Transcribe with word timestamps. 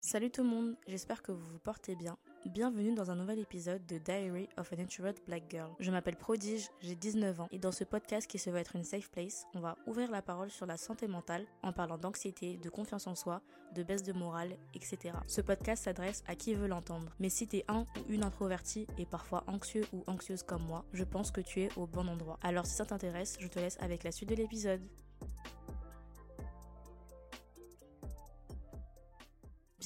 Salut 0.00 0.30
tout 0.30 0.44
le 0.44 0.48
monde, 0.48 0.76
j'espère 0.86 1.22
que 1.22 1.32
vous 1.32 1.44
vous 1.44 1.58
portez 1.58 1.96
bien. 1.96 2.16
Bienvenue 2.46 2.94
dans 2.94 3.10
un 3.10 3.16
nouvel 3.16 3.40
épisode 3.40 3.84
de 3.86 3.98
Diary 3.98 4.48
of 4.56 4.72
an 4.72 4.78
Introvert 4.78 5.14
Black 5.26 5.50
Girl. 5.50 5.72
Je 5.80 5.90
m'appelle 5.90 6.14
Prodige, 6.14 6.68
j'ai 6.80 6.94
19 6.94 7.40
ans 7.40 7.48
et 7.50 7.58
dans 7.58 7.72
ce 7.72 7.82
podcast 7.82 8.28
qui 8.28 8.38
se 8.38 8.48
veut 8.48 8.58
être 8.58 8.76
une 8.76 8.84
safe 8.84 9.10
place, 9.10 9.44
on 9.54 9.60
va 9.60 9.76
ouvrir 9.88 10.12
la 10.12 10.22
parole 10.22 10.50
sur 10.50 10.66
la 10.66 10.76
santé 10.76 11.08
mentale 11.08 11.46
en 11.64 11.72
parlant 11.72 11.98
d'anxiété, 11.98 12.58
de 12.58 12.70
confiance 12.70 13.08
en 13.08 13.16
soi, 13.16 13.42
de 13.74 13.82
baisse 13.82 14.04
de 14.04 14.12
morale, 14.12 14.56
etc. 14.72 15.16
Ce 15.26 15.40
podcast 15.40 15.82
s'adresse 15.82 16.22
à 16.28 16.36
qui 16.36 16.54
veut 16.54 16.68
l'entendre. 16.68 17.12
Mais 17.18 17.28
si 17.28 17.48
t'es 17.48 17.64
un 17.66 17.84
ou 18.08 18.12
une 18.12 18.22
introvertie 18.22 18.86
et 18.98 19.04
parfois 19.04 19.42
anxieux 19.48 19.84
ou 19.92 20.04
anxieuse 20.06 20.44
comme 20.44 20.62
moi, 20.62 20.84
je 20.92 21.04
pense 21.04 21.32
que 21.32 21.40
tu 21.40 21.62
es 21.62 21.70
au 21.76 21.88
bon 21.88 22.06
endroit. 22.06 22.38
Alors 22.42 22.66
si 22.66 22.76
ça 22.76 22.86
t'intéresse, 22.86 23.36
je 23.40 23.48
te 23.48 23.58
laisse 23.58 23.76
avec 23.80 24.04
la 24.04 24.12
suite 24.12 24.28
de 24.28 24.36
l'épisode. 24.36 24.80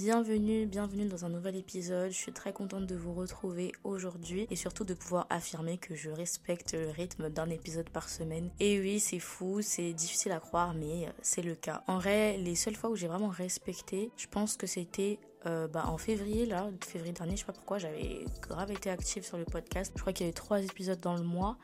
Bienvenue, 0.04 0.66
bienvenue 0.66 1.06
dans 1.06 1.24
un 1.26 1.28
nouvel 1.28 1.54
épisode. 1.54 2.10
Je 2.10 2.16
suis 2.16 2.32
très 2.32 2.52
contente 2.52 2.86
de 2.86 2.96
vous 2.96 3.14
retrouver 3.14 3.70
aujourd'hui 3.84 4.48
et 4.50 4.56
surtout 4.56 4.82
de 4.82 4.94
pouvoir 4.94 5.28
affirmer 5.30 5.78
que 5.78 5.94
je 5.94 6.10
respecte 6.10 6.72
le 6.72 6.90
rythme 6.90 7.30
d'un 7.30 7.48
épisode 7.50 7.88
par 7.88 8.08
semaine. 8.08 8.50
Et 8.58 8.80
oui, 8.80 8.98
c'est 8.98 9.20
fou, 9.20 9.60
c'est 9.62 9.92
difficile 9.92 10.32
à 10.32 10.40
croire, 10.40 10.74
mais 10.74 11.06
euh, 11.06 11.10
c'est 11.22 11.42
le 11.42 11.54
cas. 11.54 11.84
En 11.86 11.98
vrai, 11.98 12.36
les 12.36 12.56
seules 12.56 12.74
fois 12.74 12.90
où 12.90 12.96
j'ai 12.96 13.06
vraiment 13.06 13.28
respecté, 13.28 14.10
je 14.16 14.26
pense 14.26 14.56
que 14.56 14.66
c'était 14.66 15.20
euh, 15.46 15.68
bah, 15.68 15.84
en 15.86 15.98
février, 15.98 16.46
là, 16.46 16.68
février 16.84 17.12
dernier, 17.12 17.36
je 17.36 17.42
sais 17.42 17.46
pas 17.46 17.52
pourquoi, 17.52 17.78
j'avais 17.78 18.24
grave 18.40 18.72
été 18.72 18.90
active 18.90 19.24
sur 19.24 19.38
le 19.38 19.44
podcast. 19.44 19.92
Je 19.94 20.00
crois 20.00 20.12
qu'il 20.12 20.26
y 20.26 20.28
avait 20.28 20.34
trois 20.34 20.60
épisodes 20.60 20.98
dans 20.98 21.14
le 21.14 21.22
mois. 21.22 21.58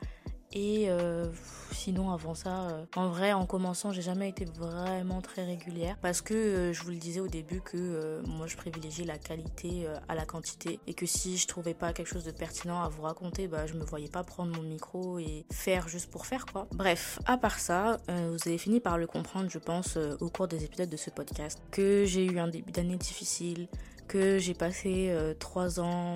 Et 0.51 0.85
euh, 0.89 1.27
sinon, 1.71 2.11
avant 2.11 2.33
ça, 2.33 2.69
euh, 2.69 2.85
en 2.95 3.09
vrai, 3.09 3.33
en 3.33 3.45
commençant, 3.45 3.91
j'ai 3.91 4.01
jamais 4.01 4.29
été 4.29 4.45
vraiment 4.45 5.21
très 5.21 5.45
régulière. 5.45 5.97
Parce 6.01 6.21
que 6.21 6.33
euh, 6.33 6.73
je 6.73 6.81
vous 6.83 6.89
le 6.89 6.97
disais 6.97 7.19
au 7.19 7.27
début 7.27 7.61
que 7.61 8.21
moi 8.25 8.47
je 8.47 8.57
privilégie 8.57 9.03
la 9.03 9.17
qualité 9.17 9.87
à 10.07 10.15
la 10.15 10.25
quantité. 10.25 10.79
Et 10.87 10.93
que 10.93 11.05
si 11.05 11.37
je 11.37 11.47
trouvais 11.47 11.73
pas 11.73 11.93
quelque 11.93 12.07
chose 12.07 12.23
de 12.23 12.31
pertinent 12.31 12.81
à 12.81 12.89
vous 12.89 13.03
raconter, 13.03 13.47
bah 13.47 13.67
je 13.67 13.73
me 13.75 13.83
voyais 13.83 14.07
pas 14.07 14.23
prendre 14.23 14.55
mon 14.55 14.63
micro 14.63 15.19
et 15.19 15.45
faire 15.51 15.87
juste 15.87 16.09
pour 16.09 16.25
faire 16.25 16.45
quoi. 16.45 16.67
Bref, 16.73 17.19
à 17.25 17.37
part 17.37 17.59
ça, 17.59 17.97
vous 18.07 18.37
avez 18.47 18.57
fini 18.57 18.79
par 18.79 18.97
le 18.97 19.07
comprendre, 19.07 19.49
je 19.49 19.59
pense, 19.59 19.97
au 20.19 20.29
cours 20.29 20.47
des 20.47 20.63
épisodes 20.63 20.89
de 20.89 20.97
ce 20.97 21.09
podcast, 21.09 21.61
que 21.71 22.05
j'ai 22.05 22.25
eu 22.25 22.39
un 22.39 22.47
début 22.47 22.71
d'année 22.71 22.97
difficile, 22.97 23.67
que 24.07 24.39
j'ai 24.39 24.53
passé 24.53 25.13
trois 25.39 25.79
ans 25.79 26.13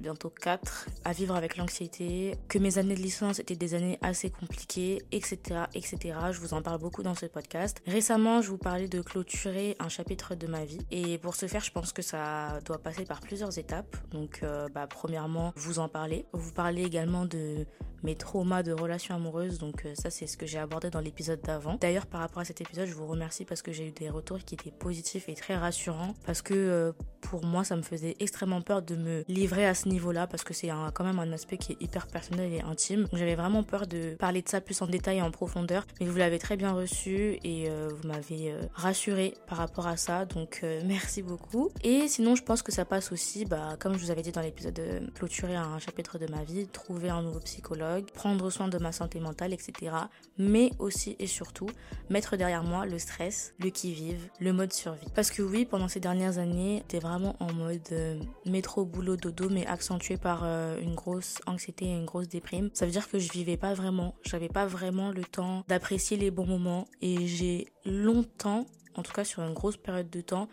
bientôt 0.00 0.30
4, 0.30 0.86
à 1.04 1.12
vivre 1.12 1.34
avec 1.34 1.56
l'anxiété, 1.56 2.36
que 2.48 2.58
mes 2.58 2.78
années 2.78 2.94
de 2.94 3.00
licence 3.00 3.38
étaient 3.38 3.56
des 3.56 3.74
années 3.74 3.98
assez 4.02 4.30
compliquées, 4.30 5.02
etc., 5.12 5.64
etc. 5.74 6.18
Je 6.32 6.40
vous 6.40 6.54
en 6.54 6.62
parle 6.62 6.80
beaucoup 6.80 7.02
dans 7.02 7.14
ce 7.14 7.26
podcast. 7.26 7.82
Récemment, 7.86 8.42
je 8.42 8.50
vous 8.50 8.58
parlais 8.58 8.88
de 8.88 9.00
clôturer 9.00 9.76
un 9.78 9.88
chapitre 9.88 10.34
de 10.34 10.46
ma 10.46 10.64
vie. 10.64 10.80
Et 10.90 11.18
pour 11.18 11.34
ce 11.34 11.46
faire, 11.46 11.62
je 11.62 11.70
pense 11.70 11.92
que 11.92 12.02
ça 12.02 12.60
doit 12.64 12.78
passer 12.78 13.04
par 13.04 13.20
plusieurs 13.20 13.58
étapes. 13.58 13.96
Donc, 14.10 14.40
euh, 14.42 14.68
bah, 14.74 14.86
premièrement, 14.86 15.52
vous 15.56 15.78
en 15.78 15.88
parler. 15.88 16.26
Vous 16.32 16.52
parler 16.52 16.82
également 16.82 17.24
de 17.24 17.66
mes 18.06 18.14
traumas 18.14 18.62
de 18.62 18.72
relations 18.72 19.16
amoureuses. 19.16 19.58
Donc 19.58 19.84
euh, 19.84 19.94
ça, 19.94 20.10
c'est 20.10 20.26
ce 20.26 20.36
que 20.36 20.46
j'ai 20.46 20.58
abordé 20.58 20.90
dans 20.90 21.00
l'épisode 21.00 21.40
d'avant. 21.42 21.76
D'ailleurs, 21.80 22.06
par 22.06 22.20
rapport 22.20 22.40
à 22.40 22.44
cet 22.44 22.60
épisode, 22.60 22.86
je 22.86 22.94
vous 22.94 23.06
remercie 23.06 23.44
parce 23.44 23.62
que 23.62 23.72
j'ai 23.72 23.88
eu 23.88 23.90
des 23.90 24.08
retours 24.08 24.38
qui 24.38 24.54
étaient 24.54 24.70
positifs 24.70 25.28
et 25.28 25.34
très 25.34 25.56
rassurants. 25.56 26.14
Parce 26.24 26.40
que 26.40 26.54
euh, 26.54 26.92
pour 27.20 27.44
moi, 27.44 27.64
ça 27.64 27.74
me 27.74 27.82
faisait 27.82 28.14
extrêmement 28.20 28.62
peur 28.62 28.80
de 28.82 28.94
me 28.94 29.24
livrer 29.26 29.66
à 29.66 29.74
ce 29.74 29.88
niveau-là 29.88 30.28
parce 30.28 30.44
que 30.44 30.54
c'est 30.54 30.70
quand 30.94 31.04
même 31.04 31.18
un 31.18 31.32
aspect 31.32 31.58
qui 31.58 31.72
est 31.72 31.82
hyper 31.82 32.06
personnel 32.06 32.52
et 32.52 32.60
intime. 32.60 33.08
J'avais 33.12 33.34
vraiment 33.34 33.64
peur 33.64 33.88
de 33.88 34.14
parler 34.14 34.40
de 34.40 34.48
ça 34.48 34.60
plus 34.60 34.80
en 34.82 34.86
détail 34.86 35.18
et 35.18 35.22
en 35.22 35.32
profondeur. 35.32 35.84
Mais 36.00 36.06
vous 36.06 36.16
l'avez 36.16 36.38
très 36.38 36.56
bien 36.56 36.72
reçu 36.72 37.40
et 37.42 37.68
euh, 37.68 37.88
vous 37.90 38.06
m'avez 38.06 38.54
rassuré 38.74 39.34
par 39.48 39.58
rapport 39.58 39.88
à 39.88 39.96
ça. 39.96 40.24
Donc 40.26 40.64
merci 40.84 41.22
beaucoup. 41.22 41.70
Et 41.82 42.06
sinon, 42.06 42.36
je 42.36 42.44
pense 42.44 42.62
que 42.62 42.70
ça 42.70 42.84
passe 42.84 43.10
aussi, 43.10 43.44
bah, 43.44 43.76
comme 43.80 43.94
je 43.94 43.98
vous 43.98 44.12
avais 44.12 44.22
dit 44.22 44.30
dans 44.30 44.42
l'épisode 44.42 44.74
de 44.74 45.10
clôturer 45.14 45.56
un 45.56 45.80
chapitre 45.80 46.18
de 46.18 46.28
ma 46.30 46.44
vie, 46.44 46.68
trouver 46.68 47.08
un 47.08 47.22
nouveau 47.22 47.40
psychologue 47.40 47.95
prendre 48.04 48.50
soin 48.50 48.68
de 48.68 48.78
ma 48.78 48.92
santé 48.92 49.20
mentale, 49.20 49.52
etc. 49.52 49.92
Mais 50.38 50.70
aussi 50.78 51.16
et 51.18 51.26
surtout, 51.26 51.68
mettre 52.10 52.36
derrière 52.36 52.62
moi 52.62 52.86
le 52.86 52.98
stress, 52.98 53.54
le 53.58 53.70
qui-vive, 53.70 54.28
le 54.40 54.52
mode 54.52 54.72
survie. 54.72 55.06
Parce 55.14 55.30
que 55.30 55.42
oui, 55.42 55.64
pendant 55.64 55.88
ces 55.88 56.00
dernières 56.00 56.38
années, 56.38 56.78
j'étais 56.78 56.98
vraiment 56.98 57.36
en 57.40 57.52
mode 57.52 57.80
euh, 57.92 58.20
métro, 58.44 58.84
boulot, 58.84 59.16
dodo, 59.16 59.48
mais 59.48 59.66
accentué 59.66 60.16
par 60.16 60.42
euh, 60.44 60.78
une 60.80 60.94
grosse 60.94 61.38
anxiété 61.46 61.86
et 61.86 61.92
une 61.92 62.04
grosse 62.04 62.28
déprime. 62.28 62.70
Ça 62.74 62.84
veut 62.86 62.92
dire 62.92 63.08
que 63.08 63.18
je 63.18 63.32
vivais 63.32 63.56
pas 63.56 63.74
vraiment, 63.74 64.14
j'avais 64.22 64.48
pas 64.48 64.66
vraiment 64.66 65.10
le 65.10 65.24
temps 65.24 65.64
d'apprécier 65.68 66.16
les 66.16 66.30
bons 66.30 66.46
moments 66.46 66.86
et 67.00 67.26
j'ai 67.26 67.68
longtemps, 67.84 68.66
en 68.94 69.02
tout 69.02 69.12
cas 69.12 69.24
sur 69.24 69.42
une 69.42 69.54
grosse 69.54 69.76
période 69.76 70.10
de 70.10 70.20
temps, 70.20 70.48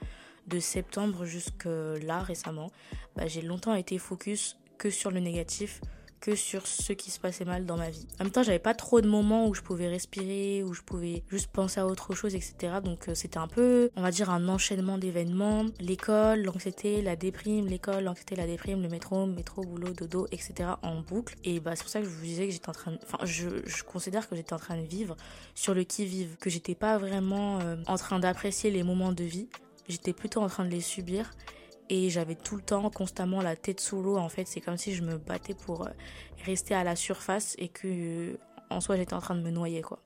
de 0.48 0.60
septembre 0.60 1.26
jusque 1.26 1.66
là 1.66 2.20
récemment, 2.20 2.72
bah, 3.16 3.28
j'ai 3.28 3.42
longtemps 3.42 3.74
été 3.76 3.98
focus 3.98 4.58
que 4.78 4.90
sur 4.90 5.12
le 5.12 5.20
négatif, 5.20 5.82
que 6.24 6.36
sur 6.36 6.66
ce 6.68 6.94
qui 6.94 7.12
se 7.12 7.20
passait 7.20 7.44
mal 7.44 7.66
dans 7.66 7.76
ma 7.76 7.90
vie. 7.90 8.08
En 8.18 8.24
même 8.24 8.32
temps, 8.32 8.44
j'avais 8.44 8.58
pas 8.58 8.74
trop 8.74 9.02
de 9.02 9.10
moments 9.10 9.46
où 9.46 9.54
je 9.54 9.62
pouvais 9.62 9.90
respirer, 9.90 10.64
où 10.64 10.74
je 10.74 10.82
pouvais 10.82 11.22
juste 11.30 11.48
penser 11.48 11.82
à 11.82 11.86
autre 11.86 12.16
chose, 12.16 12.34
etc. 12.34 12.76
Donc 12.82 13.10
euh, 13.10 13.14
c'était 13.14 13.40
un 13.40 13.50
peu, 13.50 13.90
on 13.98 14.02
va 14.02 14.10
dire, 14.10 14.30
un 14.30 14.48
enchaînement 14.48 14.98
d'événements. 14.98 15.66
L'école, 15.82 16.44
l'anxiété, 16.44 17.02
la 17.02 17.18
déprime, 17.18 17.68
l'école, 17.68 18.06
l'anxiété, 18.06 18.38
la 18.38 18.48
déprime, 18.48 18.82
le 18.82 18.88
métro, 18.88 19.26
métro, 19.26 19.64
boulot, 19.64 19.92
dodo, 19.92 20.28
etc. 20.32 20.70
en 20.82 21.02
boucle. 21.02 21.36
Et 21.44 21.60
bah 21.60 21.76
c'est 21.76 21.84
pour 21.84 21.92
ça 21.92 22.00
que 22.00 22.06
je 22.06 22.12
vous 22.12 22.24
disais 22.24 22.46
que 22.48 22.54
j'étais 22.54 22.70
en 22.70 22.74
train 22.74 22.92
de... 22.92 23.00
Enfin, 23.04 23.26
je, 23.26 23.84
considère 23.84 24.30
que 24.30 24.38
j'étais 24.38 24.54
en 24.54 24.60
train 24.60 24.78
de 24.78 24.88
vivre 24.88 25.18
sur 25.56 25.74
le 25.74 25.84
qui-vive, 25.84 26.38
que 26.40 26.50
j'étais 26.50 26.76
pas 26.76 26.98
vraiment 26.98 27.60
euh, 27.60 27.76
en 27.86 27.98
train 27.98 28.20
d'apprécier 28.20 28.72
les 28.72 28.84
moments 28.84 29.12
de 29.12 29.26
vie. 29.26 29.50
J'étais 29.90 30.14
plutôt 30.14 30.40
en 30.40 30.48
train 30.48 30.64
de 30.64 30.70
les 30.70 30.80
subir 30.80 31.32
et 31.90 32.10
j'avais 32.10 32.36
tout 32.36 32.56
le 32.56 32.62
temps 32.62 32.90
constamment 32.90 33.42
la 33.42 33.56
tête 33.56 33.80
sous 33.80 34.02
l'eau 34.02 34.18
en 34.18 34.30
fait. 34.30 34.48
C'est 34.48 34.62
comme 34.62 34.78
si 34.78 34.94
je 34.94 35.04
me 35.04 35.18
battais 35.18 35.54
pour 35.54 35.86
euh, 35.86 35.92
rester 36.46 36.74
à 36.74 36.84
la 36.84 36.96
surface 36.96 37.56
et 37.58 37.68
que 37.68 38.38
en 38.70 38.82
soi 38.82 38.98
j'étais 38.98 39.14
en 39.14 39.22
train 39.22 39.36
de 39.36 39.42
me 39.42 39.52
noyer 39.52 39.82
quoi. 39.82 40.00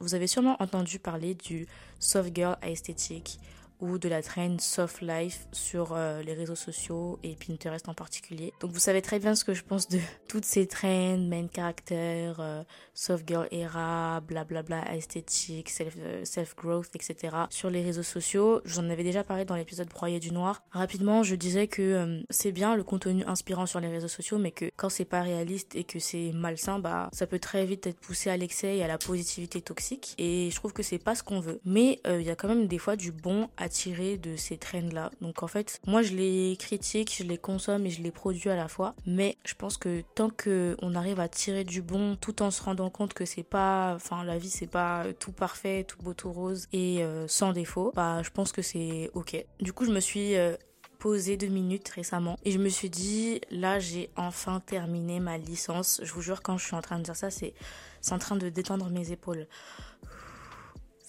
Vous 0.00 0.14
avez 0.14 0.28
sûrement 0.28 0.56
entendu 0.60 0.98
parler 0.98 1.34
du 1.34 1.66
soft 1.98 2.34
girl 2.34 2.56
esthétique 2.62 3.40
ou 3.80 3.98
de 3.98 4.08
la 4.08 4.22
trend 4.22 4.58
soft 4.58 5.00
life 5.02 5.46
sur 5.52 5.92
euh, 5.92 6.22
les 6.22 6.34
réseaux 6.34 6.54
sociaux 6.54 7.18
et 7.22 7.36
Pinterest 7.36 7.88
en 7.88 7.94
particulier. 7.94 8.52
Donc 8.60 8.72
vous 8.72 8.78
savez 8.78 9.02
très 9.02 9.18
bien 9.18 9.34
ce 9.34 9.44
que 9.44 9.54
je 9.54 9.62
pense 9.62 9.88
de 9.88 9.98
toutes 10.28 10.44
ces 10.44 10.66
trends, 10.66 11.18
main 11.18 11.46
character, 11.54 12.32
euh, 12.38 12.62
soft 12.94 13.26
girl 13.28 13.46
era, 13.50 14.20
blablabla, 14.20 14.82
bla, 14.82 14.94
esthétique, 14.94 15.70
self, 15.70 15.96
euh, 15.98 16.44
growth, 16.56 16.90
etc. 16.94 17.36
sur 17.50 17.70
les 17.70 17.82
réseaux 17.82 18.02
sociaux. 18.02 18.60
J'en 18.64 18.88
avais 18.90 19.04
déjà 19.04 19.22
parlé 19.22 19.44
dans 19.44 19.54
l'épisode 19.54 19.88
Broyer 19.88 20.18
du 20.18 20.32
Noir. 20.32 20.62
Rapidement, 20.70 21.22
je 21.22 21.34
disais 21.34 21.68
que 21.68 22.22
c'est 22.30 22.52
bien 22.52 22.74
le 22.74 22.84
contenu 22.84 23.24
inspirant 23.24 23.66
sur 23.66 23.80
les 23.80 23.88
réseaux 23.88 24.08
sociaux, 24.08 24.38
mais 24.38 24.50
que 24.50 24.70
quand 24.76 24.88
c'est 24.88 25.04
pas 25.04 25.22
réaliste 25.22 25.76
et 25.76 25.84
que 25.84 25.98
c'est 25.98 26.32
malsain, 26.32 26.78
bah 26.78 27.08
ça 27.12 27.26
peut 27.26 27.38
très 27.38 27.64
vite 27.64 27.86
être 27.86 27.98
poussé 27.98 28.30
à 28.30 28.36
l'excès 28.36 28.76
et 28.76 28.82
à 28.82 28.88
la 28.88 28.98
positivité 28.98 29.60
toxique. 29.60 30.14
Et 30.18 30.50
je 30.50 30.56
trouve 30.56 30.72
que 30.72 30.82
c'est 30.82 30.98
pas 30.98 31.14
ce 31.14 31.22
qu'on 31.22 31.40
veut. 31.40 31.60
Mais 31.64 32.00
il 32.06 32.22
y 32.22 32.30
a 32.30 32.36
quand 32.36 32.48
même 32.48 32.66
des 32.66 32.78
fois 32.78 32.96
du 32.96 33.12
bon 33.12 33.48
à 33.56 33.67
tirer 33.68 34.16
de 34.16 34.36
ces 34.36 34.56
traînes-là. 34.56 35.10
Donc 35.20 35.42
en 35.42 35.46
fait, 35.46 35.80
moi 35.86 36.02
je 36.02 36.14
les 36.14 36.56
critique, 36.58 37.14
je 37.18 37.24
les 37.24 37.38
consomme 37.38 37.86
et 37.86 37.90
je 37.90 38.02
les 38.02 38.10
produis 38.10 38.50
à 38.50 38.56
la 38.56 38.68
fois. 38.68 38.94
Mais 39.06 39.36
je 39.44 39.54
pense 39.54 39.76
que 39.76 40.02
tant 40.14 40.30
que 40.30 40.76
on 40.82 40.94
arrive 40.94 41.20
à 41.20 41.28
tirer 41.28 41.64
du 41.64 41.82
bon 41.82 42.16
tout 42.16 42.42
en 42.42 42.50
se 42.50 42.62
rendant 42.62 42.90
compte 42.90 43.14
que 43.14 43.24
c'est 43.24 43.42
pas, 43.42 43.94
enfin 43.94 44.24
la 44.24 44.38
vie 44.38 44.50
c'est 44.50 44.66
pas 44.66 45.06
tout 45.18 45.32
parfait, 45.32 45.84
tout 45.84 45.98
beau, 46.02 46.14
tout 46.14 46.32
rose 46.32 46.66
et 46.72 47.02
euh, 47.02 47.26
sans 47.28 47.52
défaut, 47.52 47.92
bah 47.94 48.22
je 48.22 48.30
pense 48.30 48.52
que 48.52 48.62
c'est 48.62 49.10
ok. 49.14 49.44
Du 49.60 49.72
coup 49.72 49.84
je 49.84 49.92
me 49.92 50.00
suis 50.00 50.36
euh, 50.36 50.56
posé 50.98 51.36
deux 51.36 51.48
minutes 51.48 51.88
récemment 51.88 52.36
et 52.44 52.50
je 52.50 52.58
me 52.58 52.68
suis 52.68 52.90
dit 52.90 53.40
là 53.50 53.78
j'ai 53.78 54.10
enfin 54.16 54.60
terminé 54.60 55.20
ma 55.20 55.38
licence. 55.38 56.00
Je 56.02 56.12
vous 56.12 56.22
jure 56.22 56.42
quand 56.42 56.58
je 56.58 56.66
suis 56.66 56.76
en 56.76 56.82
train 56.82 56.98
de 56.98 57.04
dire 57.04 57.16
ça 57.16 57.30
c'est 57.30 57.54
c'est 58.00 58.12
en 58.12 58.18
train 58.18 58.36
de 58.36 58.48
détendre 58.48 58.88
mes 58.90 59.10
épaules 59.10 59.46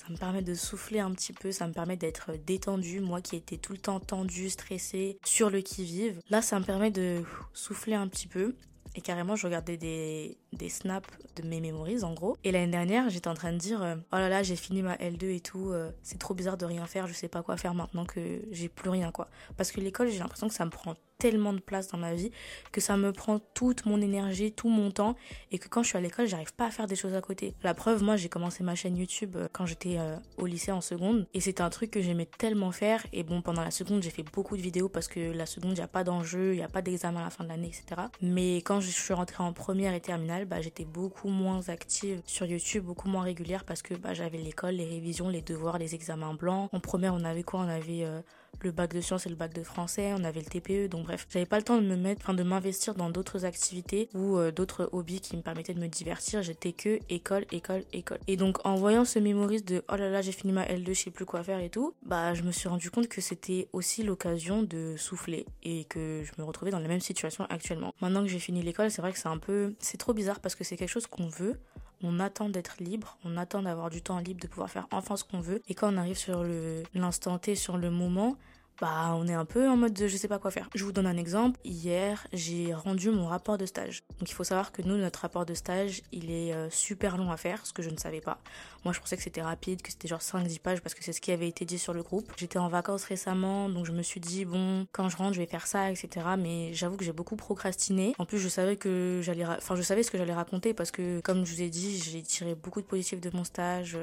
me 0.10 0.18
permet 0.18 0.42
de 0.42 0.54
souffler 0.54 1.00
un 1.00 1.12
petit 1.12 1.34
peu, 1.34 1.52
ça 1.52 1.68
me 1.68 1.74
permet 1.74 1.98
d'être 1.98 2.32
détendu, 2.46 3.00
moi 3.00 3.22
qui 3.22 3.36
étais 3.36 3.58
tout 3.58 3.74
le 3.74 3.80
temps 3.80 4.00
tendu, 4.00 4.50
stressé, 4.50 5.18
sur 5.26 5.50
le 5.50 5.62
qui-vive. 5.62 6.20
Là, 6.30 6.42
ça 6.42 6.60
me 6.60 6.66
permet 6.66 6.92
de 6.92 7.24
souffler 7.54 7.96
un 7.96 8.08
petit 8.08 8.28
peu. 8.28 8.56
Et 8.96 9.02
carrément, 9.02 9.36
je 9.36 9.46
regardais 9.46 9.78
des, 9.78 10.38
des 10.52 10.70
snaps 10.70 11.08
de 11.36 11.48
mes 11.48 11.62
memories 11.62 12.04
en 12.04 12.14
gros. 12.14 12.38
Et 12.44 12.52
l'année 12.52 12.72
dernière, 12.72 13.10
j'étais 13.10 13.28
en 13.28 13.36
train 13.36 13.54
de 13.54 13.58
dire 13.58 13.84
euh, 13.84 13.96
Oh 14.12 14.16
là 14.16 14.30
là, 14.30 14.42
j'ai 14.42 14.56
fini 14.56 14.82
ma 14.82 14.96
L2 14.96 15.36
et 15.36 15.40
tout, 15.40 15.70
euh, 15.72 15.92
c'est 16.02 16.18
trop 16.18 16.34
bizarre 16.34 16.58
de 16.58 16.66
rien 16.66 16.86
faire, 16.88 17.06
je 17.06 17.14
sais 17.14 17.28
pas 17.28 17.44
quoi 17.44 17.56
faire 17.56 17.76
maintenant 17.76 18.06
que 18.06 18.42
j'ai 18.52 18.68
plus 18.68 18.90
rien 18.90 19.12
quoi. 19.12 19.30
Parce 19.58 19.72
que 19.72 19.80
l'école, 19.80 20.10
j'ai 20.10 20.20
l'impression 20.20 20.48
que 20.48 20.56
ça 20.56 20.66
me 20.66 20.72
prend 20.72 20.96
tellement 21.20 21.54
de 21.54 21.60
place 21.60 21.90
dans 21.90 21.98
ma 21.98 22.16
vie 22.16 22.32
que 22.72 22.82
ça 22.82 22.98
me 22.98 23.12
prend 23.12 23.40
toute 23.54 23.86
mon 23.86 24.02
énergie, 24.02 24.52
tout 24.52 24.70
mon 24.70 24.90
temps 24.90 25.16
et 25.52 25.60
que 25.60 25.68
quand 25.68 25.84
je 25.84 25.90
suis 25.90 25.98
à 25.98 26.02
l'école, 26.02 26.28
j'arrive 26.28 26.54
pas 26.56 26.68
à 26.68 26.72
faire 26.72 26.88
des 26.88 26.96
choses 26.96 27.14
à 27.14 27.22
côté. 27.22 27.54
La 27.62 27.74
preuve, 27.74 28.02
moi, 28.02 28.16
j'ai 28.16 28.30
commencé 28.30 28.64
ma 28.64 28.74
chaîne 28.74 28.98
YouTube 28.98 29.36
euh, 29.36 29.48
quand 29.52 29.66
j'étais 29.66 29.98
euh, 30.00 30.16
au 30.38 30.46
lycée 30.46 30.72
en 30.72 30.82
seconde 30.82 31.28
et 31.34 31.42
c'était 31.42 31.62
un 31.62 31.70
truc 31.70 31.92
que 31.92 32.02
j'aimais 32.02 32.26
tellement 32.26 32.72
faire 32.72 33.06
et 33.14 33.24
bon, 33.24 33.42
pendant 33.42 33.62
la 33.62 33.72
seconde, 33.72 34.02
j'ai 34.02 34.10
fait 34.10 34.24
beaucoup 34.24 34.58
de 34.58 34.62
vidéos 34.62 34.90
parce 34.90 35.08
que 35.08 35.20
la 35.32 35.46
seconde, 35.46 35.74
il 35.74 35.80
n'y 35.80 35.82
a 35.82 35.88
pas 35.88 36.04
d'enjeu, 36.04 36.54
il 36.54 36.58
n'y 36.58 36.64
a 36.64 36.70
pas 36.70 36.82
d'examen 36.82 37.20
à 37.20 37.26
la 37.26 37.30
fin 37.30 37.44
de 37.44 37.50
l'année, 37.50 37.68
etc. 37.68 38.02
Mais 38.22 38.58
quand 38.58 38.80
je 38.80 38.90
suis 38.90 39.14
rentrée 39.14 39.44
en 39.44 39.54
première 39.54 39.94
et 39.94 40.00
terminale, 40.02 40.46
bah, 40.46 40.62
j'étais 40.62 40.86
beaucoup 40.86 41.30
moins 41.30 41.68
active 41.68 42.22
sur 42.26 42.46
YouTube, 42.46 42.86
beaucoup 42.86 43.10
moins 43.10 43.24
régulière 43.24 43.66
parce 43.66 43.82
que 43.82 43.94
bah, 43.94 44.14
j'avais 44.14 44.38
l'école, 44.38 44.76
les 44.76 44.86
révisions, 44.86 45.28
les 45.28 45.42
devoirs, 45.42 45.78
les 45.78 45.96
examens 45.96 46.34
blancs. 46.34 46.70
En 46.72 46.80
première, 46.80 47.14
on 47.14 47.24
avait 47.26 47.44
quoi? 47.44 47.60
On 47.60 47.68
avait 47.68 48.04
euh, 48.06 48.22
le 48.62 48.72
bac 48.72 48.94
de 48.94 49.02
sciences 49.02 49.26
et 49.26 49.30
le 49.30 49.36
bac 49.36 49.54
de 49.54 49.64
français, 49.64 50.14
on 50.14 50.24
avait 50.24 50.42
le 50.42 50.46
TPE, 50.46 50.90
donc 50.90 51.06
bref, 51.06 51.28
j'avais 51.30 51.46
pas 51.46 51.58
le 51.58 51.64
temps 51.64 51.78
de 51.78 51.86
me 51.86 51.96
mettre, 51.96 52.22
enfin 52.24 52.34
de 52.34 52.44
m'investir 52.44 52.96
dans 52.96 53.10
d'autres 53.10 53.46
activités 53.46 54.10
ou 54.14 54.38
euh, 54.38 54.52
d'autres 54.52 54.90
hobbies 54.92 55.22
qui 55.22 55.38
me 55.38 55.42
permettaient 55.42 55.74
de 55.74 55.80
me 55.80 55.88
divertir. 55.88 56.42
J'étais 56.42 56.74
que 56.74 57.00
école, 57.10 57.46
école, 57.52 57.84
école. 57.94 58.20
Et 58.28 58.38
donc 58.38 58.66
en 58.66 58.76
voyant 58.76 59.06
ce 59.06 59.20
mémorise 59.20 59.64
de 59.66 59.84
oh 59.90 59.96
là 59.96 60.10
là 60.10 60.22
j'ai 60.22 60.32
fini 60.32 60.54
ma 60.54 60.66
L2, 60.66 60.94
je 60.94 60.94
sais 60.94 61.12
plus 61.12 61.26
quoi 61.26 61.44
faire 61.44 61.60
et 61.60 61.70
tout, 61.70 61.94
bah 62.04 62.34
je 62.34 62.44
me 62.44 62.52
suis 62.52 62.68
rendu 62.68 62.92
compte 62.92 63.08
que 63.08 63.22
c'était 63.22 63.68
aussi 63.74 64.04
l'occasion 64.04 64.64
de 64.64 64.96
souffler 64.98 65.46
et 65.64 65.86
que 65.86 66.24
je 66.24 66.32
me 66.42 66.46
retrouvais 66.46 66.72
dans 66.72 66.80
la 66.80 66.88
même 66.88 67.00
situation 67.00 67.46
actuellement. 67.50 67.94
Maintenant 68.02 68.22
que 68.22 68.28
j'ai 68.28 68.40
fini 68.40 68.62
l'école, 68.62 68.92
c'est 68.92 69.02
vrai 69.02 69.12
que 69.12 69.20
c'est 69.20 69.28
un 69.28 69.38
peu, 69.38 69.74
c'est 69.80 69.98
trop 69.98 70.14
bizarre 70.14 70.40
parce 70.40 70.56
que 70.56 70.64
c'est 70.64 70.78
quelque 70.78 70.90
chose 70.90 71.08
qu'on 71.08 71.28
veut, 71.28 71.60
on 72.04 72.20
attend 72.20 72.50
d'être 72.50 72.78
libre, 72.80 73.18
on 73.26 73.38
attend 73.38 73.62
d'avoir 73.62 73.90
du 73.90 74.02
temps 74.02 74.20
libre, 74.20 74.42
de 74.42 74.48
pouvoir 74.48 74.70
faire 74.70 74.88
enfin 74.92 75.18
ce 75.18 75.24
qu'on 75.24 75.40
veut. 75.42 75.62
Et 75.68 75.74
quand 75.74 75.94
on 75.94 75.98
arrive 75.98 76.18
sur 76.18 76.46
l'instant 76.94 77.38
T, 77.38 77.56
sur 77.56 77.78
le 77.78 77.90
moment, 77.90 78.38
bah 78.80 79.14
on 79.16 79.28
est 79.28 79.34
un 79.34 79.46
peu 79.46 79.68
en 79.68 79.76
mode 79.76 79.94
de 79.94 80.08
je 80.08 80.16
sais 80.16 80.28
pas 80.28 80.40
quoi 80.40 80.52
faire. 80.52 80.70
Je 80.74 80.84
vous 80.84 80.92
donne 80.92 81.08
un 81.08 81.18
exemple. 81.18 81.60
Hier, 81.66 82.26
j'ai 82.32 82.74
rendu 82.74 83.10
mon 83.10 83.28
rapport 83.28 83.58
de 83.58 83.66
stage. 83.66 84.04
Donc 84.20 84.30
il 84.30 84.34
faut 84.34 84.44
savoir 84.44 84.72
que 84.72 84.82
nous, 84.82 84.98
notre 84.98 85.20
rapport 85.22 85.46
de 85.46 85.54
stage, 85.54 86.02
il 86.12 86.32
est 86.32 86.54
euh, 86.54 86.70
super 86.70 87.18
long 87.18 87.32
à 87.32 87.38
faire, 87.38 87.66
ce 87.66 87.74
que 87.74 87.82
je 87.82 87.90
ne 87.90 87.98
savais 87.98 88.22
pas. 88.22 88.40
Moi, 88.86 88.94
je 88.94 89.00
pensais 89.00 89.18
que 89.18 89.24
c'était 89.24 89.42
rapide, 89.42 89.82
que 89.82 89.92
c'était 89.92 90.08
genre 90.08 90.22
5-10 90.22 90.60
pages 90.60 90.82
parce 90.82 90.96
que 90.96 91.04
c'est 91.04 91.12
ce 91.12 91.20
qui 91.20 91.32
avait 91.32 91.48
été 91.48 91.66
dit 91.66 91.80
sur 91.80 91.94
le 91.94 92.04
groupe. 92.04 92.32
J'étais 92.38 92.60
en 92.60 92.70
vacances 92.70 93.04
récemment, 93.04 93.70
donc 93.70 93.86
je 93.86 93.92
me 93.92 94.02
suis 94.02 94.22
dit, 94.22 94.46
bon, 94.46 94.88
quand 94.94 95.10
je 95.10 95.18
rentre, 95.18 95.34
je 95.34 95.40
vais 95.40 95.48
faire 95.48 95.68
ça, 95.68 95.92
etc. 95.92 96.26
Mais 96.38 96.74
j'avoue 96.74 96.96
que 96.96 97.04
j'ai 97.04 97.12
beaucoup 97.12 97.36
procrastiné. 97.36 98.14
En 98.18 98.26
plus, 98.26 98.40
je 98.40 98.48
savais 98.48 98.78
que 98.78 99.20
j'allais, 99.22 99.46
enfin, 99.46 99.76
je 99.76 99.82
savais 99.82 100.04
ce 100.04 100.12
que 100.12 100.18
j'allais 100.18 100.34
raconter 100.34 100.74
parce 100.74 100.92
que, 100.92 101.20
comme 101.20 101.46
je 101.46 101.54
vous 101.54 101.62
ai 101.62 101.70
dit, 101.70 101.98
j'ai 101.98 102.22
tiré 102.22 102.56
beaucoup 102.56 102.82
de 102.82 102.88
positifs 102.88 103.20
de 103.20 103.30
mon 103.34 103.44
stage. 103.44 103.98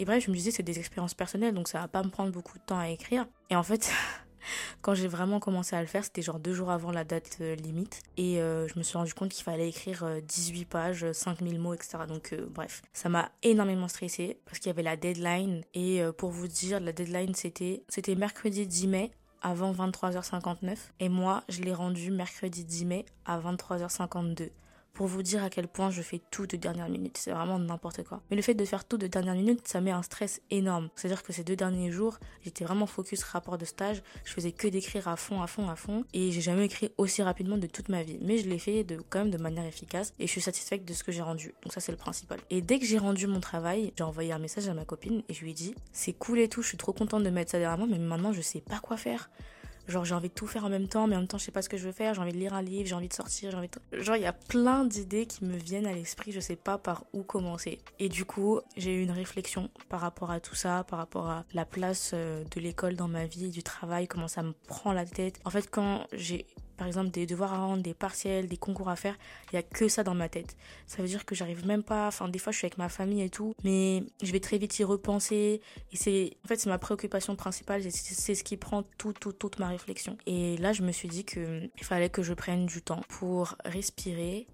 Et 0.00 0.06
bref, 0.06 0.24
je 0.24 0.30
me 0.30 0.34
disais, 0.34 0.50
c'est 0.50 0.62
des 0.62 0.78
expériences 0.78 1.12
personnelles, 1.12 1.52
donc 1.52 1.68
ça 1.68 1.78
va 1.78 1.86
pas 1.86 2.02
me 2.02 2.08
prendre 2.08 2.32
beaucoup 2.32 2.56
de 2.56 2.62
temps 2.64 2.78
à 2.78 2.88
écrire. 2.88 3.26
Et 3.50 3.54
en 3.54 3.62
fait, 3.62 3.92
quand 4.80 4.94
j'ai 4.94 5.08
vraiment 5.08 5.40
commencé 5.40 5.76
à 5.76 5.82
le 5.82 5.86
faire, 5.86 6.04
c'était 6.04 6.22
genre 6.22 6.40
deux 6.40 6.54
jours 6.54 6.70
avant 6.70 6.90
la 6.90 7.04
date 7.04 7.36
euh, 7.42 7.54
limite. 7.54 8.00
Et 8.16 8.40
euh, 8.40 8.66
je 8.66 8.78
me 8.78 8.82
suis 8.82 8.96
rendu 8.96 9.12
compte 9.12 9.28
qu'il 9.28 9.44
fallait 9.44 9.68
écrire 9.68 10.06
18 10.22 10.62
euh, 10.62 10.64
pages, 10.70 11.12
5000 11.12 11.60
mots, 11.60 11.74
etc. 11.74 11.98
Donc 12.08 12.34
bref, 12.48 12.80
ça 12.94 13.10
m'a 13.10 13.30
énormément 13.42 13.88
stressé 13.88 14.38
parce 14.46 14.58
qu'il 14.58 14.68
y 14.68 14.70
avait 14.70 14.82
la 14.82 14.96
deadline. 14.96 15.64
Et 15.74 16.00
pour 16.16 16.30
vous 16.30 16.48
dire, 16.48 16.80
la 16.80 16.92
deadline 16.92 17.34
c'était, 17.34 17.84
c'était 17.90 18.14
mercredi 18.14 18.66
10 18.66 18.86
mai 18.86 19.10
avant 19.42 19.70
23h59. 19.74 20.76
Et 21.00 21.10
moi, 21.10 21.44
je 21.50 21.60
l'ai 21.60 21.74
rendu 21.74 22.10
mercredi 22.10 22.64
10 22.64 22.84
mai 22.86 23.04
à 23.26 23.38
23h52 23.38 24.48
pour 24.92 25.06
vous 25.06 25.22
dire 25.22 25.42
à 25.42 25.50
quel 25.50 25.68
point 25.68 25.90
je 25.90 26.02
fais 26.02 26.20
tout 26.30 26.46
de 26.46 26.56
dernière 26.56 26.88
minute. 26.88 27.16
C'est 27.18 27.30
vraiment 27.30 27.58
n'importe 27.58 28.04
quoi. 28.04 28.22
Mais 28.30 28.36
le 28.36 28.42
fait 28.42 28.54
de 28.54 28.64
faire 28.64 28.84
tout 28.84 28.98
de 28.98 29.06
dernière 29.06 29.34
minute, 29.34 29.66
ça 29.66 29.80
met 29.80 29.90
un 29.90 30.02
stress 30.02 30.40
énorme. 30.50 30.88
C'est-à-dire 30.96 31.22
que 31.22 31.32
ces 31.32 31.44
deux 31.44 31.56
derniers 31.56 31.90
jours, 31.90 32.18
j'étais 32.42 32.64
vraiment 32.64 32.86
focus 32.86 33.22
rapport 33.22 33.58
de 33.58 33.64
stage. 33.64 34.02
Je 34.24 34.32
faisais 34.32 34.52
que 34.52 34.68
d'écrire 34.68 35.08
à 35.08 35.16
fond, 35.16 35.42
à 35.42 35.46
fond, 35.46 35.68
à 35.68 35.76
fond. 35.76 36.04
Et 36.12 36.32
j'ai 36.32 36.40
jamais 36.40 36.66
écrit 36.66 36.92
aussi 36.98 37.22
rapidement 37.22 37.58
de 37.58 37.66
toute 37.66 37.88
ma 37.88 38.02
vie. 38.02 38.18
Mais 38.20 38.38
je 38.38 38.48
l'ai 38.48 38.58
fait 38.58 38.84
de, 38.84 38.98
quand 39.08 39.20
même 39.20 39.30
de 39.30 39.38
manière 39.38 39.64
efficace. 39.64 40.12
Et 40.18 40.26
je 40.26 40.32
suis 40.32 40.40
satisfaite 40.40 40.84
de 40.84 40.92
ce 40.92 41.04
que 41.04 41.12
j'ai 41.12 41.22
rendu. 41.22 41.54
Donc 41.62 41.72
ça, 41.72 41.80
c'est 41.80 41.92
le 41.92 41.98
principal. 41.98 42.40
Et 42.50 42.62
dès 42.62 42.78
que 42.78 42.86
j'ai 42.86 42.98
rendu 42.98 43.26
mon 43.26 43.40
travail, 43.40 43.92
j'ai 43.96 44.04
envoyé 44.04 44.32
un 44.32 44.38
message 44.38 44.68
à 44.68 44.74
ma 44.74 44.84
copine 44.84 45.22
et 45.28 45.34
je 45.34 45.42
lui 45.42 45.50
ai 45.50 45.54
dit, 45.54 45.74
c'est 45.92 46.12
cool 46.12 46.38
et 46.40 46.48
tout, 46.48 46.62
je 46.62 46.68
suis 46.68 46.76
trop 46.76 46.92
contente 46.92 47.22
de 47.22 47.30
mettre 47.30 47.50
ça 47.50 47.58
derrière 47.58 47.78
moi, 47.78 47.86
mais 47.90 47.98
maintenant, 47.98 48.32
je 48.32 48.40
sais 48.40 48.60
pas 48.60 48.78
quoi 48.80 48.96
faire. 48.96 49.30
Genre, 49.88 50.04
j'ai 50.04 50.14
envie 50.14 50.28
de 50.28 50.34
tout 50.34 50.46
faire 50.46 50.64
en 50.64 50.68
même 50.68 50.88
temps, 50.88 51.06
mais 51.06 51.16
en 51.16 51.20
même 51.20 51.28
temps, 51.28 51.38
je 51.38 51.44
sais 51.44 51.52
pas 51.52 51.62
ce 51.62 51.68
que 51.68 51.76
je 51.76 51.86
veux 51.86 51.92
faire. 51.92 52.14
J'ai 52.14 52.20
envie 52.20 52.32
de 52.32 52.38
lire 52.38 52.54
un 52.54 52.62
livre, 52.62 52.88
j'ai 52.88 52.94
envie 52.94 53.08
de 53.08 53.14
sortir, 53.14 53.50
j'ai 53.50 53.56
envie 53.56 53.68
de. 53.68 54.02
Genre, 54.02 54.16
il 54.16 54.22
y 54.22 54.26
a 54.26 54.32
plein 54.32 54.84
d'idées 54.84 55.26
qui 55.26 55.44
me 55.44 55.56
viennent 55.56 55.86
à 55.86 55.92
l'esprit, 55.92 56.32
je 56.32 56.40
sais 56.40 56.56
pas 56.56 56.78
par 56.78 57.04
où 57.12 57.22
commencer. 57.22 57.78
Et 57.98 58.08
du 58.08 58.24
coup, 58.24 58.60
j'ai 58.76 58.94
eu 58.94 59.02
une 59.02 59.10
réflexion 59.10 59.70
par 59.88 60.00
rapport 60.00 60.30
à 60.30 60.40
tout 60.40 60.54
ça, 60.54 60.84
par 60.84 60.98
rapport 60.98 61.28
à 61.28 61.44
la 61.54 61.64
place 61.64 62.12
euh, 62.14 62.44
de 62.54 62.60
l'école 62.60 62.96
dans 62.96 63.08
ma 63.08 63.26
vie, 63.26 63.50
du 63.50 63.62
travail, 63.62 64.06
comment 64.06 64.28
ça 64.28 64.42
me 64.42 64.52
prend 64.66 64.92
la 64.92 65.06
tête. 65.06 65.40
En 65.44 65.50
fait, 65.50 65.68
quand 65.70 66.06
j'ai 66.12 66.46
par 66.80 66.86
exemple 66.86 67.10
des 67.10 67.26
devoirs 67.26 67.52
à 67.52 67.58
rendre, 67.58 67.82
des 67.82 67.92
partiels, 67.92 68.48
des 68.48 68.56
concours 68.56 68.88
à 68.88 68.96
faire, 68.96 69.18
il 69.52 69.56
y 69.56 69.58
a 69.58 69.62
que 69.62 69.86
ça 69.86 70.02
dans 70.02 70.14
ma 70.14 70.30
tête. 70.30 70.56
Ça 70.86 71.02
veut 71.02 71.08
dire 71.08 71.26
que 71.26 71.34
j'arrive 71.34 71.66
même 71.66 71.82
pas, 71.82 72.06
enfin 72.08 72.26
des 72.26 72.38
fois 72.38 72.52
je 72.52 72.56
suis 72.56 72.64
avec 72.64 72.78
ma 72.78 72.88
famille 72.88 73.20
et 73.20 73.28
tout, 73.28 73.54
mais 73.64 74.02
je 74.22 74.32
vais 74.32 74.40
très 74.40 74.56
vite 74.56 74.78
y 74.78 74.84
repenser 74.84 75.60
et 75.92 75.96
c'est 75.96 76.38
en 76.42 76.48
fait 76.48 76.56
c'est 76.56 76.70
ma 76.70 76.78
préoccupation 76.78 77.36
principale, 77.36 77.82
c'est 77.82 78.34
ce 78.34 78.42
qui 78.42 78.56
prend 78.56 78.82
tout, 78.96 79.12
tout 79.12 79.34
toute 79.34 79.58
ma 79.58 79.68
réflexion. 79.68 80.16
Et 80.24 80.56
là 80.56 80.72
je 80.72 80.80
me 80.80 80.90
suis 80.90 81.08
dit 81.08 81.26
que 81.26 81.68
il 81.76 81.84
fallait 81.84 82.08
que 82.08 82.22
je 82.22 82.32
prenne 82.32 82.64
du 82.64 82.80
temps 82.80 83.02
pour 83.10 83.56
respirer, 83.66 84.46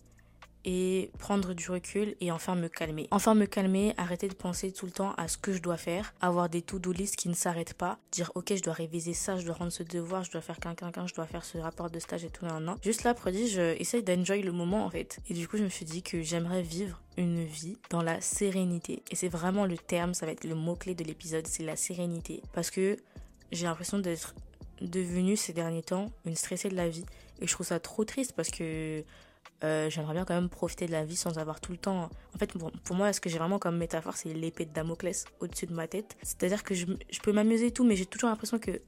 et 0.67 1.11
prendre 1.19 1.55
du 1.55 1.71
recul 1.71 2.17
et 2.21 2.31
enfin 2.33 2.57
me 2.57 2.69
calmer. 2.69 3.07
Enfin 3.13 3.35
me 3.35 3.47
calmer, 3.47 3.95
arrêter 3.97 4.29
de 4.29 4.35
penser 4.35 4.73
tout 4.73 4.85
le 4.85 4.93
temps 4.93 5.15
à 5.17 5.29
ce 5.29 5.39
que 5.39 5.53
je 5.53 5.63
dois 5.63 5.77
faire, 5.77 6.13
avoir 6.21 6.49
des 6.49 6.61
to-do 6.61 6.93
list 6.93 7.17
qui 7.17 7.29
ne 7.29 7.35
s'arrêtent 7.35 7.75
pas, 7.75 7.99
dire 8.11 8.33
ok 8.35 8.53
je 8.57 8.63
dois 8.63 8.75
réviser 8.75 9.15
ça, 9.15 9.39
je 9.39 9.47
dois 9.47 9.55
rendre 9.55 9.73
ce 9.73 9.85
devoir, 9.85 10.25
je 10.25 10.33
dois 10.33 10.41
faire 10.41 10.59
qu'un 10.59 10.75
je 11.07 11.15
dois 11.15 11.27
faire 11.27 11.45
ce 11.45 11.59
rapport 11.59 11.89
de 11.89 11.99
stage 12.01 12.25
et 12.25 12.31
tout 12.31 12.47
un 12.47 12.67
an. 12.69 12.77
Juste 12.83 13.05
là, 13.05 13.15
prodige, 13.15 13.59
essaye 13.59 14.03
d'enjoy 14.03 14.43
le 14.43 14.53
moment 14.53 14.85
en 14.85 14.91
fait. 14.91 15.21
Et 15.31 15.35
du 15.35 15.47
coup 15.47 15.57
je 15.57 15.63
me 15.63 15.69
suis 15.69 15.85
dit 15.85 16.03
que 16.03 16.21
j'aimerais 16.23 16.63
vivre 16.63 17.01
une 17.17 17.45
vie 17.45 17.79
dans 17.91 18.03
la 18.03 18.21
sérénité. 18.21 19.03
Et 19.11 19.17
c'est 19.17 19.29
vraiment 19.29 19.67
le 19.67 19.79
terme, 19.79 20.15
ça 20.15 20.27
va 20.27 20.33
être 20.33 20.45
le 20.45 20.57
mot-clé 20.57 20.95
de 20.95 21.05
l'épisode, 21.05 21.47
c'est 21.47 21.63
la 21.63 21.77
sérénité. 21.77 22.43
Parce 22.53 22.71
que 22.71 22.97
j'ai 23.53 23.67
l'impression 23.67 23.99
d'être 23.99 24.35
devenue 24.81 25.37
ces 25.37 25.53
derniers 25.53 25.83
temps 25.83 26.11
une 26.25 26.35
stressée 26.35 26.69
de 26.69 26.75
la 26.75 26.89
vie. 26.89 27.07
Et 27.41 27.47
je 27.47 27.53
trouve 27.53 27.67
ça 27.67 27.81
trop 27.81 28.05
triste 28.05 28.33
parce 28.33 28.51
que 28.51 29.05
euh, 29.65 29.89
j'aimerais 29.91 30.15
bien 30.15 30.25
quand 30.25 30.35
même 30.35 30.49
profiter 30.49 30.87
de 30.87 30.93
la 30.93 31.05
vie 31.05 31.17
sans 31.17 31.39
avoir 31.39 31.61
tout 31.61 31.73
le 31.73 31.79
temps. 31.79 32.11
En 32.35 32.39
fait, 32.39 32.53
pour, 32.53 32.97
moi, 32.97 33.13
ce 33.13 33.21
que 33.21 33.31
j'ai 33.31 33.39
vraiment 33.39 33.59
comme 33.59 33.77
métaphore, 33.77 34.17
c'est 34.17 34.33
l'épée 34.33 34.67
de 34.67 34.73
Damoclès 34.73 35.25
au-dessus 35.41 35.67
de 35.67 35.73
ma 35.73 35.89
tête. 35.89 36.17
C'est-à-dire 36.23 36.63
que 36.63 36.75
je, 36.75 36.87
je 37.11 37.21
peux 37.21 37.33
m'amuser 37.33 37.67
et 37.67 37.71
tout, 37.71 37.85
mais 37.85 37.97
j'ai 37.97 38.07
toujours 38.07 38.29
l'impression 38.29 38.59
que 38.59 38.83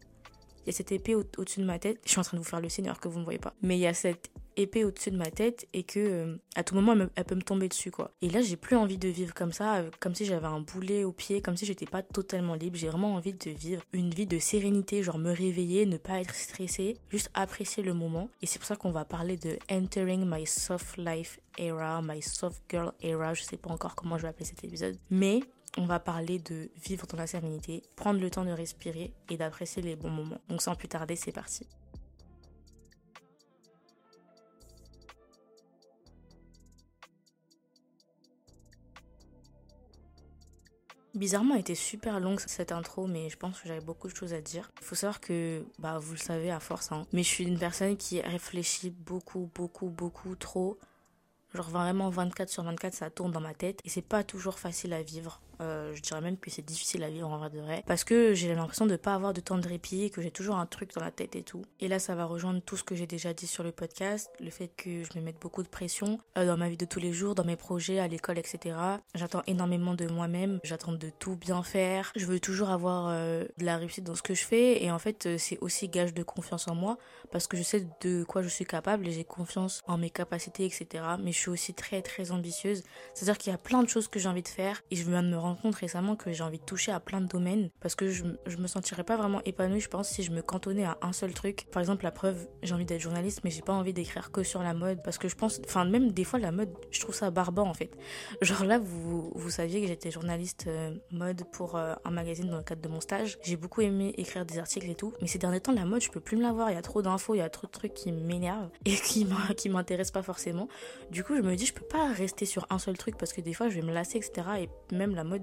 il 0.65 0.67
y 0.67 0.71
a 0.71 0.73
cette 0.73 0.93
épée 0.93 1.15
au-dessus 1.15 1.61
de 1.61 1.65
ma 1.65 1.79
tête. 1.79 1.99
Je 2.05 2.11
suis 2.11 2.21
en 2.21 2.23
train 2.23 2.37
de 2.37 2.43
vous 2.43 2.49
faire 2.49 2.61
le 2.61 2.69
signe 2.69 2.87
alors 2.87 3.01
que 3.01 3.09
vous 3.09 3.15
ne 3.15 3.21
me 3.21 3.25
voyez 3.25 3.39
pas. 3.39 3.55
Mais 3.63 3.77
il 3.77 3.81
y 3.81 3.87
a 3.87 3.95
cette 3.95 4.31
épée 4.59 4.85
au-dessus 4.85 5.11
de 5.11 5.17
ma 5.17 5.31
tête 5.31 5.67
et 5.73 5.85
que 5.85 5.99
euh, 6.01 6.37
à 6.57 6.65
tout 6.65 6.75
moment 6.75 6.95
elle, 7.15 7.25
peut 7.25 7.35
me 7.35 7.43
tomber 7.43 7.69
dessus 7.69 7.91
quoi. 7.91 8.11
Et 8.23 8.29
là 8.29 8.43
j'ai 8.43 8.57
plus 8.57 8.77
envie 8.77 8.99
de 8.99 9.09
vivre 9.09 9.33
comme 9.33 9.53
ça, 9.53 9.77
euh, 9.77 9.91
comme 10.01 10.15
si 10.15 10.25
j'avais 10.25 10.47
un 10.47 10.61
boulet 10.61 11.05
au 11.05 11.13
pied, 11.13 11.41
comme 11.41 11.57
si 11.57 11.65
j'étais 11.65 11.87
pas 11.87 12.03
totalement 12.03 12.55
libre. 12.55 12.77
J'ai 12.77 12.89
vraiment 12.89 13.15
envie 13.15 13.33
de 13.33 13.51
vivre 13.51 13.83
une 13.93 14.11
vie 14.11 14.27
de 14.27 14.39
sérénité, 14.39 15.03
genre 15.03 15.19
me 15.19 15.33
réveiller, 15.33 15.87
ne 15.87 15.97
pas 15.97 16.21
être 16.21 16.35
stressé, 16.35 16.97
juste 17.11 17.31
apprécier 17.35 17.83
le 17.83 17.95
moment. 17.95 18.29
Et 18.43 18.47
c'est 18.47 18.59
pour 18.59 18.67
ça 18.67 18.77
qu'on 18.77 18.91
va 18.91 19.05
parler 19.05 19.37
de 19.37 19.59
entering 19.71 20.25
my 20.29 20.47
soft 20.47 20.97
life 20.97 21.39
era, 21.57 22.03
my 22.03 22.21
soft 22.21 22.63
girl 22.69 22.93
era. 23.01 23.35
Je 23.35 23.43
sais 23.43 23.57
pas 23.57 23.71
encore 23.71 23.95
comment 23.95 24.19
je 24.19 24.23
vais 24.23 24.29
appeler 24.29 24.45
cet 24.45 24.65
épisode, 24.65 24.97
mais 25.11 25.41
on 25.77 25.87
va 25.87 26.01
parler 26.01 26.39
de 26.39 26.71
vivre 26.77 27.07
dans 27.07 27.17
la 27.17 27.27
sérénité, 27.27 27.83
prendre 27.97 28.21
le 28.21 28.31
temps 28.31 28.45
de 28.45 28.51
respirer 28.51 29.13
et 29.29 29.37
d'apprécier 29.37 29.83
les 29.83 29.97
bons 29.97 30.11
moments. 30.11 30.41
Donc 30.49 30.63
sans 30.63 30.75
plus 30.75 30.89
tarder, 30.89 31.17
c'est 31.17 31.33
parti. 31.33 31.67
Bizarrement, 41.15 41.55
elle 41.55 41.63
était 41.63 41.75
super 41.75 42.21
longue 42.21 42.39
cette 42.39 42.71
intro, 42.71 43.09
mais 43.09 43.29
je 43.29 43.37
pense 43.37 43.61
que 43.61 43.67
j'avais 43.67 43.81
beaucoup 43.81 44.07
de 44.07 44.15
choses 44.15 44.35
à 44.35 44.41
dire. 44.41 44.71
Il 44.81 44.85
faut 44.85 44.95
savoir 44.95 45.21
que, 45.21 45.67
bah, 45.81 45.99
vous 45.99 46.13
le 46.13 46.19
savez 46.19 46.51
à 46.53 46.61
force, 46.61 46.93
hein, 46.93 47.09
mais 47.13 47.25
je 47.25 47.29
suis 47.29 47.45
une 47.45 47.59
personne 47.59 47.97
qui 47.97 48.21
réfléchit 48.21 48.91
beaucoup, 48.91 49.51
beaucoup, 49.53 49.89
beaucoup 49.89 50.37
trop. 50.37 50.79
Genre 51.55 51.69
vraiment 51.69 52.09
24 52.09 52.49
sur 52.49 52.63
24, 52.63 52.95
ça 52.95 53.11
tourne 53.11 53.33
dans 53.33 53.41
ma 53.41 53.55
tête 53.55 53.81
et 53.85 53.89
c'est 53.89 54.01
pas 54.01 54.23
toujours 54.23 54.61
facile 54.61 54.93
à 54.93 55.03
vivre. 55.03 55.41
Euh, 55.61 55.95
je 55.95 56.03
dirais 56.03 56.21
même 56.21 56.37
que 56.37 56.51
c'est 56.51 56.65
difficile 56.65 57.03
à 57.03 57.11
vivre 57.11 57.29
en 57.29 57.39
vrai 57.39 57.51
de 57.51 57.61
vrai. 57.61 57.83
Parce 57.87 58.05
que 58.05 58.35
j'ai 58.35 58.55
l'impression 58.55 58.87
de 58.87 58.97
pas 58.97 59.15
avoir 59.15 59.33
de 59.33 59.41
temps 59.41 59.59
de 59.59 59.69
répit, 59.69 60.11
que 60.11 60.23
j'ai 60.23 60.31
toujours 60.31 60.57
un 60.57 60.67
truc 60.67 60.95
dans 60.95 61.01
la 61.01 61.11
tête 61.11 61.37
et 61.37 61.43
tout. 61.43 61.63
Et 61.81 61.89
là, 61.89 61.99
ça 61.99 62.15
va 62.15 62.25
rejoindre 62.25 62.61
tout 62.61 62.77
ce 62.77 62.85
que 62.85 62.95
j'ai 62.95 63.07
déjà 63.07 63.33
dit 63.33 63.47
sur 63.47 63.63
le 63.63 63.73
podcast. 63.73 64.31
Le 64.41 64.51
fait 64.51 64.69
que 64.77 65.03
je 65.03 65.19
me 65.19 65.25
mette 65.25 65.41
beaucoup 65.41 65.63
de 65.63 65.69
pression 65.69 66.21
euh, 66.37 66.47
dans 66.47 66.57
ma 66.57 66.69
vie 66.69 66.77
de 66.77 66.85
tous 66.85 67.01
les 67.01 67.13
jours, 67.13 67.35
dans 67.35 67.45
mes 67.45 67.57
projets, 67.57 67.99
à 67.99 68.09
l'école, 68.09 68.39
etc. 68.39 68.77
J'attends 69.15 69.43
énormément 69.47 69.95
de 69.95 70.07
moi-même. 70.07 70.61
J'attends 70.65 70.93
de 70.93 71.11
tout 71.19 71.37
bien 71.37 71.63
faire. 71.63 72.13
Je 72.17 72.27
veux 72.27 72.41
toujours 72.41 72.71
avoir 72.71 73.09
euh, 73.09 73.45
de 73.59 73.65
la 73.65 73.77
réussite 73.77 74.05
dans 74.05 74.15
ce 74.15 74.23
que 74.23 74.35
je 74.35 74.45
fais. 74.45 74.83
Et 74.83 74.91
en 74.91 74.99
fait, 74.99 75.37
c'est 75.39 75.59
aussi 75.61 75.89
gage 75.89 76.15
de 76.15 76.23
confiance 76.23 76.69
en 76.69 76.75
moi. 76.75 76.99
Parce 77.31 77.47
que 77.47 77.57
je 77.57 77.63
sais 77.63 77.87
de 78.01 78.25
quoi 78.25 78.43
je 78.43 78.49
suis 78.49 78.65
capable 78.65 79.07
et 79.07 79.13
j'ai 79.13 79.25
confiance 79.25 79.83
en 79.87 79.99
mes 79.99 80.11
capacités, 80.11 80.65
etc. 80.65 81.05
Mais 81.21 81.33
je 81.33 81.39
suis 81.39 81.51
aussi 81.51 81.75
très, 81.75 82.03
très 82.03 82.31
ambitieuse. 82.31 82.83
C'est-à-dire 83.15 83.39
qu'il 83.39 83.53
y 83.53 83.55
a 83.55 83.59
plein 83.59 83.83
de 83.83 83.89
choses 83.89 84.09
que 84.09 84.19
j'ai 84.19 84.29
envie 84.29 84.43
de 84.43 84.49
faire. 84.49 84.83
Et 84.91 84.97
je 84.97 85.09
viens 85.09 85.23
de 85.23 85.29
me 85.29 85.39
rendre 85.39 85.48
compte 85.55 85.75
récemment 85.77 86.17
que 86.17 86.33
j'ai 86.33 86.43
envie 86.43 86.59
de 86.59 86.65
toucher 86.65 86.93
à 86.93 87.01
plein 87.01 87.21
de 87.21 87.27
domaines 87.27 87.71
parce 87.81 87.95
que 87.95 88.09
je, 88.11 88.25
je 88.47 88.57
me 88.57 88.67
sentirais 88.67 89.05
pas 89.05 89.17
vraiment 89.17 89.41
épanouie, 89.45 89.81
je 89.81 89.89
pense, 89.89 90.09
si 90.09 90.23
je 90.23 90.31
me 90.31 90.43
cantonnais 90.43 90.85
à 90.85 90.99
un 91.03 91.13
seul 91.13 91.33
truc. 91.33 91.67
Par 91.71 91.81
exemple, 91.81 92.05
la 92.05 92.11
preuve, 92.11 92.49
j'ai 92.63 92.75
envie 92.75 92.85
d'être 92.85 93.01
journaliste, 93.01 93.41
mais 93.45 93.51
j'ai 93.51 93.63
pas 93.63 93.73
envie 93.73 93.93
d'écrire 93.93 94.31
que 94.31 94.43
sur 94.43 94.63
la 94.63 94.75
mode 94.75 95.03
parce 95.03 95.19
que 95.19 95.29
je 95.29 95.37
pense, 95.37 95.61
enfin, 95.65 95.85
même 95.85 96.13
des 96.13 96.25
fois, 96.25 96.39
la 96.39 96.53
mode, 96.53 96.71
je 96.91 97.01
trouve 97.01 97.15
ça 97.15 97.31
barbant 97.31 97.69
en 97.69 97.75
fait. 97.75 97.91
Genre 98.43 98.65
là, 98.65 98.79
vous, 98.79 99.31
vous 99.35 99.51
saviez 99.51 99.81
que 99.81 99.87
j'étais 99.87 100.11
journaliste 100.11 100.67
euh, 100.67 100.95
mode 101.11 101.45
pour 101.53 101.77
euh, 101.77 101.95
un 102.05 102.11
magazine 102.11 102.49
dans 102.49 102.59
le 102.59 102.63
cadre 102.63 102.83
de 102.83 102.89
mon 102.89 103.01
stage. 103.01 103.39
J'ai 103.43 103.57
beaucoup 103.57 103.81
aimé 103.81 104.15
écrire 104.17 104.45
des 104.45 104.59
articles 104.59 104.89
et 104.89 104.95
tout, 104.95 105.13
mais 105.21 105.29
ces 105.29 105.39
derniers 105.39 105.61
temps, 105.61 105.73
la 105.73 105.85
mode, 105.85 106.03
je 106.03 106.11
peux 106.11 106.21
plus 106.21 106.37
me 106.37 106.43
la 106.43 106.53
voir. 106.53 106.71
Il 106.71 106.75
y 106.75 106.79
a 106.79 106.83
trop 106.83 107.03
d'infos, 107.03 107.35
il 107.35 107.39
y 107.39 107.43
a 107.43 107.51
trop 107.51 107.67
de 107.67 107.73
trucs 107.73 107.95
qui 107.95 108.13
m'énervent 108.13 108.71
et 108.85 108.95
qui 108.95 109.69
m'intéressent 109.69 110.13
pas 110.13 110.23
forcément. 110.23 110.69
Du 111.11 111.25
coup, 111.25 111.37
je 111.37 111.43
me 111.43 111.55
dis, 111.55 111.67
je 111.67 111.75
peux 111.75 111.87
pas 111.87 112.13
rester 112.13 112.47
sur 112.47 112.67
un 112.71 112.79
seul 112.79 112.97
truc 112.97 113.17
parce 113.17 113.33
que 113.33 113.41
des 113.41 113.53
fois, 113.53 113.69
je 113.69 113.75
vais 113.75 113.87
me 113.87 113.93
lasser, 113.93 114.19
etc. 114.19 114.47
Et 114.61 114.95
même 114.95 115.15
la 115.15 115.25
mode, 115.25 115.38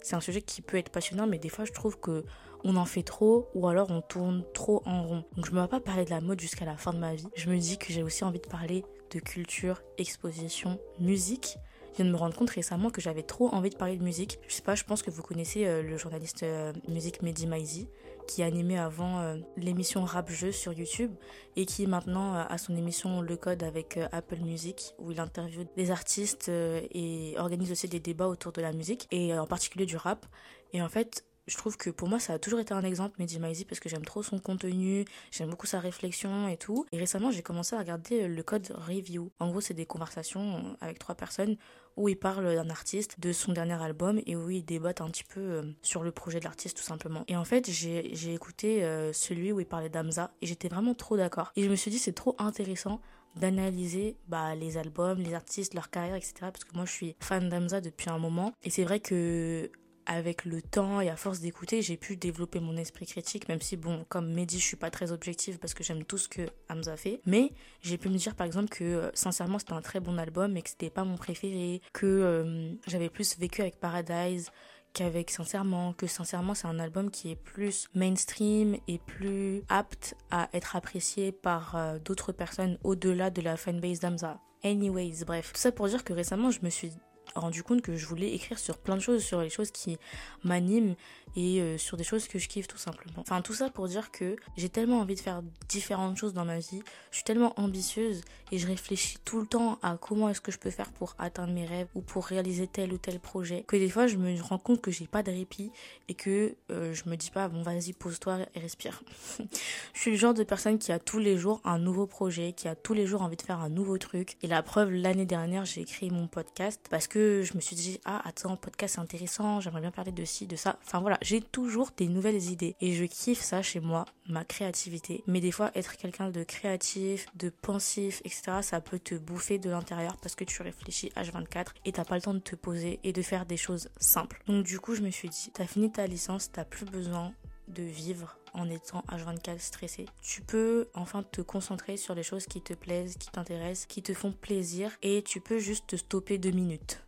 c'est 0.00 0.16
un 0.16 0.20
sujet 0.20 0.42
qui 0.42 0.62
peut 0.62 0.76
être 0.76 0.90
passionnant, 0.90 1.26
mais 1.26 1.38
des 1.38 1.48
fois 1.48 1.64
je 1.64 1.72
trouve 1.72 1.98
que 1.98 2.24
on 2.64 2.76
en 2.76 2.84
fait 2.84 3.02
trop 3.02 3.48
ou 3.54 3.66
alors 3.66 3.90
on 3.90 4.02
tourne 4.02 4.44
trop 4.54 4.82
en 4.84 5.06
rond. 5.06 5.24
Donc 5.36 5.46
je 5.46 5.52
me 5.52 5.60
vais 5.60 5.68
pas 5.68 5.80
parler 5.80 6.04
de 6.04 6.10
la 6.10 6.20
mode 6.20 6.40
jusqu'à 6.40 6.64
la 6.64 6.76
fin 6.76 6.92
de 6.92 6.98
ma 6.98 7.14
vie. 7.14 7.26
Je 7.34 7.50
me 7.50 7.58
dis 7.58 7.78
que 7.78 7.92
j'ai 7.92 8.02
aussi 8.02 8.24
envie 8.24 8.40
de 8.40 8.46
parler 8.46 8.84
de 9.10 9.18
culture, 9.18 9.82
exposition, 9.98 10.78
musique. 10.98 11.56
Je 11.92 11.96
viens 11.96 12.06
de 12.06 12.10
me 12.10 12.16
rendre 12.16 12.36
compte 12.36 12.50
récemment 12.50 12.90
que 12.90 13.00
j'avais 13.00 13.22
trop 13.22 13.48
envie 13.52 13.70
de 13.70 13.76
parler 13.76 13.96
de 13.96 14.02
musique. 14.02 14.38
Je 14.48 14.54
sais 14.54 14.62
pas, 14.62 14.74
je 14.74 14.84
pense 14.84 15.02
que 15.02 15.10
vous 15.10 15.22
connaissez 15.22 15.66
euh, 15.66 15.82
le 15.82 15.96
journaliste 15.96 16.42
euh, 16.42 16.72
musique 16.88 17.20
Mehdi 17.22 17.46
Maizi 17.46 17.88
qui 18.26 18.42
animait 18.42 18.78
avant 18.78 19.20
euh, 19.20 19.36
l'émission 19.56 20.04
Rap 20.04 20.30
Jeu 20.30 20.52
sur 20.52 20.72
YouTube 20.72 21.12
et 21.56 21.66
qui 21.66 21.86
maintenant 21.86 22.34
a 22.34 22.58
son 22.58 22.76
émission 22.76 23.20
Le 23.20 23.36
Code 23.36 23.62
avec 23.62 23.98
Apple 24.12 24.40
Music 24.40 24.94
où 24.98 25.12
il 25.12 25.20
interviewe 25.20 25.64
des 25.76 25.90
artistes 25.90 26.48
et 26.48 27.34
organise 27.36 27.70
aussi 27.72 27.88
des 27.88 28.00
débats 28.00 28.28
autour 28.28 28.52
de 28.52 28.60
la 28.60 28.72
musique 28.72 29.06
et 29.10 29.36
en 29.38 29.46
particulier 29.46 29.86
du 29.86 29.96
rap. 29.96 30.26
Et 30.72 30.80
en 30.80 30.88
fait, 30.88 31.24
je 31.46 31.56
trouve 31.56 31.76
que 31.76 31.90
pour 31.90 32.08
moi 32.08 32.18
ça 32.18 32.34
a 32.34 32.38
toujours 32.38 32.60
été 32.60 32.72
un 32.72 32.82
exemple 32.82 33.16
Mehdi 33.18 33.38
Maizi 33.40 33.64
parce 33.64 33.80
que 33.80 33.88
j'aime 33.88 34.04
trop 34.04 34.22
son 34.22 34.38
contenu, 34.38 35.04
j'aime 35.30 35.50
beaucoup 35.50 35.66
sa 35.66 35.80
réflexion 35.80 36.48
et 36.48 36.56
tout. 36.56 36.86
Et 36.92 36.98
récemment 36.98 37.30
j'ai 37.30 37.42
commencé 37.42 37.74
à 37.74 37.78
regarder 37.78 38.28
le 38.28 38.42
code 38.42 38.72
review. 38.76 39.30
En 39.40 39.50
gros 39.50 39.60
c'est 39.60 39.74
des 39.74 39.86
conversations 39.86 40.76
avec 40.80 40.98
trois 40.98 41.14
personnes 41.14 41.56
où 41.96 42.08
il 42.08 42.18
parle 42.18 42.54
d'un 42.54 42.70
artiste, 42.70 43.20
de 43.20 43.32
son 43.32 43.52
dernier 43.52 43.80
album 43.82 44.20
et 44.26 44.36
où 44.36 44.50
il 44.50 44.64
débattent 44.64 45.00
un 45.00 45.10
petit 45.10 45.24
peu 45.24 45.40
euh, 45.40 45.62
sur 45.82 46.02
le 46.02 46.12
projet 46.12 46.38
de 46.38 46.44
l'artiste 46.44 46.76
tout 46.76 46.82
simplement. 46.82 47.24
Et 47.28 47.36
en 47.36 47.44
fait 47.44 47.70
j'ai 47.70 48.34
écouté 48.34 48.84
euh, 48.84 49.12
celui 49.12 49.52
où 49.52 49.60
il 49.60 49.66
parlait 49.66 49.88
d'Amza 49.88 50.32
et 50.40 50.46
j'étais 50.46 50.68
vraiment 50.68 50.94
trop 50.94 51.16
d'accord. 51.16 51.52
Et 51.56 51.62
je 51.62 51.68
me 51.68 51.76
suis 51.76 51.90
dit 51.90 51.98
c'est 51.98 52.12
trop 52.12 52.34
intéressant 52.38 53.00
d'analyser 53.36 54.16
bah, 54.28 54.54
les 54.54 54.76
albums, 54.76 55.18
les 55.18 55.34
artistes, 55.34 55.74
leur 55.74 55.90
carrière, 55.90 56.16
etc. 56.16 56.34
Parce 56.40 56.64
que 56.64 56.74
moi, 56.74 56.84
je 56.84 56.92
suis 56.92 57.16
fan 57.20 57.48
d'Amza 57.48 57.80
depuis 57.80 58.10
un 58.10 58.18
moment. 58.18 58.52
Et 58.62 58.70
c'est 58.70 58.84
vrai 58.84 59.00
que 59.00 59.70
avec 60.06 60.44
le 60.44 60.62
temps 60.62 61.00
et 61.00 61.08
à 61.08 61.16
force 61.16 61.40
d'écouter, 61.40 61.82
j'ai 61.82 61.96
pu 61.96 62.16
développer 62.16 62.60
mon 62.60 62.76
esprit 62.76 63.06
critique, 63.06 63.48
même 63.48 63.60
si, 63.60 63.76
bon, 63.76 64.04
comme 64.08 64.32
Mehdi, 64.32 64.58
je 64.58 64.64
suis 64.64 64.76
pas 64.76 64.90
très 64.90 65.12
objective 65.12 65.58
parce 65.58 65.74
que 65.74 65.84
j'aime 65.84 66.04
tout 66.04 66.18
ce 66.18 66.28
que 66.28 66.42
Hamza 66.68 66.96
fait. 66.96 67.20
Mais 67.26 67.52
j'ai 67.80 67.98
pu 67.98 68.08
me 68.08 68.16
dire, 68.16 68.34
par 68.34 68.46
exemple, 68.46 68.68
que 68.68 68.84
euh, 68.84 69.10
sincèrement, 69.14 69.58
c'était 69.58 69.72
un 69.72 69.82
très 69.82 70.00
bon 70.00 70.18
album, 70.18 70.52
mais 70.52 70.62
que 70.62 70.70
c'était 70.70 70.90
pas 70.90 71.04
mon 71.04 71.16
préféré, 71.16 71.80
que 71.92 72.06
euh, 72.06 72.72
j'avais 72.86 73.08
plus 73.08 73.38
vécu 73.38 73.60
avec 73.60 73.78
Paradise 73.78 74.50
qu'avec 74.92 75.30
Sincèrement, 75.30 75.92
que 75.94 76.06
Sincèrement, 76.06 76.54
c'est 76.54 76.66
un 76.66 76.78
album 76.78 77.10
qui 77.10 77.30
est 77.30 77.36
plus 77.36 77.88
mainstream 77.94 78.76
et 78.88 78.98
plus 78.98 79.62
apte 79.68 80.14
à 80.30 80.48
être 80.52 80.76
apprécié 80.76 81.32
par 81.32 81.76
euh, 81.76 81.98
d'autres 81.98 82.32
personnes 82.32 82.78
au-delà 82.84 83.30
de 83.30 83.40
la 83.40 83.56
fanbase 83.56 84.00
d'Hamza. 84.00 84.38
Anyways, 84.64 85.24
bref, 85.24 85.52
tout 85.52 85.60
ça 85.60 85.72
pour 85.72 85.88
dire 85.88 86.04
que 86.04 86.12
récemment, 86.12 86.50
je 86.50 86.60
me 86.62 86.70
suis 86.70 86.92
rendu 87.34 87.62
compte 87.62 87.82
que 87.82 87.96
je 87.96 88.06
voulais 88.06 88.32
écrire 88.32 88.58
sur 88.58 88.78
plein 88.78 88.96
de 88.96 89.00
choses, 89.00 89.22
sur 89.22 89.40
les 89.40 89.50
choses 89.50 89.70
qui 89.70 89.98
m'animent 90.44 90.94
et 91.36 91.60
euh, 91.60 91.78
sur 91.78 91.96
des 91.96 92.04
choses 92.04 92.28
que 92.28 92.38
je 92.38 92.48
kiffe 92.48 92.68
tout 92.68 92.78
simplement. 92.78 93.14
Enfin 93.16 93.40
tout 93.40 93.54
ça 93.54 93.70
pour 93.70 93.88
dire 93.88 94.10
que 94.10 94.36
j'ai 94.56 94.68
tellement 94.68 95.00
envie 95.00 95.14
de 95.14 95.20
faire 95.20 95.42
différentes 95.68 96.16
choses 96.16 96.34
dans 96.34 96.44
ma 96.44 96.58
vie, 96.58 96.82
je 97.10 97.16
suis 97.16 97.24
tellement 97.24 97.58
ambitieuse 97.58 98.22
et 98.50 98.58
je 98.58 98.66
réfléchis 98.66 99.18
tout 99.24 99.40
le 99.40 99.46
temps 99.46 99.78
à 99.82 99.96
comment 99.96 100.28
est-ce 100.28 100.40
que 100.40 100.52
je 100.52 100.58
peux 100.58 100.70
faire 100.70 100.90
pour 100.92 101.14
atteindre 101.18 101.52
mes 101.52 101.64
rêves 101.64 101.88
ou 101.94 102.02
pour 102.02 102.26
réaliser 102.26 102.66
tel 102.66 102.92
ou 102.92 102.98
tel 102.98 103.18
projet 103.18 103.64
que 103.66 103.76
des 103.76 103.88
fois 103.88 104.06
je 104.06 104.16
me 104.16 104.40
rends 104.42 104.58
compte 104.58 104.80
que 104.80 104.90
j'ai 104.90 105.06
pas 105.06 105.22
de 105.22 105.30
répit 105.30 105.70
et 106.08 106.14
que 106.14 106.54
euh, 106.70 106.92
je 106.92 107.08
me 107.08 107.16
dis 107.16 107.30
pas 107.30 107.48
bon 107.48 107.62
vas-y 107.62 107.92
pose-toi 107.92 108.40
et 108.54 108.60
respire. 108.60 109.02
je 109.94 110.00
suis 110.00 110.10
le 110.10 110.16
genre 110.16 110.34
de 110.34 110.44
personne 110.44 110.78
qui 110.78 110.92
a 110.92 110.98
tous 110.98 111.18
les 111.18 111.38
jours 111.38 111.60
un 111.64 111.78
nouveau 111.78 112.06
projet, 112.06 112.52
qui 112.52 112.68
a 112.68 112.74
tous 112.74 112.94
les 112.94 113.06
jours 113.06 113.22
envie 113.22 113.36
de 113.36 113.42
faire 113.42 113.60
un 113.60 113.70
nouveau 113.70 113.96
truc 113.96 114.36
et 114.42 114.46
la 114.46 114.62
preuve 114.62 114.90
l'année 114.90 115.26
dernière 115.26 115.64
j'ai 115.64 115.84
créé 115.84 116.10
mon 116.10 116.26
podcast 116.26 116.86
parce 116.90 117.06
que 117.06 117.21
je 117.42 117.54
me 117.54 117.60
suis 117.60 117.76
dit 117.76 118.00
ah 118.04 118.20
attends 118.24 118.56
podcast 118.56 118.94
c'est 118.94 119.00
intéressant, 119.00 119.60
j'aimerais 119.60 119.80
bien 119.80 119.90
parler 119.90 120.12
de 120.12 120.24
ci, 120.24 120.46
de 120.46 120.56
ça. 120.56 120.78
Enfin 120.84 121.00
voilà, 121.00 121.18
j'ai 121.22 121.40
toujours 121.40 121.90
des 121.96 122.08
nouvelles 122.08 122.50
idées 122.50 122.76
et 122.80 122.92
je 122.92 123.04
kiffe 123.04 123.40
ça 123.40 123.62
chez 123.62 123.80
moi, 123.80 124.04
ma 124.28 124.44
créativité. 124.44 125.22
Mais 125.26 125.40
des 125.40 125.52
fois, 125.52 125.70
être 125.74 125.96
quelqu'un 125.96 126.30
de 126.30 126.42
créatif, 126.44 127.26
de 127.34 127.50
pensif, 127.50 128.20
etc., 128.24 128.58
ça 128.62 128.80
peut 128.80 128.98
te 128.98 129.14
bouffer 129.14 129.58
de 129.58 129.70
l'intérieur 129.70 130.16
parce 130.16 130.34
que 130.34 130.44
tu 130.44 130.62
réfléchis 130.62 131.10
H24 131.16 131.68
et 131.84 131.92
t'as 131.92 132.04
pas 132.04 132.16
le 132.16 132.22
temps 132.22 132.34
de 132.34 132.38
te 132.38 132.56
poser 132.56 133.00
et 133.04 133.12
de 133.12 133.22
faire 133.22 133.46
des 133.46 133.56
choses 133.56 133.88
simples. 133.98 134.42
Donc 134.46 134.64
du 134.64 134.78
coup, 134.80 134.94
je 134.94 135.02
me 135.02 135.10
suis 135.10 135.28
dit, 135.28 135.50
t'as 135.52 135.66
fini 135.66 135.90
ta 135.90 136.06
licence, 136.06 136.50
t'as 136.52 136.64
plus 136.64 136.86
besoin 136.86 137.32
de 137.68 137.82
vivre 137.82 138.36
en 138.54 138.68
étant 138.68 139.02
H24 139.08 139.58
stressé. 139.58 140.06
Tu 140.20 140.42
peux 140.42 140.88
enfin 140.94 141.22
te 141.22 141.40
concentrer 141.40 141.96
sur 141.96 142.14
les 142.14 142.22
choses 142.22 142.46
qui 142.46 142.60
te 142.60 142.74
plaisent, 142.74 143.16
qui 143.16 143.30
t'intéressent, 143.30 143.86
qui 143.86 144.02
te 144.02 144.14
font 144.14 144.32
plaisir 144.32 144.90
et 145.02 145.22
tu 145.22 145.40
peux 145.40 145.58
juste 145.58 145.86
te 145.86 145.96
stopper 145.96 146.38
deux 146.38 146.50
minutes. 146.50 147.01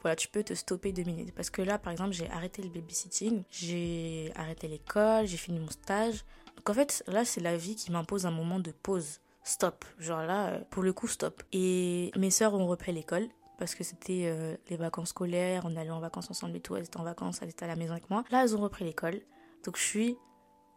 Voilà, 0.00 0.16
tu 0.16 0.28
peux 0.28 0.42
te 0.42 0.54
stopper 0.54 0.92
deux 0.92 1.04
minutes. 1.04 1.34
Parce 1.34 1.50
que 1.50 1.62
là, 1.62 1.78
par 1.78 1.92
exemple, 1.92 2.12
j'ai 2.12 2.28
arrêté 2.30 2.62
le 2.62 2.68
babysitting, 2.68 3.44
j'ai 3.50 4.32
arrêté 4.34 4.68
l'école, 4.68 5.26
j'ai 5.26 5.36
fini 5.36 5.58
mon 5.58 5.70
stage. 5.70 6.24
Donc 6.56 6.68
en 6.70 6.74
fait, 6.74 7.02
là, 7.06 7.24
c'est 7.24 7.40
la 7.40 7.56
vie 7.56 7.76
qui 7.76 7.90
m'impose 7.90 8.26
un 8.26 8.30
moment 8.30 8.58
de 8.58 8.70
pause. 8.70 9.20
Stop. 9.44 9.84
Genre 9.98 10.22
là, 10.22 10.48
euh, 10.48 10.60
pour 10.70 10.82
le 10.82 10.92
coup, 10.92 11.08
stop. 11.08 11.42
Et 11.52 12.12
mes 12.16 12.30
sœurs 12.30 12.54
ont 12.54 12.66
repris 12.66 12.92
l'école 12.92 13.28
parce 13.58 13.74
que 13.74 13.84
c'était 13.84 14.24
euh, 14.26 14.56
les 14.70 14.76
vacances 14.76 15.10
scolaires, 15.10 15.62
on 15.64 15.76
allait 15.76 15.90
en 15.90 16.00
vacances 16.00 16.30
ensemble 16.30 16.56
et 16.56 16.60
tout, 16.60 16.76
elles 16.76 16.84
étaient 16.84 16.98
en 16.98 17.04
vacances, 17.04 17.40
elles 17.42 17.50
étaient 17.50 17.64
à 17.64 17.68
la 17.68 17.76
maison 17.76 17.92
avec 17.92 18.08
moi. 18.10 18.24
Là, 18.30 18.42
elles 18.42 18.56
ont 18.56 18.60
repris 18.60 18.84
l'école. 18.84 19.20
Donc 19.64 19.76
je 19.76 19.82
suis 19.82 20.16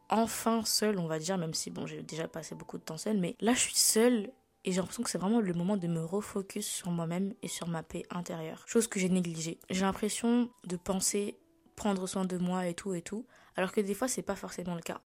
enfin 0.09 0.63
seule, 0.65 0.99
on 0.99 1.07
va 1.07 1.19
dire, 1.19 1.37
même 1.37 1.53
si 1.53 1.71
bon, 1.71 1.85
j'ai 1.85 2.01
déjà 2.01 2.27
passé 2.27 2.55
beaucoup 2.55 2.77
de 2.77 2.83
temps 2.83 2.97
seule, 2.97 3.17
mais 3.17 3.35
là, 3.39 3.53
je 3.53 3.59
suis 3.59 3.75
seule 3.75 4.31
et 4.65 4.71
j'ai 4.71 4.77
l'impression 4.77 5.03
que 5.03 5.09
c'est 5.11 5.19
vraiment 5.19 5.39
le 5.39 5.53
moment 5.53 5.77
de 5.77 5.87
me 5.87 6.03
refocus 6.03 6.65
sur 6.65 6.89
moi-même 6.89 7.33
et 7.43 7.47
sur 7.47 7.67
ma 7.67 7.83
paix 7.83 8.03
intérieure. 8.09 8.63
Chose 8.65 8.87
que 8.87 8.99
j'ai 8.99 9.09
négligée. 9.09 9.59
J'ai 9.69 9.81
l'impression 9.81 10.49
de 10.65 10.75
penser 10.75 11.37
prendre 11.75 12.07
soin 12.07 12.25
de 12.25 12.37
moi 12.37 12.67
et 12.67 12.73
tout 12.73 12.95
et 12.95 13.03
tout, 13.03 13.27
alors 13.55 13.71
que 13.71 13.79
des 13.79 13.93
fois 13.93 14.07
c'est 14.07 14.23
pas 14.23 14.35
forcément 14.35 14.75
le 14.75 14.81
cas. 14.81 15.01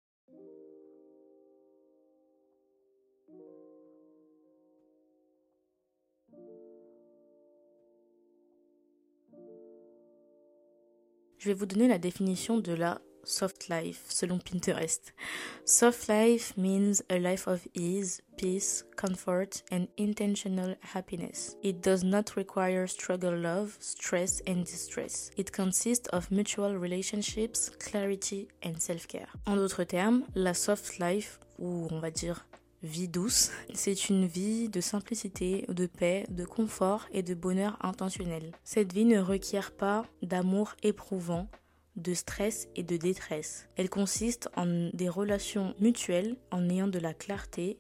Je 11.37 11.47
vais 11.47 11.53
vous 11.53 11.65
donner 11.65 11.87
la 11.87 11.99
définition 11.99 12.59
de 12.59 12.73
la 12.73 13.01
soft 13.29 13.69
life 13.69 14.05
selon 14.09 14.39
Pinterest. 14.39 15.13
Soft 15.65 16.07
life 16.07 16.57
means 16.57 17.03
a 17.09 17.19
life 17.19 17.47
of 17.47 17.67
ease, 17.73 18.21
peace, 18.37 18.85
comfort, 18.95 19.63
and 19.71 19.87
intentional 19.97 20.75
happiness. 20.81 21.55
It 21.61 21.81
does 21.81 22.03
not 22.03 22.35
require 22.35 22.87
struggle, 22.87 23.35
love, 23.35 23.77
stress, 23.79 24.41
and 24.47 24.65
distress. 24.65 25.31
It 25.37 25.51
consists 25.51 26.07
of 26.09 26.31
mutual 26.31 26.77
relationships, 26.77 27.69
clarity, 27.79 28.47
and 28.63 28.79
self-care. 28.79 29.27
En 29.45 29.55
d'autres 29.55 29.83
termes, 29.83 30.23
la 30.35 30.53
soft 30.53 30.99
life, 30.99 31.39
ou 31.59 31.87
on 31.91 31.99
va 31.99 32.11
dire 32.11 32.45
vie 32.83 33.07
douce, 33.07 33.51
c'est 33.73 34.09
une 34.09 34.25
vie 34.25 34.69
de 34.69 34.81
simplicité, 34.81 35.65
de 35.67 35.85
paix, 35.85 36.25
de 36.29 36.45
confort 36.45 37.05
et 37.11 37.23
de 37.23 37.33
bonheur 37.33 37.77
intentionnel. 37.81 38.51
Cette 38.63 38.93
vie 38.93 39.05
ne 39.05 39.19
requiert 39.19 39.71
pas 39.71 40.05
d'amour 40.21 40.75
éprouvant, 40.83 41.47
de 41.99 42.13
stress 42.13 42.67
et 42.75 42.83
de 42.83 42.97
détresse. 42.97 43.67
Elle 43.75 43.89
consiste 43.89 44.49
en 44.55 44.89
des 44.93 45.09
relations 45.09 45.75
mutuelles 45.79 46.37
en 46.51 46.69
ayant 46.69 46.87
de 46.87 46.99
la 46.99 47.13
clarté 47.13 47.77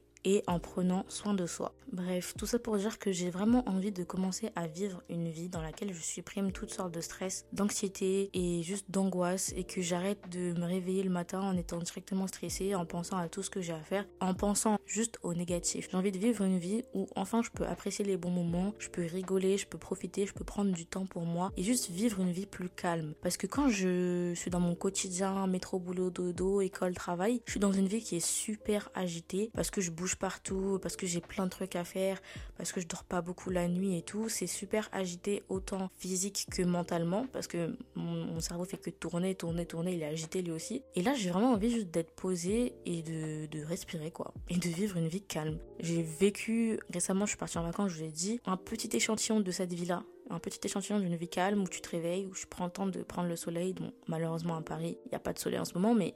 en 0.47 0.59
prenant 0.59 1.05
soin 1.07 1.33
de 1.33 1.45
soi. 1.45 1.73
Bref, 1.91 2.35
tout 2.37 2.45
ça 2.45 2.59
pour 2.59 2.77
dire 2.77 2.99
que 2.99 3.11
j'ai 3.11 3.31
vraiment 3.31 3.67
envie 3.67 3.91
de 3.91 4.03
commencer 4.03 4.51
à 4.55 4.67
vivre 4.67 5.01
une 5.09 5.27
vie 5.29 5.49
dans 5.49 5.61
laquelle 5.61 5.91
je 5.91 6.01
supprime 6.01 6.51
toutes 6.51 6.69
sortes 6.69 6.93
de 6.93 7.01
stress, 7.01 7.45
d'anxiété 7.51 8.29
et 8.33 8.61
juste 8.61 8.85
d'angoisse 8.89 9.53
et 9.55 9.63
que 9.63 9.81
j'arrête 9.81 10.19
de 10.29 10.53
me 10.53 10.65
réveiller 10.65 11.01
le 11.01 11.09
matin 11.09 11.41
en 11.41 11.57
étant 11.57 11.79
directement 11.79 12.27
stressée, 12.27 12.75
en 12.75 12.85
pensant 12.85 13.17
à 13.17 13.27
tout 13.27 13.41
ce 13.41 13.49
que 13.49 13.61
j'ai 13.61 13.73
à 13.73 13.79
faire, 13.79 14.05
en 14.19 14.35
pensant 14.35 14.77
juste 14.85 15.17
au 15.23 15.33
négatif. 15.33 15.87
J'ai 15.89 15.97
envie 15.97 16.11
de 16.11 16.19
vivre 16.19 16.43
une 16.43 16.59
vie 16.59 16.83
où 16.93 17.07
enfin 17.15 17.41
je 17.41 17.49
peux 17.49 17.65
apprécier 17.65 18.05
les 18.05 18.17
bons 18.17 18.29
moments, 18.29 18.75
je 18.77 18.89
peux 18.89 19.05
rigoler, 19.05 19.57
je 19.57 19.65
peux 19.65 19.79
profiter, 19.79 20.27
je 20.27 20.33
peux 20.33 20.45
prendre 20.45 20.71
du 20.71 20.85
temps 20.85 21.07
pour 21.07 21.23
moi 21.23 21.51
et 21.57 21.63
juste 21.63 21.89
vivre 21.89 22.19
une 22.21 22.31
vie 22.31 22.45
plus 22.45 22.69
calme. 22.69 23.13
Parce 23.21 23.37
que 23.37 23.47
quand 23.47 23.69
je 23.69 24.33
suis 24.35 24.51
dans 24.51 24.59
mon 24.59 24.75
quotidien, 24.75 25.47
métro, 25.47 25.79
boulot, 25.79 26.11
dodo, 26.11 26.61
école, 26.61 26.93
travail, 26.93 27.41
je 27.45 27.51
suis 27.51 27.59
dans 27.59 27.71
une 27.71 27.87
vie 27.87 28.01
qui 28.01 28.17
est 28.17 28.25
super 28.25 28.89
agitée 28.93 29.49
parce 29.55 29.71
que 29.71 29.81
je 29.81 29.89
bouge 29.89 30.17
partout, 30.19 30.79
parce 30.81 30.95
que 30.95 31.07
j'ai 31.07 31.21
plein 31.21 31.45
de 31.45 31.49
trucs 31.49 31.75
à 31.75 31.83
faire, 31.83 32.21
parce 32.57 32.71
que 32.71 32.81
je 32.81 32.87
dors 32.87 33.03
pas 33.03 33.21
beaucoup 33.21 33.49
la 33.49 33.67
nuit 33.67 33.97
et 33.97 34.01
tout. 34.01 34.29
C'est 34.29 34.47
super 34.47 34.89
agité 34.91 35.43
autant 35.49 35.89
physique 35.97 36.45
que 36.51 36.61
mentalement 36.61 37.25
parce 37.31 37.47
que 37.47 37.75
mon, 37.95 38.39
cerveau 38.39 38.65
fait 38.65 38.77
que 38.77 38.89
tourner, 38.89 39.35
tourner, 39.35 39.65
tourner. 39.65 39.93
Il 39.93 40.01
est 40.01 40.07
agité 40.07 40.41
lui 40.41 40.51
aussi. 40.51 40.83
Et 40.95 41.01
là, 41.01 41.13
j'ai 41.13 41.29
vraiment 41.29 41.53
envie 41.53 41.71
juste 41.71 41.89
d'être 41.89 42.11
posée 42.11 42.73
et 42.85 43.01
de, 43.01 43.47
de 43.47 43.63
respirer 43.63 44.11
quoi. 44.11 44.33
Et 44.49 44.57
de 44.57 44.69
vivre 44.69 44.97
une 44.97 45.07
vie 45.07 45.21
calme. 45.21 45.57
J'ai 45.79 46.03
vécu, 46.03 46.79
récemment, 46.93 47.25
je 47.25 47.31
suis 47.31 47.37
partie 47.37 47.57
en 47.57 47.63
vacances, 47.63 47.91
je 47.91 47.97
vous 47.97 48.03
ai 48.05 48.11
dit, 48.11 48.39
un 48.45 48.57
petit 48.57 48.89
échantillon 48.95 49.39
de 49.39 49.51
cette 49.51 49.73
vie-là 49.73 50.03
un 50.29 50.39
petit 50.39 50.59
échantillon 50.63 50.99
d'une 50.99 51.15
vie 51.15 51.27
calme 51.27 51.63
où 51.63 51.67
tu 51.67 51.81
te 51.81 51.89
réveilles, 51.89 52.25
où 52.25 52.33
je 52.33 52.45
prends 52.45 52.65
le 52.65 52.71
temps 52.71 52.85
de 52.85 53.01
prendre 53.01 53.27
le 53.27 53.35
soleil. 53.35 53.73
Bon, 53.73 53.91
malheureusement 54.07 54.55
à 54.55 54.61
Paris, 54.61 54.97
il 55.05 55.09
n'y 55.09 55.15
a 55.15 55.19
pas 55.19 55.33
de 55.33 55.39
soleil 55.39 55.59
en 55.59 55.65
ce 55.65 55.73
moment, 55.73 55.95
mais 55.95 56.13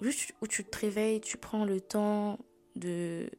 juste 0.00 0.34
où 0.40 0.46
tu 0.46 0.64
te 0.64 0.78
réveilles, 0.78 1.20
tu 1.20 1.38
prends 1.38 1.64
le 1.64 1.80
temps 1.80 2.38
de 2.76 3.30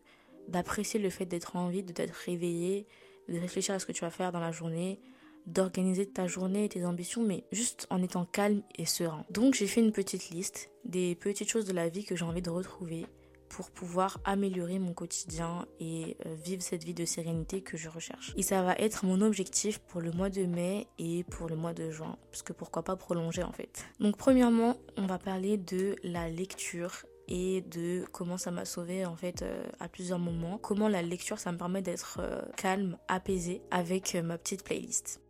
d'apprécier 0.48 1.00
le 1.00 1.12
fait 1.12 1.26
d'être 1.26 1.56
en 1.56 1.70
vie, 1.70 1.84
d'être 1.84 2.16
réveillé, 2.26 2.88
de 3.28 3.40
réfléchir 3.40 3.76
à 3.76 3.80
ce 3.80 3.86
que 3.86 3.92
tu 3.92 4.02
vas 4.02 4.10
faire 4.10 4.32
dans 4.32 4.40
la 4.40 4.52
journée, 4.52 5.00
d'organiser 5.46 6.06
ta 6.06 6.28
journée 6.28 6.66
et 6.66 6.70
tes 6.70 6.86
ambitions, 6.86 7.24
mais 7.24 7.44
juste 7.52 7.88
en 7.90 8.02
étant 8.02 8.26
calme 8.26 8.64
et 8.78 8.86
serein. 8.86 9.26
Donc 9.30 9.54
j'ai 9.54 9.68
fait 9.68 9.82
une 9.82 9.92
petite 9.92 10.30
liste 10.30 10.72
des 10.86 11.16
petites 11.16 11.50
choses 11.50 11.66
de 11.66 11.74
la 11.74 11.90
vie 11.90 12.04
que 12.04 12.16
j'ai 12.16 12.26
envie 12.26 12.42
de 12.42 12.50
retrouver 12.50 13.06
pour 13.50 13.72
pouvoir 13.72 14.20
améliorer 14.26 14.78
mon 14.78 14.94
quotidien 14.94 15.66
et 15.80 16.16
euh, 16.26 16.36
vivre 16.36 16.62
cette 16.62 16.84
vie 16.84 16.94
de 16.94 17.04
sérénité 17.04 17.62
que 17.62 17.78
je 17.78 17.90
recherche. 17.90 18.34
Et 18.38 18.44
ça 18.44 18.62
va 18.62 18.76
être 18.76 19.06
mon 19.06 19.22
objectif 19.22 19.80
pour 19.80 20.02
le 20.02 20.12
mois 20.12 20.30
de 20.30 20.46
mai 20.46 20.88
et 21.00 21.24
pour 21.24 21.50
le 21.50 21.56
mois 21.56 21.74
de 21.74 21.90
juin, 21.90 22.18
parce 22.32 22.44
que 22.44 22.54
pourquoi 22.54 22.84
pas 22.84 22.96
prolonger 22.96 23.44
en 23.44 23.52
fait. 23.52 23.86
Donc 24.00 24.18
premièrement, 24.18 24.78
on 24.98 25.08
va 25.08 25.18
parler 25.18 25.58
de 25.58 25.96
la 26.04 26.30
lecture 26.30 27.06
et 27.30 27.62
de 27.62 28.04
comment 28.12 28.38
ça 28.38 28.52
m'a 28.52 28.66
sauvé 28.66 29.06
en 29.06 29.16
fait 29.16 29.44
euh, 29.44 29.64
à 29.80 29.88
plusieurs 29.88 30.20
moments. 30.20 30.58
Comment 30.58 30.90
la 30.90 31.02
lecture 31.02 31.40
ça 31.40 31.52
me 31.52 31.58
permet 31.58 31.82
d'être 31.82 32.18
euh, 32.20 32.42
calme, 32.58 32.98
apaisé 33.08 33.62
avec 33.72 34.16
ma 34.16 34.38
petite 34.38 34.64
playlist. 34.64 35.22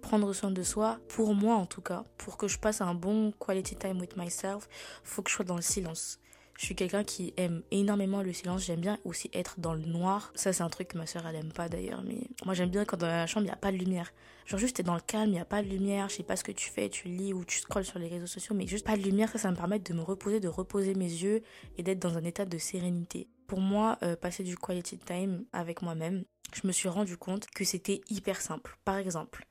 prendre 0.00 0.34
soin 0.34 0.50
de 0.50 0.62
soi, 0.62 1.00
pour 1.08 1.34
moi 1.34 1.56
en 1.56 1.64
tout 1.64 1.80
cas, 1.80 2.04
pour 2.18 2.36
que 2.36 2.46
je 2.46 2.58
passe 2.58 2.82
un 2.82 2.94
bon 2.94 3.32
quality 3.32 3.74
time 3.74 3.98
with 3.98 4.18
myself, 4.18 4.68
faut 5.02 5.22
que 5.22 5.30
je 5.30 5.36
sois 5.36 5.46
dans 5.46 5.56
le 5.56 5.62
silence. 5.62 6.20
Je 6.56 6.66
suis 6.66 6.74
quelqu'un 6.74 7.02
qui 7.02 7.34
aime 7.36 7.62
énormément 7.70 8.22
le 8.22 8.32
silence. 8.32 8.64
J'aime 8.64 8.80
bien 8.80 8.98
aussi 9.04 9.28
être 9.32 9.58
dans 9.58 9.74
le 9.74 9.84
noir. 9.84 10.32
Ça, 10.34 10.52
c'est 10.52 10.62
un 10.62 10.68
truc 10.68 10.88
que 10.88 10.98
ma 10.98 11.06
soeur, 11.06 11.26
elle 11.26 11.36
aime 11.36 11.52
pas 11.52 11.68
d'ailleurs. 11.68 12.02
Mais 12.06 12.28
moi, 12.44 12.54
j'aime 12.54 12.70
bien 12.70 12.84
quand 12.84 12.96
dans 12.96 13.06
la 13.06 13.26
chambre, 13.26 13.44
il 13.44 13.48
n'y 13.48 13.52
a 13.52 13.56
pas 13.56 13.72
de 13.72 13.76
lumière. 13.76 14.12
Genre, 14.46 14.60
juste, 14.60 14.76
t'es 14.76 14.82
dans 14.82 14.94
le 14.94 15.00
calme, 15.00 15.30
il 15.30 15.34
n'y 15.34 15.40
a 15.40 15.44
pas 15.44 15.62
de 15.62 15.68
lumière. 15.68 16.08
Je 16.08 16.16
sais 16.16 16.22
pas 16.22 16.36
ce 16.36 16.44
que 16.44 16.52
tu 16.52 16.70
fais, 16.70 16.88
tu 16.88 17.08
lis 17.08 17.32
ou 17.32 17.44
tu 17.44 17.58
scrolles 17.58 17.84
sur 17.84 17.98
les 17.98 18.08
réseaux 18.08 18.26
sociaux, 18.26 18.54
mais 18.54 18.66
juste 18.66 18.86
pas 18.86 18.96
de 18.96 19.02
lumière. 19.02 19.30
Ça, 19.30 19.38
ça 19.38 19.50
me 19.50 19.56
permet 19.56 19.78
de 19.78 19.92
me 19.94 20.02
reposer, 20.02 20.38
de 20.38 20.48
reposer 20.48 20.94
mes 20.94 21.04
yeux 21.04 21.42
et 21.76 21.82
d'être 21.82 21.98
dans 21.98 22.16
un 22.16 22.24
état 22.24 22.44
de 22.44 22.58
sérénité. 22.58 23.28
Pour 23.46 23.60
moi, 23.60 23.98
euh, 24.02 24.16
passer 24.16 24.44
du 24.44 24.56
quality 24.56 24.98
time 24.98 25.44
avec 25.52 25.82
moi-même, 25.82 26.24
je 26.54 26.66
me 26.66 26.72
suis 26.72 26.88
rendu 26.88 27.16
compte 27.16 27.46
que 27.46 27.64
c'était 27.64 28.00
hyper 28.08 28.40
simple. 28.40 28.78
Par 28.84 28.96
exemple, 28.96 29.44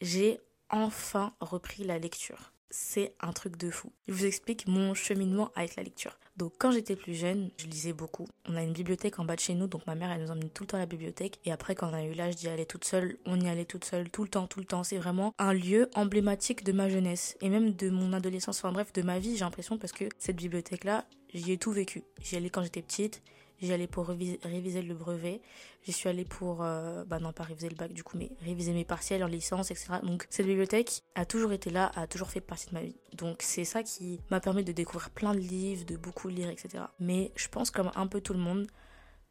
j'ai 0.00 0.40
enfin 0.70 1.34
repris 1.40 1.84
la 1.84 1.98
lecture. 1.98 2.52
C'est 2.70 3.14
un 3.20 3.32
truc 3.32 3.56
de 3.56 3.70
fou. 3.70 3.92
Je 4.08 4.12
vous 4.12 4.26
explique 4.26 4.66
mon 4.66 4.92
cheminement 4.92 5.50
avec 5.54 5.76
la 5.76 5.82
lecture. 5.82 6.18
Donc 6.36 6.52
quand 6.58 6.70
j'étais 6.70 6.96
plus 6.96 7.14
jeune, 7.14 7.50
je 7.56 7.66
lisais 7.66 7.92
beaucoup. 7.92 8.28
On 8.46 8.56
a 8.56 8.62
une 8.62 8.72
bibliothèque 8.72 9.18
en 9.18 9.24
bas 9.24 9.34
de 9.34 9.40
chez 9.40 9.54
nous, 9.54 9.66
donc 9.66 9.86
ma 9.86 9.94
mère 9.94 10.12
elle 10.12 10.22
nous 10.22 10.30
emmenait 10.30 10.50
tout 10.50 10.64
le 10.64 10.68
temps 10.68 10.76
à 10.76 10.80
la 10.80 10.86
bibliothèque. 10.86 11.40
Et 11.44 11.52
après 11.52 11.74
quand 11.74 11.90
on 11.90 11.94
a 11.94 12.04
eu 12.04 12.12
l'âge 12.12 12.36
d'y 12.36 12.48
aller 12.48 12.66
toute 12.66 12.84
seule, 12.84 13.16
on 13.26 13.40
y 13.40 13.48
allait 13.48 13.64
toute 13.64 13.84
seule 13.84 14.10
tout 14.10 14.22
le 14.22 14.28
temps, 14.28 14.46
tout 14.46 14.60
le 14.60 14.66
temps. 14.66 14.84
C'est 14.84 14.98
vraiment 14.98 15.34
un 15.38 15.52
lieu 15.52 15.90
emblématique 15.94 16.62
de 16.62 16.72
ma 16.72 16.88
jeunesse 16.88 17.36
et 17.40 17.48
même 17.48 17.72
de 17.72 17.90
mon 17.90 18.12
adolescence, 18.12 18.58
enfin 18.58 18.72
bref, 18.72 18.92
de 18.92 19.02
ma 19.02 19.18
vie 19.18 19.36
j'ai 19.36 19.44
l'impression 19.44 19.78
parce 19.78 19.92
que 19.92 20.04
cette 20.18 20.36
bibliothèque 20.36 20.84
là, 20.84 21.06
j'y 21.34 21.52
ai 21.52 21.58
tout 21.58 21.72
vécu. 21.72 22.04
J'y 22.22 22.36
allais 22.36 22.50
quand 22.50 22.62
j'étais 22.62 22.82
petite, 22.82 23.22
J'y 23.60 23.72
allais 23.72 23.88
pour 23.88 24.06
réviser, 24.06 24.82
le 24.82 24.94
brevet. 24.94 25.40
J'y 25.84 25.92
suis 25.92 26.08
allée 26.08 26.24
pour, 26.24 26.62
euh, 26.62 27.04
bah 27.04 27.18
non 27.18 27.32
pas 27.32 27.42
réviser 27.42 27.68
le 27.68 27.74
bac 27.74 27.92
du 27.92 28.04
coup, 28.04 28.16
mais 28.16 28.30
réviser 28.44 28.72
mes 28.72 28.84
partiels 28.84 29.24
en 29.24 29.26
licence, 29.26 29.70
etc. 29.70 29.94
Donc 30.02 30.26
cette 30.30 30.46
bibliothèque 30.46 31.02
a 31.14 31.24
toujours 31.24 31.52
été 31.52 31.70
là, 31.70 31.90
a 31.96 32.06
toujours 32.06 32.30
fait 32.30 32.40
partie 32.40 32.68
de 32.68 32.74
ma 32.74 32.82
vie. 32.82 32.96
Donc 33.14 33.42
c'est 33.42 33.64
ça 33.64 33.82
qui 33.82 34.20
m'a 34.30 34.40
permis 34.40 34.62
de 34.62 34.72
découvrir 34.72 35.10
plein 35.10 35.34
de 35.34 35.40
livres, 35.40 35.84
de 35.84 35.96
beaucoup 35.96 36.28
lire, 36.28 36.50
etc. 36.50 36.84
Mais 37.00 37.32
je 37.34 37.48
pense 37.48 37.70
comme 37.70 37.90
un 37.96 38.06
peu 38.06 38.20
tout 38.20 38.32
le 38.32 38.38
monde, 38.38 38.68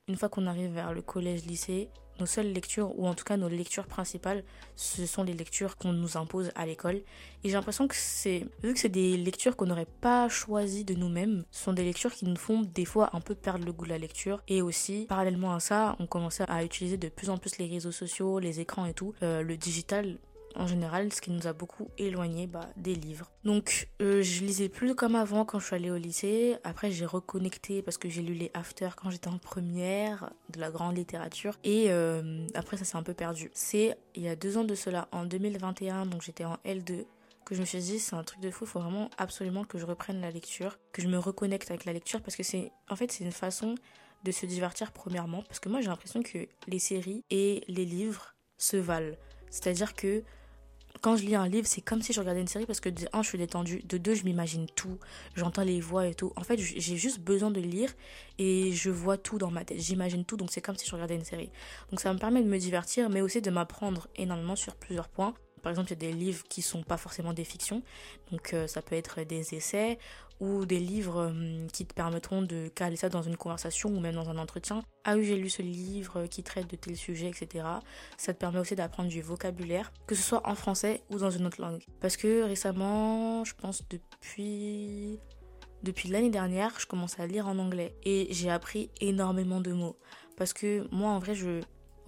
une 0.10 0.17
fois 0.17 0.29
qu'on 0.29 0.48
arrive 0.48 0.74
vers 0.74 0.93
le 0.93 1.01
collège, 1.01 1.46
lycée, 1.46 1.89
nos 2.19 2.25
seules 2.25 2.51
lectures, 2.51 2.97
ou 2.97 3.07
en 3.07 3.13
tout 3.13 3.24
cas 3.24 3.38
nos 3.38 3.50
lectures 3.50 3.88
principales, 3.88 4.43
ce 4.75 5.05
sont 5.05 5.24
les 5.24 5.33
lectures 5.33 5.77
qu'on 5.77 5.93
nous 5.93 6.17
impose 6.17 6.51
à 6.55 6.65
l'école. 6.65 6.95
Et 7.43 7.50
j'ai 7.50 7.53
l'impression 7.53 7.88
que 7.88 7.95
c'est, 7.95 8.45
vu 8.63 8.74
que 8.74 8.79
c'est 8.79 8.89
des 8.89 9.17
lectures 9.17 9.55
qu'on 9.55 9.67
n'aurait 9.67 9.88
pas 10.01 10.29
choisies 10.29 10.83
de 10.83 10.93
nous-mêmes, 10.93 11.43
ce 11.51 11.65
sont 11.65 11.74
des 11.74 11.83
lectures 11.83 12.12
qui 12.13 12.25
nous 12.25 12.36
font 12.36 12.62
des 12.62 12.86
fois 12.86 13.09
un 13.13 13.21
peu 13.21 13.36
perdre 13.36 13.65
le 13.65 13.71
goût 13.71 13.86
de 13.86 13.91
la 13.91 13.97
lecture. 13.97 14.41
Et 14.47 14.62
aussi, 14.62 15.05
parallèlement 15.07 15.53
à 15.53 15.59
ça, 15.59 15.95
on 16.00 16.07
commençait 16.07 16.45
à 16.47 16.63
utiliser 16.63 16.97
de 16.97 17.09
plus 17.09 17.29
en 17.29 17.38
plus 17.38 17.57
les 17.57 17.67
réseaux 17.67 17.91
sociaux, 17.91 18.39
les 18.39 18.59
écrans 18.59 18.86
et 18.86 18.93
tout. 18.93 19.13
Euh, 19.24 19.41
le 19.41 19.57
digital 19.57 20.17
en 20.57 20.67
général, 20.67 21.13
ce 21.13 21.21
qui 21.21 21.31
nous 21.31 21.47
a 21.47 21.53
beaucoup 21.53 21.89
éloigné 21.97 22.47
bah, 22.47 22.67
des 22.75 22.95
livres. 22.95 23.31
Donc, 23.43 23.89
euh, 24.01 24.21
je 24.23 24.43
lisais 24.43 24.69
plus 24.69 24.95
comme 24.95 25.15
avant 25.15 25.45
quand 25.45 25.59
je 25.59 25.65
suis 25.67 25.75
allée 25.75 25.91
au 25.91 25.97
lycée. 25.97 26.57
Après, 26.63 26.91
j'ai 26.91 27.05
reconnecté 27.05 27.81
parce 27.81 27.98
que 27.98 28.09
j'ai 28.09 28.22
lu 28.22 28.33
les 28.33 28.51
After 28.53 28.89
quand 28.96 29.09
j'étais 29.09 29.27
en 29.27 29.37
première, 29.37 30.31
de 30.50 30.59
la 30.59 30.72
grande 30.72 30.98
littérature. 30.98 31.57
Et 31.63 31.85
euh, 31.89 32.46
après, 32.55 32.77
ça 32.77 32.85
s'est 32.85 32.98
un 32.98 33.03
peu 33.03 33.13
perdu. 33.13 33.51
C'est 33.53 33.98
il 34.15 34.24
y 34.24 34.27
a 34.27 34.35
deux 34.35 34.57
ans 34.57 34.63
de 34.63 34.75
cela, 34.75 35.07
en 35.11 35.25
2021, 35.25 36.07
donc 36.07 36.24
j'étais 36.24 36.46
en 36.46 36.57
L2 36.65 37.05
que 37.46 37.55
je 37.55 37.61
me 37.61 37.65
suis 37.65 37.79
dit 37.79 38.00
c'est 38.00 38.15
un 38.15 38.24
truc 38.24 38.41
de 38.41 38.51
fou, 38.51 38.65
il 38.65 38.67
faut 38.67 38.81
vraiment 38.81 39.09
absolument 39.17 39.63
que 39.63 39.77
je 39.77 39.85
reprenne 39.85 40.20
la 40.20 40.31
lecture, 40.31 40.77
que 40.91 41.01
je 41.01 41.07
me 41.07 41.17
reconnecte 41.17 41.72
avec 41.72 41.85
la 41.85 41.93
lecture 41.93 42.22
parce 42.22 42.35
que 42.35 42.43
c'est 42.43 42.74
en 42.89 42.98
fait 42.98 43.09
c'est 43.09 43.24
une 43.24 43.31
façon 43.31 43.75
de 44.25 44.31
se 44.33 44.46
divertir 44.46 44.91
premièrement 44.91 45.43
parce 45.43 45.61
que 45.61 45.70
moi 45.70 45.79
j'ai 45.79 45.87
l'impression 45.87 46.22
que 46.22 46.39
les 46.67 46.79
séries 46.79 47.24
et 47.29 47.63
les 47.70 47.85
livres 47.85 48.35
se 48.57 48.75
valent. 48.75 49.15
C'est-à-dire 49.50 49.93
que 49.93 50.24
quand 51.01 51.16
je 51.16 51.24
lis 51.24 51.36
un 51.36 51.48
livre, 51.48 51.68
c'est 51.68 51.81
comme 51.81 52.01
si 52.01 52.14
je 52.14 52.20
regardais 52.20 52.42
une 52.42 52.48
série 52.48 52.66
parce 52.66 52.79
que 52.79 52.90
un, 53.14 53.22
je 53.22 53.27
suis 53.27 53.38
détendue, 53.38 53.81
de 53.88 53.98
deux, 53.98 54.16
je 54.16 54.24
m'imagine 54.24 54.68
tout, 54.75 54.98
j'entends 55.36 55.64
les 55.64 55.79
voix 55.79 56.07
et 56.07 56.16
tout. 56.16 56.33
En 56.36 56.44
fait, 56.44 56.57
j'ai 56.57 56.98
juste 56.98 57.20
besoin 57.20 57.51
de 57.51 57.60
lire 57.62 57.94
et 58.38 58.72
je 58.72 58.90
vois 58.90 59.18
tout 59.18 59.38
dans 59.38 59.51
ma 59.51 59.64
tête, 59.66 59.79
j'imagine 59.79 60.25
tout, 60.25 60.38
donc 60.38 60.51
c'est 60.51 60.62
comme 60.62 60.77
si 60.77 60.88
je 60.88 60.94
regardais 60.94 61.16
une 61.16 61.25
série. 61.25 61.50
Donc 61.92 62.00
ça 62.00 62.14
me 62.14 62.20
permet 62.20 62.42
de 62.42 62.48
me 62.48 62.57
divertir, 62.57 63.10
mais 63.10 63.22
aussi 63.22 63.42
de 63.42 63.50
m'apprendre 63.50 64.07
énormément 64.16 64.55
sur 64.55 64.75
plusieurs 64.75 65.10
points. 65.10 65.33
Par 65.68 65.72
exemple, 65.72 65.92
il 65.92 66.01
y 66.01 66.08
a 66.08 66.12
des 66.12 66.18
livres 66.18 66.44
qui 66.48 66.62
sont 66.62 66.82
pas 66.82 66.96
forcément 66.96 67.34
des 67.34 67.44
fictions, 67.44 67.84
donc 68.32 68.53
euh, 68.53 68.68
ça 68.68 68.82
peut 68.82 68.96
être 68.96 69.24
des 69.24 69.53
essais 69.53 70.00
ou 70.40 70.66
des 70.66 70.80
livres 70.80 71.30
euh, 71.30 71.68
qui 71.74 71.86
te 71.86 71.94
permettront 71.94 72.42
de 72.42 72.70
caler 72.70 72.96
ça 72.96 73.10
dans 73.10 73.22
une 73.22 73.36
conversation 73.36 73.90
ou 73.90 74.00
même 74.00 74.16
dans 74.16 74.30
un 74.30 74.38
entretien. 74.38 74.82
Ah 75.03 75.18
oui, 75.18 75.25
j'ai 75.25 75.36
lu 75.36 75.50
ce 75.50 75.62
livre 75.62 76.25
qui 76.27 76.42
traite 76.42 76.70
de 76.70 76.77
tel 76.77 76.96
sujet, 76.96 77.27
etc. 77.27 77.66
Ça 78.16 78.34
te 78.34 78.40
permet 78.40 78.60
aussi 78.60 78.77
d'apprendre 78.77 79.10
du 79.10 79.22
vocabulaire, 79.22 79.92
que 80.06 80.16
ce 80.16 80.22
soit 80.24 80.48
en 80.48 80.56
français 80.56 81.03
ou 81.10 81.18
dans 81.18 81.32
une 81.32 81.46
autre 81.46 81.60
langue. 81.60 81.84
Parce 82.00 82.16
que 82.16 82.44
récemment, 82.44 83.44
je 83.44 83.53
pense 83.53 83.84
depuis 83.90 85.20
depuis 85.84 86.08
l'année 86.08 86.30
dernière, 86.30 86.80
je 86.80 86.86
commence 86.86 87.20
à 87.20 87.27
lire 87.27 87.46
en 87.46 87.60
anglais 87.60 87.94
et 88.06 88.30
j'ai 88.32 88.50
appris 88.50 88.90
énormément 89.01 89.60
de 89.60 89.74
mots. 89.74 89.98
Parce 90.38 90.53
que 90.53 90.88
moi, 90.96 91.10
en 91.10 91.20
vrai, 91.20 91.36
je 91.36 91.60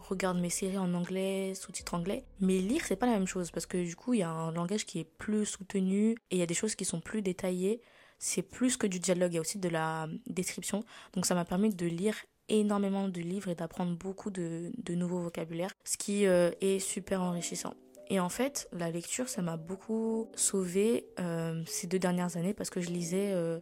regarde 0.10 0.40
mes 0.40 0.50
séries 0.50 0.78
en 0.78 0.94
anglais, 0.94 1.54
sous-titres 1.56 1.94
anglais. 1.94 2.24
Mais 2.40 2.60
lire, 2.60 2.84
c'est 2.86 2.96
pas 2.96 3.06
la 3.06 3.14
même 3.14 3.28
chose 3.28 3.52
parce 3.52 3.66
que 3.66 3.78
du 3.78 3.96
coup, 3.96 4.14
il 4.14 4.20
y 4.20 4.24
a 4.24 4.30
un 4.30 4.52
langage 4.52 4.86
qui 4.86 5.00
est 5.00 5.10
plus 5.18 5.46
soutenu 5.46 6.12
et 6.32 6.36
il 6.36 6.38
y 6.38 6.42
a 6.42 6.46
des 6.46 6.54
choses 6.54 6.76
qui 6.76 6.86
sont 6.86 7.02
plus 7.02 7.22
détaillées. 7.22 7.82
C'est 8.18 8.42
plus 8.42 8.76
que 8.78 8.88
du 8.88 9.00
dialogue, 9.00 9.32
il 9.34 9.36
y 9.36 9.38
a 9.38 9.42
aussi 9.42 9.60
de 9.60 9.70
la 9.70 10.08
description. 10.28 10.84
Donc 11.14 11.26
ça 11.26 11.36
m'a 11.36 11.46
permis 11.46 11.74
de 11.74 11.86
lire 11.86 12.16
énormément 12.50 13.08
de 13.08 13.22
livres 13.22 13.50
et 13.50 13.56
d'apprendre 13.56 13.96
beaucoup 13.96 14.32
de, 14.32 14.72
nouveaux 14.90 15.20
vocabulaires, 15.20 15.72
ce 15.84 15.98
qui 15.98 16.26
euh, 16.26 16.52
est 16.62 16.80
super 16.80 17.22
enrichissant. 17.22 17.74
Et 18.10 18.20
en 18.20 18.30
fait, 18.30 18.68
la 18.74 18.90
lecture, 18.90 19.30
ça 19.30 19.44
m'a 19.44 19.56
beaucoup 19.56 20.32
sauvé 20.36 21.06
euh, 21.20 21.64
ces 21.68 21.86
deux 21.86 22.00
dernières 22.00 22.38
années 22.38 22.54
parce 22.54 22.70
que 22.70 22.82
je 22.82 22.90
lisais... 22.90 23.32
Euh, 23.34 23.60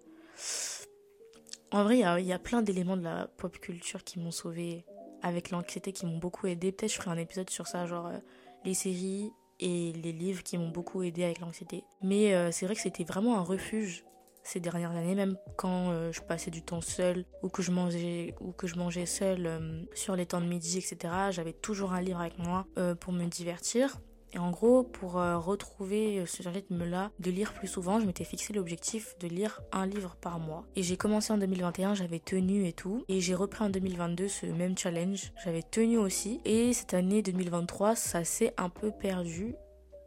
en 1.72 1.84
vrai, 1.84 1.98
il 1.98 2.26
y, 2.26 2.28
y 2.28 2.34
a, 2.34 2.40
plein 2.40 2.62
d'éléments 2.62 2.96
de 2.96 3.04
la 3.04 3.28
pop 3.28 3.60
culture 3.60 4.06
qui 4.06 4.20
m'ont 4.20 4.32
sauvé 4.32 4.86
avec 5.28 5.52
l'anxiété 5.52 5.92
qui 5.92 6.06
m'ont 6.06 6.18
beaucoup 6.18 6.48
aidé. 6.48 6.72
Peut-être 6.72 6.92
je 6.92 6.98
ferai 6.98 7.12
un 7.12 7.18
épisode 7.18 7.50
sur 7.50 7.68
ça, 7.68 7.86
genre 7.86 8.08
euh, 8.08 8.18
les 8.66 8.74
séries 8.74 9.32
et 9.60 9.94
les 9.94 10.12
livres 10.12 10.44
qui 10.44 10.58
m'ont 10.58 10.70
beaucoup 10.70 11.04
aidé 11.04 11.24
avec 11.24 11.40
l'anxiété. 11.40 11.84
Mais 12.02 12.34
euh, 12.34 12.52
c'est 12.52 12.66
vrai 12.66 12.76
que 12.76 12.82
c'était 12.82 13.04
vraiment 13.04 13.38
un 13.38 13.42
refuge 13.42 14.04
ces 14.44 14.60
dernières 14.62 14.92
années, 14.92 15.16
même 15.16 15.38
quand 15.58 15.92
euh, 15.92 16.12
je 16.13 16.22
passais 16.22 16.52
du 16.52 16.62
temps 16.62 16.80
seul 16.80 17.26
ou 17.44 17.50
que 17.50 17.62
je 17.62 17.72
mangeais 17.72 18.34
ou 18.40 18.54
que 18.54 18.66
je 18.66 18.76
mangeais 18.78 19.06
seul 19.06 19.86
sur 19.94 20.16
les 20.16 20.26
temps 20.26 20.40
de 20.40 20.46
midi, 20.46 20.78
etc. 20.78 21.13
J'avais 21.32 21.54
toujours 21.54 21.92
un 21.92 22.02
livre 22.02 22.22
avec 22.22 22.40
moi 22.40 22.66
pour 23.02 23.12
me 23.12 23.26
divertir. 23.26 24.00
Et 24.34 24.40
en 24.40 24.52
gros, 24.52 24.84
pour 24.84 25.18
euh, 25.18 25.38
retrouver 25.38 26.26
ce 26.26 26.48
rythme-là, 26.48 27.12
de 27.20 27.32
lire 27.32 27.54
plus 27.54 27.68
souvent, 27.68 28.00
je 28.00 28.06
m'étais 28.06 28.26
fixé 28.26 28.54
l'objectif 28.54 29.18
de 29.20 29.28
lire 29.28 29.62
un 29.72 29.86
livre 29.86 30.16
par 30.20 30.40
mois. 30.40 30.66
Et 30.76 30.84
j'ai 30.84 30.98
commencé 30.98 31.32
en 31.32 31.38
2021, 31.38 31.96
j'avais 31.96 32.20
tenu 32.20 32.68
et 32.68 32.74
tout. 32.74 33.04
Et 33.08 33.22
j'ai 33.22 33.36
repris 33.36 33.63
en 33.63 33.70
2022 33.70 34.28
ce 34.28 34.46
même 34.46 34.78
challenge. 34.78 35.32
J'avais 35.44 35.63
tenu 35.63 35.98
aussi. 35.98 36.42
Et 36.46 36.74
cette 36.74 36.94
année 36.94 37.22
2023, 37.22 37.96
ça 37.96 38.24
s'est 38.24 38.54
un 38.58 38.70
peu 38.70 38.92
perdu. 38.92 39.56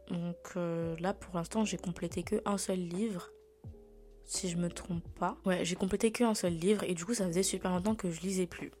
Donc 0.09 0.35
euh, 0.55 0.95
là, 0.99 1.13
pour 1.13 1.35
l'instant, 1.35 1.65
j'ai 1.65 1.77
complété 1.77 2.23
que 2.23 2.41
un 2.45 2.57
seul 2.57 2.79
livre 2.79 3.31
si 4.31 4.49
je 4.49 4.57
me 4.57 4.69
trompe 4.69 5.03
pas. 5.19 5.37
Ouais, 5.45 5.65
j'ai 5.65 5.75
complété 5.75 6.11
qu'un 6.11 6.33
seul 6.33 6.53
livre 6.53 6.83
et 6.83 6.93
du 6.93 7.03
coup 7.03 7.13
ça 7.13 7.27
faisait 7.27 7.43
super 7.43 7.71
longtemps 7.71 7.95
que 7.95 8.09
je 8.09 8.21
lisais 8.21 8.47
plus. 8.47 8.71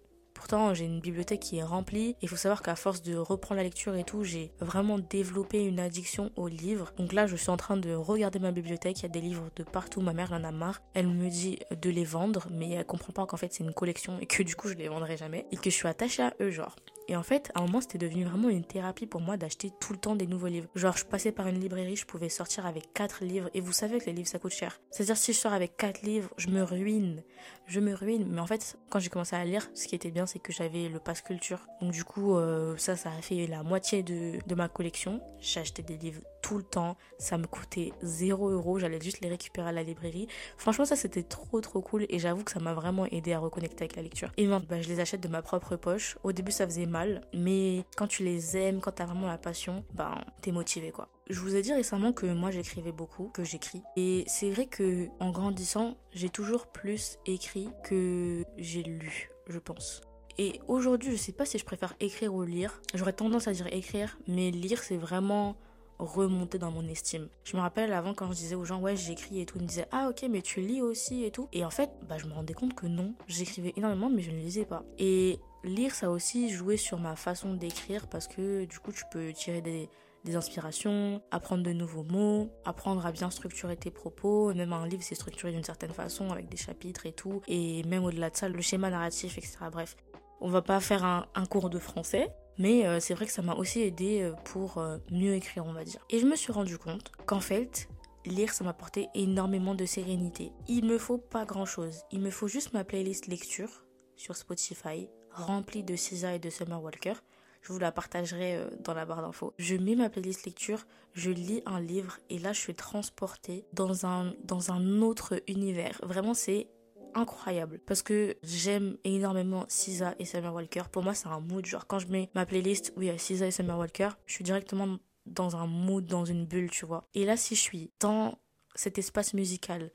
Pourtant, 0.41 0.73
j'ai 0.73 0.85
une 0.85 1.01
bibliothèque 1.01 1.41
qui 1.41 1.59
est 1.59 1.63
remplie. 1.63 2.15
Il 2.23 2.27
faut 2.27 2.35
savoir 2.35 2.63
qu'à 2.63 2.75
force 2.75 3.03
de 3.03 3.15
reprendre 3.15 3.57
la 3.57 3.63
lecture 3.63 3.93
et 3.95 4.03
tout, 4.03 4.23
j'ai 4.23 4.51
vraiment 4.59 4.97
développé 4.97 5.63
une 5.63 5.79
addiction 5.79 6.31
aux 6.35 6.47
livres. 6.47 6.91
Donc 6.97 7.13
là, 7.13 7.27
je 7.27 7.35
suis 7.35 7.51
en 7.51 7.57
train 7.57 7.77
de 7.77 7.93
regarder 7.93 8.39
ma 8.39 8.51
bibliothèque. 8.51 9.01
Il 9.01 9.03
y 9.03 9.05
a 9.05 9.09
des 9.09 9.21
livres 9.21 9.51
de 9.55 9.61
partout. 9.61 10.01
Ma 10.01 10.13
mère 10.13 10.33
en 10.33 10.43
a 10.43 10.51
marre. 10.51 10.81
Elle 10.95 11.05
me 11.05 11.29
dit 11.29 11.59
de 11.79 11.91
les 11.91 12.05
vendre, 12.05 12.47
mais 12.49 12.71
elle 12.71 12.85
comprend 12.87 13.13
pas 13.13 13.27
qu'en 13.27 13.37
fait 13.37 13.53
c'est 13.53 13.63
une 13.63 13.71
collection 13.71 14.17
et 14.19 14.25
que 14.25 14.41
du 14.41 14.55
coup 14.55 14.67
je 14.67 14.73
les 14.73 14.87
vendrai 14.87 15.15
jamais 15.15 15.45
et 15.51 15.57
que 15.57 15.69
je 15.69 15.75
suis 15.75 15.87
attachée 15.87 16.23
à 16.23 16.33
eux, 16.41 16.49
genre. 16.49 16.75
Et 17.11 17.15
en 17.17 17.23
fait, 17.23 17.51
à 17.55 17.59
un 17.59 17.63
moment, 17.63 17.81
c'était 17.81 17.97
devenu 17.97 18.23
vraiment 18.23 18.47
une 18.47 18.63
thérapie 18.63 19.05
pour 19.05 19.19
moi 19.19 19.35
d'acheter 19.35 19.69
tout 19.81 19.91
le 19.91 19.99
temps 19.99 20.15
des 20.15 20.27
nouveaux 20.27 20.47
livres. 20.47 20.69
Genre, 20.75 20.95
je 20.95 21.03
passais 21.03 21.33
par 21.33 21.45
une 21.47 21.59
librairie, 21.59 21.97
je 21.97 22.05
pouvais 22.05 22.29
sortir 22.29 22.65
avec 22.65 22.93
quatre 22.93 23.25
livres. 23.25 23.49
Et 23.53 23.59
vous 23.59 23.73
savez 23.73 23.99
que 23.99 24.05
les 24.05 24.13
livres, 24.13 24.29
ça 24.29 24.39
coûte 24.39 24.53
cher. 24.53 24.79
C'est-à-dire, 24.91 25.17
si 25.17 25.33
je 25.33 25.37
sors 25.37 25.51
avec 25.51 25.75
quatre 25.75 26.03
livres, 26.03 26.29
je 26.37 26.47
me 26.47 26.63
ruine. 26.63 27.21
Je 27.67 27.81
me 27.81 27.93
ruine. 27.93 28.27
Mais 28.29 28.39
en 28.39 28.47
fait, 28.47 28.77
quand 28.89 28.99
j'ai 28.99 29.09
commencé 29.09 29.35
à 29.35 29.43
lire, 29.43 29.69
ce 29.73 29.89
qui 29.89 29.95
était 29.95 30.09
bien, 30.09 30.25
c'est 30.25 30.39
que 30.39 30.53
j'avais 30.53 30.87
le 30.87 30.99
pass 30.99 31.19
culture. 31.19 31.67
Donc, 31.81 31.91
du 31.91 32.05
coup, 32.05 32.37
euh, 32.37 32.77
ça, 32.77 32.95
ça 32.95 33.09
a 33.09 33.21
fait 33.21 33.45
la 33.45 33.61
moitié 33.63 34.03
de, 34.03 34.39
de 34.47 34.55
ma 34.55 34.69
collection. 34.69 35.19
J'ai 35.41 35.59
acheté 35.59 35.83
des 35.83 35.97
livres 35.97 36.21
tout 36.41 36.57
le 36.57 36.63
temps. 36.63 36.97
Ça 37.17 37.37
me 37.37 37.45
coûtait 37.47 37.93
0 38.01 38.49
euros. 38.49 38.79
J'allais 38.79 38.99
juste 39.01 39.21
les 39.21 39.29
récupérer 39.29 39.69
à 39.69 39.71
la 39.71 39.83
librairie. 39.83 40.27
Franchement, 40.57 40.85
ça, 40.85 40.95
c'était 40.95 41.23
trop, 41.23 41.61
trop 41.61 41.81
cool. 41.81 42.05
Et 42.09 42.19
j'avoue 42.19 42.43
que 42.43 42.51
ça 42.51 42.59
m'a 42.59 42.73
vraiment 42.73 43.05
aidé 43.05 43.33
à 43.33 43.39
reconnecter 43.39 43.83
avec 43.83 43.95
la 43.95 44.01
lecture. 44.01 44.31
Et 44.37 44.47
maintenant, 44.47 44.67
bah, 44.69 44.81
je 44.81 44.89
les 44.89 44.99
achète 44.99 45.21
de 45.21 45.27
ma 45.27 45.41
propre 45.41 45.75
poche. 45.75 46.17
Au 46.23 46.31
début, 46.31 46.51
ça 46.51 46.65
faisait 46.65 46.85
mal. 46.85 47.21
Mais 47.33 47.85
quand 47.95 48.07
tu 48.07 48.23
les 48.23 48.57
aimes, 48.57 48.79
quand 48.81 48.91
t'as 48.91 49.05
vraiment 49.05 49.27
la 49.27 49.37
passion, 49.37 49.83
ben, 49.93 50.15
t'es 50.41 50.51
motivé, 50.51 50.91
quoi. 50.91 51.07
Je 51.29 51.39
vous 51.39 51.55
ai 51.55 51.61
dit 51.61 51.73
récemment 51.73 52.11
que 52.11 52.25
moi 52.25 52.51
j'écrivais 52.51 52.91
beaucoup, 52.91 53.29
que 53.29 53.45
j'écris. 53.45 53.81
Et 53.95 54.25
c'est 54.27 54.49
vrai 54.49 54.65
que 54.65 55.07
en 55.21 55.31
grandissant, 55.31 55.95
j'ai 56.11 56.27
toujours 56.27 56.67
plus 56.67 57.19
écrit 57.25 57.69
que 57.85 58.43
j'ai 58.57 58.83
lu, 58.83 59.29
je 59.47 59.57
pense. 59.57 60.01
Et 60.37 60.59
aujourd'hui, 60.67 61.11
je 61.11 61.15
sais 61.15 61.31
pas 61.31 61.45
si 61.45 61.57
je 61.57 61.63
préfère 61.63 61.93
écrire 61.99 62.33
ou 62.33 62.43
lire. 62.43 62.81
J'aurais 62.93 63.13
tendance 63.13 63.47
à 63.47 63.53
dire 63.53 63.67
écrire, 63.67 64.17
mais 64.27 64.51
lire 64.51 64.83
c'est 64.83 64.97
vraiment 64.97 65.55
remonter 66.01 66.57
dans 66.57 66.71
mon 66.71 66.87
estime. 66.87 67.29
Je 67.43 67.55
me 67.55 67.61
rappelle 67.61 67.93
avant 67.93 68.13
quand 68.13 68.27
je 68.27 68.37
disais 68.37 68.55
aux 68.55 68.65
gens 68.65 68.81
ouais 68.81 68.95
j'écris 68.95 69.39
et 69.39 69.45
tout, 69.45 69.57
ils 69.57 69.63
me 69.63 69.67
disaient 69.67 69.87
ah 69.91 70.09
ok 70.09 70.25
mais 70.29 70.41
tu 70.41 70.61
lis 70.61 70.81
aussi 70.81 71.23
et 71.23 71.31
tout. 71.31 71.47
Et 71.53 71.63
en 71.63 71.69
fait 71.69 71.91
bah 72.07 72.17
je 72.17 72.25
me 72.25 72.33
rendais 72.33 72.53
compte 72.53 72.73
que 72.73 72.87
non, 72.87 73.13
j'écrivais 73.27 73.73
énormément 73.77 74.09
mais 74.09 74.21
je 74.21 74.31
ne 74.31 74.37
lisais 74.37 74.65
pas. 74.65 74.83
Et 74.97 75.39
lire 75.63 75.93
ça 75.93 76.07
a 76.07 76.09
aussi 76.09 76.49
joué 76.49 76.77
sur 76.77 76.99
ma 76.99 77.15
façon 77.15 77.53
d'écrire 77.53 78.07
parce 78.07 78.27
que 78.27 78.65
du 78.65 78.79
coup 78.79 78.91
tu 78.91 79.03
peux 79.11 79.31
tirer 79.33 79.61
des 79.61 79.89
des 80.23 80.35
inspirations, 80.35 81.21
apprendre 81.31 81.63
de 81.63 81.73
nouveaux 81.73 82.03
mots, 82.03 82.49
apprendre 82.65 83.05
à 83.05 83.11
bien 83.11 83.29
structurer 83.29 83.75
tes 83.75 83.91
propos. 83.91 84.53
Même 84.53 84.73
un 84.73 84.85
livre, 84.85 85.01
c'est 85.03 85.15
structuré 85.15 85.51
d'une 85.51 85.63
certaine 85.63 85.91
façon 85.91 86.29
avec 86.29 86.49
des 86.49 86.57
chapitres 86.57 87.05
et 87.05 87.11
tout. 87.11 87.41
Et 87.47 87.83
même 87.83 88.03
au-delà 88.03 88.29
de 88.29 88.35
ça, 88.35 88.47
le 88.47 88.61
schéma 88.61 88.89
narratif, 88.89 89.37
etc. 89.37 89.57
Bref, 89.71 89.95
on 90.39 90.49
va 90.49 90.61
pas 90.61 90.79
faire 90.79 91.03
un, 91.03 91.45
cours 91.45 91.69
de 91.69 91.79
français. 91.79 92.29
Mais 92.57 92.85
euh, 92.85 92.99
c'est 92.99 93.13
vrai 93.13 93.25
que 93.25 93.31
ça 93.31 93.41
m'a 93.41 93.55
aussi 93.55 93.81
aidé 93.81 94.21
euh, 94.21 94.33
pour 94.45 94.77
euh, 94.77 94.97
mieux 95.09 95.33
écrire, 95.33 95.65
on 95.65 95.73
va 95.73 95.83
dire. 95.83 95.99
Et 96.09 96.19
je 96.19 96.25
me 96.25 96.35
suis 96.35 96.51
rendu 96.51 96.77
compte 96.77 97.11
qu'en 97.25 97.39
fait, 97.39 97.89
lire, 98.25 98.53
ça 98.53 98.63
m'apportait 98.63 99.09
énormément 99.15 99.75
de 99.75 99.85
sérénité. 99.85 100.51
Il 100.67 100.85
me 100.85 100.97
faut 100.97 101.17
pas 101.17 101.45
grand 101.45 101.65
chose. 101.65 102.03
Il 102.11 102.19
me 102.19 102.29
faut 102.29 102.47
juste 102.47 102.73
ma 102.73 102.83
playlist 102.83 103.27
lecture 103.27 103.85
sur 104.15 104.35
Spotify, 104.35 105.09
remplie 105.31 105.83
de 105.83 105.95
Cisa 105.95 106.35
et 106.35 106.39
de 106.39 106.49
Summer 106.49 106.81
Walker. 106.81 107.13
Je 107.61 107.73
vous 107.73 107.79
la 107.79 107.91
partagerai 107.91 108.59
dans 108.79 108.95
la 108.95 109.05
barre 109.05 109.21
d'infos. 109.21 109.53
Je 109.59 109.75
mets 109.75 109.95
ma 109.95 110.09
playlist 110.09 110.45
lecture, 110.45 110.85
je 111.13 111.29
lis 111.29 111.61
un 111.67 111.79
livre 111.79 112.17
et 112.29 112.39
là 112.39 112.53
je 112.53 112.59
suis 112.59 112.73
transportée 112.73 113.65
dans 113.73 114.07
un, 114.07 114.33
dans 114.43 114.71
un 114.71 115.01
autre 115.01 115.41
univers. 115.47 115.99
Vraiment 116.01 116.33
c'est 116.33 116.67
incroyable 117.15 117.79
parce 117.85 118.01
que 118.01 118.37
j'aime 118.43 118.97
énormément 119.03 119.65
Sisa 119.67 120.15
et 120.19 120.25
Summer 120.25 120.53
Walker. 120.53 120.83
Pour 120.91 121.03
moi, 121.03 121.13
c'est 121.13 121.27
un 121.27 121.39
mood. 121.39 121.65
Genre, 121.65 121.87
quand 121.87 121.99
je 121.99 122.07
mets 122.07 122.29
ma 122.35 122.45
playlist, 122.45 122.93
oui, 122.97 123.11
Sisa 123.17 123.47
et 123.47 123.51
Summer 123.51 123.77
Walker, 123.77 124.09
je 124.25 124.33
suis 124.33 124.43
directement 124.43 124.97
dans 125.25 125.55
un 125.55 125.67
mood, 125.67 126.05
dans 126.05 126.25
une 126.25 126.45
bulle, 126.45 126.69
tu 126.69 126.85
vois. 126.85 127.07
Et 127.13 127.25
là, 127.25 127.37
si 127.37 127.55
je 127.55 127.61
suis 127.61 127.91
dans 127.99 128.37
cet 128.75 128.97
espace 128.97 129.33
musical 129.33 129.91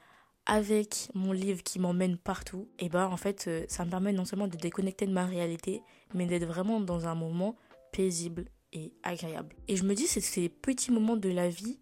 avec 0.46 1.08
mon 1.14 1.32
livre 1.32 1.62
qui 1.62 1.78
m'emmène 1.78 2.16
partout, 2.16 2.68
et 2.78 2.88
bah 2.88 3.08
en 3.08 3.16
fait 3.16 3.46
euh, 3.48 3.64
ça 3.68 3.84
me 3.84 3.90
permet 3.90 4.12
non 4.12 4.24
seulement 4.24 4.46
de 4.46 4.56
déconnecter 4.56 5.06
de 5.06 5.12
ma 5.12 5.26
réalité, 5.26 5.82
mais 6.14 6.26
d'être 6.26 6.46
vraiment 6.46 6.80
dans 6.80 7.08
un 7.08 7.16
moment 7.16 7.56
paisible 7.92 8.44
et 8.72 8.92
agréable. 9.02 9.56
Et 9.66 9.76
je 9.76 9.82
me 9.82 9.94
dis 9.94 10.06
c'est 10.06 10.20
ces 10.20 10.48
petits 10.48 10.92
moments 10.92 11.16
de 11.16 11.30
la 11.30 11.48
vie 11.48 11.80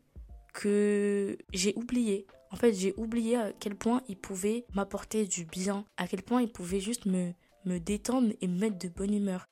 que 0.55 1.37
j'ai 1.53 1.75
oublié. 1.77 2.27
En 2.55 2.57
fait, 2.57 2.73
j'ai 2.73 2.95
oublié 2.97 3.37
à 3.37 3.53
quel 3.53 3.75
point 3.75 4.01
ils 4.07 4.17
pouvaient 4.17 4.65
m'apporter 4.75 5.27
du 5.27 5.45
bien, 5.45 5.85
à 5.97 6.07
quel 6.07 6.23
point 6.23 6.41
ils 6.41 6.53
pouvaient 6.53 6.79
juste 6.79 7.05
me, 7.05 7.33
me 7.65 7.79
détendre 7.79 8.33
et 8.41 8.47
me 8.47 8.57
mettre 8.57 8.79
de 8.79 8.87
bonne 8.87 9.13
humeur. 9.13 9.49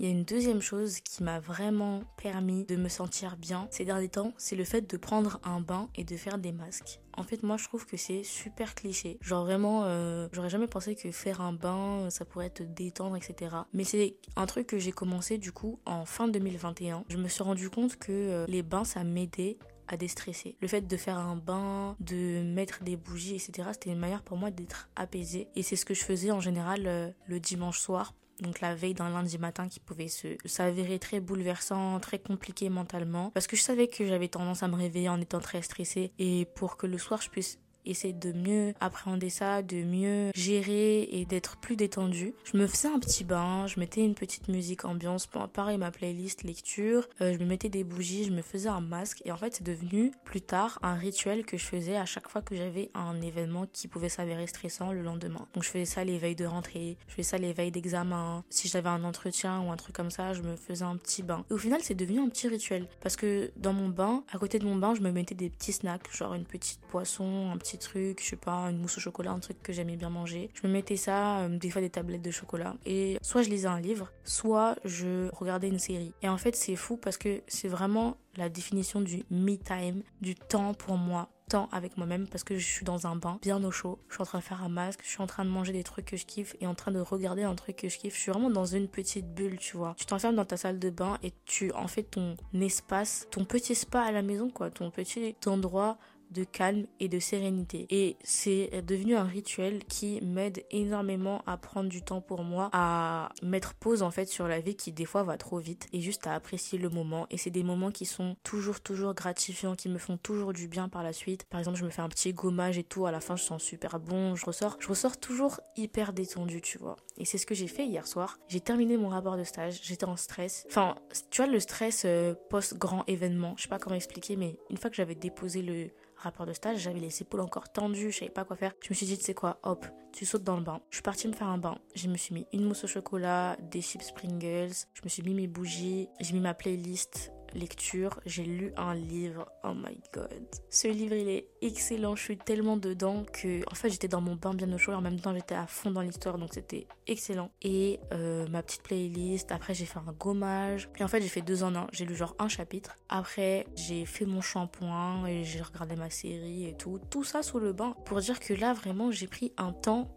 Il 0.00 0.04
y 0.04 0.08
a 0.08 0.10
une 0.10 0.24
deuxième 0.24 0.60
chose 0.60 0.98
qui 0.98 1.22
m'a 1.22 1.38
vraiment 1.38 2.02
permis 2.20 2.64
de 2.64 2.74
me 2.74 2.88
sentir 2.88 3.36
bien 3.36 3.68
ces 3.70 3.84
derniers 3.84 4.08
temps, 4.08 4.32
c'est 4.36 4.56
le 4.56 4.64
fait 4.64 4.90
de 4.90 4.96
prendre 4.96 5.38
un 5.44 5.60
bain 5.60 5.88
et 5.94 6.02
de 6.02 6.16
faire 6.16 6.38
des 6.38 6.50
masques. 6.50 6.98
En 7.16 7.22
fait, 7.22 7.44
moi, 7.44 7.56
je 7.56 7.68
trouve 7.68 7.86
que 7.86 7.96
c'est 7.96 8.24
super 8.24 8.74
cliché. 8.74 9.16
Genre 9.20 9.44
vraiment, 9.44 9.84
euh, 9.84 10.26
j'aurais 10.32 10.50
jamais 10.50 10.66
pensé 10.66 10.96
que 10.96 11.12
faire 11.12 11.40
un 11.40 11.52
bain, 11.52 12.10
ça 12.10 12.24
pourrait 12.24 12.50
te 12.50 12.64
détendre, 12.64 13.16
etc. 13.16 13.54
Mais 13.72 13.84
c'est 13.84 14.16
un 14.34 14.46
truc 14.46 14.66
que 14.66 14.78
j'ai 14.78 14.90
commencé 14.90 15.38
du 15.38 15.52
coup 15.52 15.78
en 15.86 16.04
fin 16.04 16.26
2021. 16.26 17.04
Je 17.08 17.16
me 17.16 17.28
suis 17.28 17.44
rendu 17.44 17.70
compte 17.70 17.94
que 17.94 18.10
euh, 18.10 18.46
les 18.48 18.64
bains, 18.64 18.84
ça 18.84 19.04
m'aidait 19.04 19.56
à 19.88 19.96
déstresser. 19.96 20.56
Le 20.60 20.68
fait 20.68 20.86
de 20.86 20.96
faire 20.96 21.18
un 21.18 21.36
bain, 21.36 21.96
de 22.00 22.42
mettre 22.42 22.82
des 22.82 22.96
bougies, 22.96 23.34
etc., 23.34 23.68
c'était 23.72 23.90
une 23.90 23.98
manière 23.98 24.22
pour 24.22 24.36
moi 24.36 24.50
d'être 24.50 24.88
apaisée. 24.96 25.48
Et 25.54 25.62
c'est 25.62 25.76
ce 25.76 25.84
que 25.84 25.94
je 25.94 26.04
faisais 26.04 26.30
en 26.30 26.40
général 26.40 26.86
euh, 26.86 27.10
le 27.26 27.40
dimanche 27.40 27.78
soir 27.78 28.14
donc 28.40 28.60
la 28.60 28.74
veille 28.74 28.94
d'un 28.94 29.10
lundi 29.10 29.38
matin 29.38 29.68
qui 29.68 29.80
pouvait 29.80 30.08
se 30.08 30.36
s'avérer 30.44 30.98
très 30.98 31.20
bouleversant, 31.20 31.98
très 32.00 32.18
compliqué 32.18 32.68
mentalement 32.68 33.30
parce 33.30 33.46
que 33.46 33.56
je 33.56 33.62
savais 33.62 33.88
que 33.88 34.06
j'avais 34.06 34.28
tendance 34.28 34.62
à 34.62 34.68
me 34.68 34.76
réveiller 34.76 35.08
en 35.08 35.20
étant 35.20 35.40
très 35.40 35.62
stressée 35.62 36.12
et 36.18 36.46
pour 36.54 36.76
que 36.76 36.86
le 36.86 36.98
soir 36.98 37.22
je 37.22 37.30
puisse 37.30 37.58
essayer 37.86 38.12
de 38.12 38.32
mieux 38.32 38.74
appréhender 38.80 39.30
ça, 39.30 39.62
de 39.62 39.82
mieux 39.82 40.30
gérer 40.34 41.02
et 41.10 41.24
d'être 41.24 41.56
plus 41.56 41.76
détendu. 41.76 42.34
Je 42.44 42.56
me 42.56 42.66
faisais 42.66 42.88
un 42.88 42.98
petit 42.98 43.24
bain, 43.24 43.66
je 43.66 43.80
mettais 43.80 44.04
une 44.04 44.14
petite 44.14 44.48
musique 44.48 44.84
ambiance, 44.84 45.26
pareil 45.26 45.78
ma 45.78 45.90
playlist 45.90 46.42
lecture, 46.42 47.08
euh, 47.20 47.34
je 47.34 47.38
me 47.38 47.46
mettais 47.46 47.68
des 47.68 47.84
bougies, 47.84 48.24
je 48.24 48.32
me 48.32 48.42
faisais 48.42 48.68
un 48.68 48.80
masque 48.80 49.22
et 49.24 49.32
en 49.32 49.36
fait 49.36 49.54
c'est 49.54 49.64
devenu 49.64 50.12
plus 50.24 50.40
tard 50.40 50.78
un 50.82 50.94
rituel 50.94 51.44
que 51.44 51.56
je 51.56 51.64
faisais 51.64 51.96
à 51.96 52.04
chaque 52.04 52.28
fois 52.28 52.42
que 52.42 52.54
j'avais 52.54 52.90
un 52.94 53.20
événement 53.20 53.66
qui 53.72 53.88
pouvait 53.88 54.08
s'avérer 54.08 54.46
stressant 54.46 54.92
le 54.92 55.02
lendemain. 55.02 55.46
Donc 55.54 55.62
je 55.62 55.70
faisais 55.70 55.84
ça 55.84 56.04
les 56.04 56.18
veilles 56.18 56.36
de 56.36 56.46
rentrée, 56.46 56.98
je 57.08 57.14
faisais 57.14 57.22
ça 57.22 57.38
les 57.38 57.52
veilles 57.52 57.70
d'examen, 57.70 58.44
si 58.50 58.68
j'avais 58.68 58.88
un 58.88 59.04
entretien 59.04 59.60
ou 59.62 59.70
un 59.70 59.76
truc 59.76 59.94
comme 59.94 60.10
ça, 60.10 60.32
je 60.32 60.42
me 60.42 60.56
faisais 60.56 60.84
un 60.84 60.96
petit 60.96 61.22
bain. 61.22 61.44
Et 61.50 61.54
au 61.54 61.58
final 61.58 61.80
c'est 61.82 61.94
devenu 61.94 62.20
un 62.20 62.28
petit 62.28 62.48
rituel 62.48 62.88
parce 63.00 63.16
que 63.16 63.50
dans 63.56 63.72
mon 63.72 63.88
bain, 63.88 64.24
à 64.32 64.38
côté 64.38 64.58
de 64.58 64.64
mon 64.64 64.76
bain, 64.76 64.94
je 64.94 65.00
me 65.00 65.10
mettais 65.10 65.34
des 65.34 65.50
petits 65.50 65.72
snacks, 65.72 66.14
genre 66.14 66.34
une 66.34 66.44
petite 66.44 66.80
poisson, 66.82 67.50
un 67.52 67.56
petit 67.56 67.75
trucs, 67.78 68.22
je 68.22 68.30
sais 68.30 68.36
pas, 68.36 68.70
une 68.70 68.78
mousse 68.78 68.98
au 68.98 69.00
chocolat, 69.00 69.30
un 69.32 69.38
truc 69.38 69.62
que 69.62 69.72
j'aimais 69.72 69.96
bien 69.96 70.10
manger. 70.10 70.50
Je 70.54 70.66
me 70.66 70.72
mettais 70.72 70.96
ça, 70.96 71.40
euh, 71.40 71.58
des 71.58 71.70
fois 71.70 71.80
des 71.80 71.90
tablettes 71.90 72.22
de 72.22 72.30
chocolat. 72.30 72.76
Et 72.84 73.18
soit 73.22 73.42
je 73.42 73.50
lisais 73.50 73.68
un 73.68 73.80
livre, 73.80 74.12
soit 74.24 74.76
je 74.84 75.28
regardais 75.34 75.68
une 75.68 75.78
série. 75.78 76.12
Et 76.22 76.28
en 76.28 76.38
fait, 76.38 76.56
c'est 76.56 76.76
fou 76.76 76.96
parce 76.96 77.16
que 77.16 77.42
c'est 77.46 77.68
vraiment 77.68 78.16
la 78.36 78.48
définition 78.48 79.00
du 79.00 79.24
me 79.30 79.56
time, 79.56 80.02
du 80.20 80.34
temps 80.34 80.74
pour 80.74 80.96
moi, 80.96 81.30
temps 81.48 81.68
avec 81.72 81.96
moi-même 81.96 82.26
parce 82.28 82.44
que 82.44 82.58
je 82.58 82.66
suis 82.66 82.84
dans 82.84 83.06
un 83.06 83.16
bain 83.16 83.38
bien 83.42 83.62
au 83.62 83.70
chaud, 83.70 83.98
je 84.08 84.14
suis 84.14 84.22
en 84.22 84.26
train 84.26 84.38
de 84.38 84.44
faire 84.44 84.62
un 84.62 84.68
masque, 84.68 85.00
je 85.02 85.08
suis 85.08 85.22
en 85.22 85.26
train 85.26 85.44
de 85.44 85.50
manger 85.50 85.72
des 85.72 85.84
trucs 85.84 86.06
que 86.06 86.16
je 86.16 86.26
kiffe 86.26 86.56
et 86.60 86.66
en 86.66 86.74
train 86.74 86.92
de 86.92 87.00
regarder 87.00 87.44
un 87.44 87.54
truc 87.54 87.76
que 87.76 87.88
je 87.88 87.98
kiffe. 87.98 88.16
Je 88.16 88.20
suis 88.20 88.32
vraiment 88.32 88.50
dans 88.50 88.66
une 88.66 88.88
petite 88.88 89.34
bulle, 89.34 89.58
tu 89.58 89.76
vois. 89.76 89.94
Tu 89.96 90.06
t'enfermes 90.06 90.36
dans 90.36 90.44
ta 90.44 90.56
salle 90.56 90.78
de 90.78 90.90
bain 90.90 91.18
et 91.22 91.32
tu 91.44 91.72
en 91.72 91.86
fais 91.86 92.02
ton 92.02 92.36
espace, 92.54 93.26
ton 93.30 93.44
petit 93.44 93.74
spa 93.74 94.02
à 94.02 94.12
la 94.12 94.22
maison 94.22 94.50
quoi, 94.50 94.70
ton 94.70 94.90
petit 94.90 95.36
endroit 95.46 95.98
de 96.30 96.44
calme 96.44 96.86
et 97.00 97.08
de 97.08 97.18
sérénité. 97.18 97.86
Et 97.90 98.16
c'est 98.22 98.82
devenu 98.86 99.16
un 99.16 99.24
rituel 99.24 99.84
qui 99.84 100.20
m'aide 100.22 100.64
énormément 100.70 101.42
à 101.46 101.56
prendre 101.56 101.88
du 101.88 102.02
temps 102.02 102.20
pour 102.20 102.42
moi, 102.42 102.70
à 102.72 103.30
mettre 103.42 103.74
pause 103.74 104.02
en 104.02 104.10
fait 104.10 104.26
sur 104.26 104.48
la 104.48 104.60
vie 104.60 104.76
qui 104.76 104.92
des 104.92 105.04
fois 105.04 105.22
va 105.22 105.36
trop 105.36 105.58
vite 105.58 105.86
et 105.92 106.00
juste 106.00 106.26
à 106.26 106.34
apprécier 106.34 106.78
le 106.78 106.88
moment. 106.88 107.26
Et 107.30 107.38
c'est 107.38 107.50
des 107.50 107.62
moments 107.62 107.90
qui 107.90 108.06
sont 108.06 108.36
toujours, 108.42 108.80
toujours 108.80 109.14
gratifiants, 109.14 109.74
qui 109.74 109.88
me 109.88 109.98
font 109.98 110.16
toujours 110.16 110.52
du 110.52 110.68
bien 110.68 110.88
par 110.88 111.02
la 111.02 111.12
suite. 111.12 111.44
Par 111.44 111.60
exemple, 111.60 111.78
je 111.78 111.84
me 111.84 111.90
fais 111.90 112.02
un 112.02 112.08
petit 112.08 112.32
gommage 112.32 112.78
et 112.78 112.84
tout, 112.84 113.06
à 113.06 113.10
la 113.10 113.20
fin 113.20 113.36
je 113.36 113.42
sens 113.42 113.62
super 113.62 113.98
bon, 114.00 114.34
je 114.34 114.44
ressors, 114.44 114.76
je 114.80 114.88
ressors 114.88 115.18
toujours 115.18 115.60
hyper 115.76 116.12
détendu, 116.12 116.60
tu 116.60 116.78
vois. 116.78 116.96
Et 117.18 117.24
c'est 117.24 117.38
ce 117.38 117.46
que 117.46 117.54
j'ai 117.54 117.68
fait 117.68 117.86
hier 117.86 118.06
soir. 118.06 118.38
J'ai 118.48 118.60
terminé 118.60 118.96
mon 118.96 119.08
rapport 119.08 119.36
de 119.36 119.44
stage, 119.44 119.80
j'étais 119.82 120.04
en 120.04 120.16
stress. 120.16 120.66
Enfin, 120.68 120.96
tu 121.30 121.42
vois, 121.42 121.50
le 121.50 121.60
stress 121.60 122.02
euh, 122.04 122.34
post-grand 122.50 123.04
événement, 123.06 123.54
je 123.56 123.62
sais 123.62 123.68
pas 123.68 123.78
comment 123.78 123.96
expliquer, 123.96 124.36
mais 124.36 124.58
une 124.70 124.76
fois 124.76 124.90
que 124.90 124.96
j'avais 124.96 125.14
déposé 125.14 125.62
le 125.62 125.90
rapport 126.16 126.46
de 126.46 126.52
stage, 126.52 126.78
j'avais 126.78 127.00
les 127.00 127.22
épaules 127.22 127.40
encore 127.40 127.70
tendues, 127.70 128.10
je 128.10 128.18
savais 128.18 128.30
pas 128.30 128.44
quoi 128.44 128.56
faire. 128.56 128.72
Je 128.82 128.88
me 128.90 128.94
suis 128.94 129.06
dit, 129.06 129.18
tu 129.18 129.24
sais 129.24 129.34
quoi, 129.34 129.58
hop, 129.62 129.86
tu 130.12 130.24
sautes 130.24 130.44
dans 130.44 130.56
le 130.56 130.62
bain. 130.62 130.80
Je 130.90 130.96
suis 130.96 131.02
partie 131.02 131.28
me 131.28 131.32
faire 131.32 131.48
un 131.48 131.58
bain. 131.58 131.78
Je 131.94 132.08
me 132.08 132.16
suis 132.16 132.34
mis 132.34 132.46
une 132.52 132.64
mousse 132.64 132.84
au 132.84 132.86
chocolat, 132.86 133.56
des 133.60 133.80
chips 133.80 134.12
Pringles, 134.12 134.74
je 134.94 135.02
me 135.04 135.08
suis 135.08 135.22
mis 135.22 135.34
mes 135.34 135.46
bougies, 135.46 136.08
j'ai 136.20 136.32
mis 136.32 136.40
ma 136.40 136.54
playlist 136.54 137.32
lecture, 137.56 138.20
j'ai 138.26 138.44
lu 138.44 138.72
un 138.76 138.94
livre. 138.94 139.50
Oh 139.64 139.72
my 139.74 139.98
god. 140.12 140.46
Ce 140.70 140.88
livre, 140.88 141.14
il 141.14 141.28
est 141.28 141.48
excellent. 141.62 142.14
Je 142.14 142.22
suis 142.22 142.36
tellement 142.36 142.76
dedans 142.76 143.24
que, 143.32 143.62
en 143.70 143.74
fait, 143.74 143.90
j'étais 143.90 144.08
dans 144.08 144.20
mon 144.20 144.36
bain 144.36 144.54
bien 144.54 144.72
au 144.72 144.78
chaud 144.78 144.92
et 144.92 144.94
en 144.94 145.00
même 145.00 145.20
temps, 145.20 145.34
j'étais 145.34 145.54
à 145.54 145.66
fond 145.66 145.90
dans 145.90 146.02
l'histoire. 146.02 146.38
Donc, 146.38 146.50
c'était 146.52 146.86
excellent. 147.06 147.50
Et 147.62 148.00
euh, 148.12 148.46
ma 148.48 148.62
petite 148.62 148.82
playlist. 148.82 149.50
Après, 149.52 149.74
j'ai 149.74 149.86
fait 149.86 149.98
un 149.98 150.12
gommage. 150.12 150.88
Puis, 150.92 151.02
en 151.02 151.08
fait, 151.08 151.20
j'ai 151.20 151.28
fait 151.28 151.42
deux 151.42 151.62
en 151.62 151.74
un. 151.74 151.86
J'ai 151.92 152.04
lu 152.04 152.14
genre 152.14 152.36
un 152.38 152.48
chapitre. 152.48 152.96
Après, 153.08 153.66
j'ai 153.74 154.04
fait 154.04 154.26
mon 154.26 154.40
shampoing 154.40 155.26
et 155.26 155.44
j'ai 155.44 155.62
regardé 155.62 155.96
ma 155.96 156.10
série 156.10 156.66
et 156.66 156.76
tout. 156.76 157.00
Tout 157.10 157.24
ça 157.24 157.42
sous 157.42 157.58
le 157.58 157.72
bain. 157.72 157.94
Pour 158.04 158.20
dire 158.20 158.40
que 158.40 158.54
là, 158.54 158.72
vraiment, 158.72 159.10
j'ai 159.10 159.26
pris 159.26 159.52
un 159.56 159.72
temps 159.72 160.08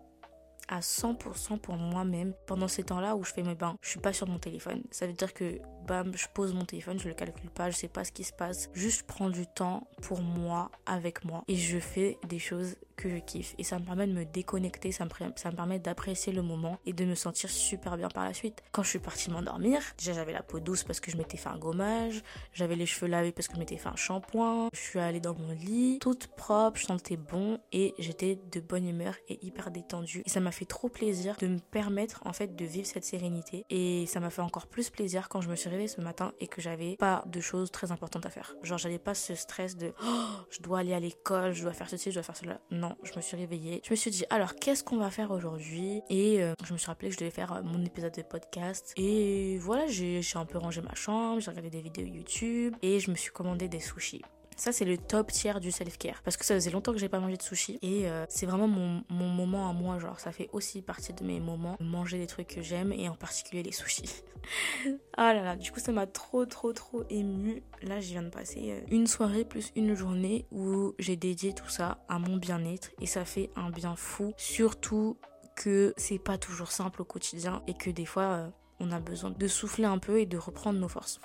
à 0.69 0.79
100% 0.79 1.57
pour 1.59 1.75
moi-même 1.75 2.33
pendant 2.47 2.67
ces 2.67 2.83
temps-là 2.83 3.15
où 3.15 3.23
je 3.23 3.33
fais 3.33 3.43
mes 3.43 3.55
bains. 3.55 3.75
Je 3.81 3.89
suis 3.89 3.99
pas 3.99 4.13
sur 4.13 4.27
mon 4.27 4.37
téléphone. 4.37 4.83
Ça 4.91 5.07
veut 5.07 5.13
dire 5.13 5.33
que 5.33 5.59
je 6.15 6.27
pose 6.33 6.53
mon 6.53 6.65
téléphone, 6.65 6.99
je 6.99 7.07
le 7.07 7.13
calcule 7.13 7.49
pas, 7.49 7.69
je 7.69 7.75
sais 7.75 7.87
pas 7.87 8.03
ce 8.03 8.11
qui 8.11 8.23
se 8.23 8.33
passe. 8.33 8.69
Juste 8.73 8.99
je 8.99 9.05
prends 9.05 9.29
du 9.29 9.45
temps 9.47 9.87
pour 10.01 10.21
moi, 10.21 10.71
avec 10.85 11.23
moi. 11.23 11.43
Et 11.47 11.55
je 11.55 11.79
fais 11.79 12.17
des 12.27 12.39
choses 12.39 12.75
que 12.99 13.09
je 13.09 13.17
kiffe. 13.17 13.55
Et 13.57 13.63
ça 13.63 13.79
me 13.79 13.85
permet 13.85 14.07
de 14.07 14.11
me 14.11 14.25
déconnecter, 14.25 14.91
ça 14.91 15.05
me, 15.05 15.09
ça 15.35 15.51
me 15.51 15.55
permet 15.55 15.79
d'apprécier 15.79 16.33
le 16.33 16.41
moment 16.41 16.79
et 16.85 16.93
de 16.93 17.05
me 17.05 17.15
sentir 17.15 17.49
super 17.49 17.95
bien 17.97 18.09
par 18.09 18.25
la 18.25 18.33
suite. 18.33 18.61
Quand 18.71 18.83
je 18.83 18.89
suis 18.89 18.99
partie 18.99 19.31
m'endormir, 19.31 19.81
déjà 19.97 20.13
j'avais 20.13 20.33
la 20.33 20.43
peau 20.43 20.59
douce 20.59 20.83
parce 20.83 20.99
que 20.99 21.09
je 21.09 21.17
m'étais 21.17 21.37
fait 21.37 21.49
un 21.49 21.57
gommage, 21.57 22.21
j'avais 22.51 22.75
les 22.75 22.85
cheveux 22.85 23.07
lavés 23.07 23.31
parce 23.31 23.47
que 23.47 23.55
je 23.55 23.59
m'étais 23.59 23.77
fait 23.77 23.87
un 23.87 23.95
shampoing, 23.95 24.69
je 24.73 24.79
suis 24.79 24.99
allée 24.99 25.21
dans 25.21 25.33
mon 25.33 25.51
lit, 25.51 25.99
toute 26.01 26.27
propre, 26.27 26.77
je 26.77 26.85
sentais 26.85 27.15
bon 27.15 27.59
et 27.71 27.93
j'étais 27.99 28.37
de 28.51 28.59
bonne 28.59 28.87
humeur 28.87 29.15
et 29.29 29.39
hyper 29.45 29.71
détendue. 29.71 30.21
Et 30.25 30.29
ça 30.29 30.41
m'a 30.41 30.51
fait 30.51 30.65
trop 30.65 30.89
plaisir 30.89 31.35
de 31.39 31.47
me 31.47 31.59
permettre 31.59 32.21
en 32.25 32.33
fait 32.33 32.55
de 32.55 32.65
vivre 32.65 32.85
cette 32.85 33.05
sérénité. 33.05 33.65
Et 33.69 34.05
ça 34.07 34.19
m'a 34.19 34.29
fait 34.29 34.41
encore 34.41 34.67
plus 34.67 34.89
plaisir 34.89 35.29
quand 35.29 35.39
je 35.39 35.49
me 35.49 35.55
suis 35.55 35.69
réveillée 35.69 35.78
ce 35.87 36.01
matin 36.01 36.33
et 36.39 36.47
que 36.47 36.61
j'avais 36.61 36.95
pas 36.97 37.23
de 37.25 37.39
choses 37.41 37.71
très 37.71 37.91
importantes 37.91 38.25
à 38.25 38.29
faire. 38.29 38.55
Genre 38.63 38.77
j'avais 38.77 38.99
pas 38.99 39.13
ce 39.13 39.35
stress 39.35 39.77
de 39.77 39.93
oh, 40.03 40.25
je 40.49 40.61
dois 40.61 40.79
aller 40.79 40.93
à 40.93 40.99
l'école, 40.99 41.53
je 41.53 41.63
dois 41.63 41.73
faire 41.73 41.89
ceci, 41.89 42.11
je 42.11 42.15
dois 42.15 42.23
faire 42.23 42.37
cela. 42.37 42.59
Non, 42.71 42.95
je 43.03 43.13
me 43.15 43.21
suis 43.21 43.37
réveillée. 43.37 43.81
Je 43.83 43.91
me 43.91 43.95
suis 43.95 44.11
dit, 44.11 44.25
alors 44.29 44.55
qu'est-ce 44.55 44.83
qu'on 44.83 44.97
va 44.97 45.11
faire 45.11 45.31
aujourd'hui? 45.31 46.01
Et 46.09 46.41
euh, 46.41 46.53
je 46.63 46.73
me 46.73 46.77
suis 46.77 46.87
rappelé 46.87 47.09
que 47.09 47.15
je 47.15 47.19
devais 47.19 47.31
faire 47.31 47.53
euh, 47.53 47.61
mon 47.63 47.83
épisode 47.83 48.13
de 48.13 48.21
podcast. 48.21 48.93
Et 48.97 49.57
voilà, 49.59 49.87
j'ai 49.87 50.21
un 50.35 50.45
peu 50.45 50.57
rangé 50.57 50.81
ma 50.81 50.95
chambre, 50.95 51.39
j'ai 51.39 51.49
regardé 51.49 51.69
des 51.69 51.81
vidéos 51.81 52.05
YouTube 52.05 52.75
et 52.81 52.99
je 52.99 53.11
me 53.11 53.15
suis 53.15 53.31
commandé 53.31 53.67
des 53.67 53.79
sushis. 53.79 54.21
Ça, 54.59 54.73
c'est 54.73 54.83
le 54.83 54.97
top 54.97 55.31
tiers 55.31 55.61
du 55.61 55.71
self-care. 55.71 56.21
Parce 56.21 56.35
que 56.35 56.43
ça 56.43 56.53
faisait 56.53 56.69
longtemps 56.69 56.91
que 56.91 56.97
j'ai 56.97 57.07
pas 57.07 57.21
mangé 57.21 57.37
de 57.37 57.41
sushi. 57.41 57.79
Et 57.81 58.09
euh, 58.09 58.25
c'est 58.27 58.45
vraiment 58.45 58.67
mon, 58.67 59.05
mon, 59.09 59.29
moment 59.29 59.69
à 59.69 59.73
moi. 59.73 59.99
Genre, 59.99 60.19
ça 60.19 60.33
fait 60.33 60.49
aussi 60.51 60.81
partie 60.81 61.13
de 61.13 61.23
mes 61.23 61.39
moments. 61.39 61.77
Manger 61.79 62.17
des 62.17 62.27
trucs 62.27 62.47
que 62.47 62.61
j'aime 62.61 62.91
et 62.91 63.07
en 63.07 63.15
particulier 63.15 63.63
les 63.63 63.71
sushis. 63.71 64.21
ah 65.17 65.33
là 65.33 65.43
là, 65.43 65.55
du 65.55 65.71
coup, 65.71 65.79
ça 65.79 65.93
m'a 65.93 66.07
trop, 66.07 66.45
trop, 66.45 66.73
trop 66.73 67.05
ému. 67.09 67.63
Là, 67.83 68.01
je 68.01 68.09
viens 68.09 68.21
de 68.21 68.27
passer 68.27 68.71
euh, 68.71 68.81
une 68.91 69.07
soirée 69.07 69.45
plus 69.45 69.71
une 69.77 69.95
journée 69.95 70.45
où 70.51 70.93
j'ai 70.99 71.15
dédié 71.15 71.53
tout 71.53 71.69
ça 71.69 72.03
à 72.09 72.19
mon 72.19 72.35
bien-être. 72.35 72.91
Et 72.99 73.05
ça 73.05 73.23
fait 73.23 73.51
un 73.55 73.69
bien 73.69 73.95
fou. 73.95 74.33
Surtout 74.35 75.15
que 75.55 75.93
c'est 75.95 76.19
pas 76.19 76.37
toujours 76.37 76.73
simple 76.73 77.01
au 77.01 77.05
quotidien 77.05 77.63
et 77.67 77.75
que 77.75 77.89
des 77.89 78.05
fois, 78.05 78.23
euh, 78.23 78.49
on 78.81 78.91
a 78.91 78.99
besoin 78.99 79.31
de 79.31 79.47
souffler 79.47 79.85
un 79.85 79.99
peu 79.99 80.19
et 80.19 80.25
de 80.25 80.37
reprendre 80.37 80.79
nos 80.79 80.89
forces. 80.89 81.21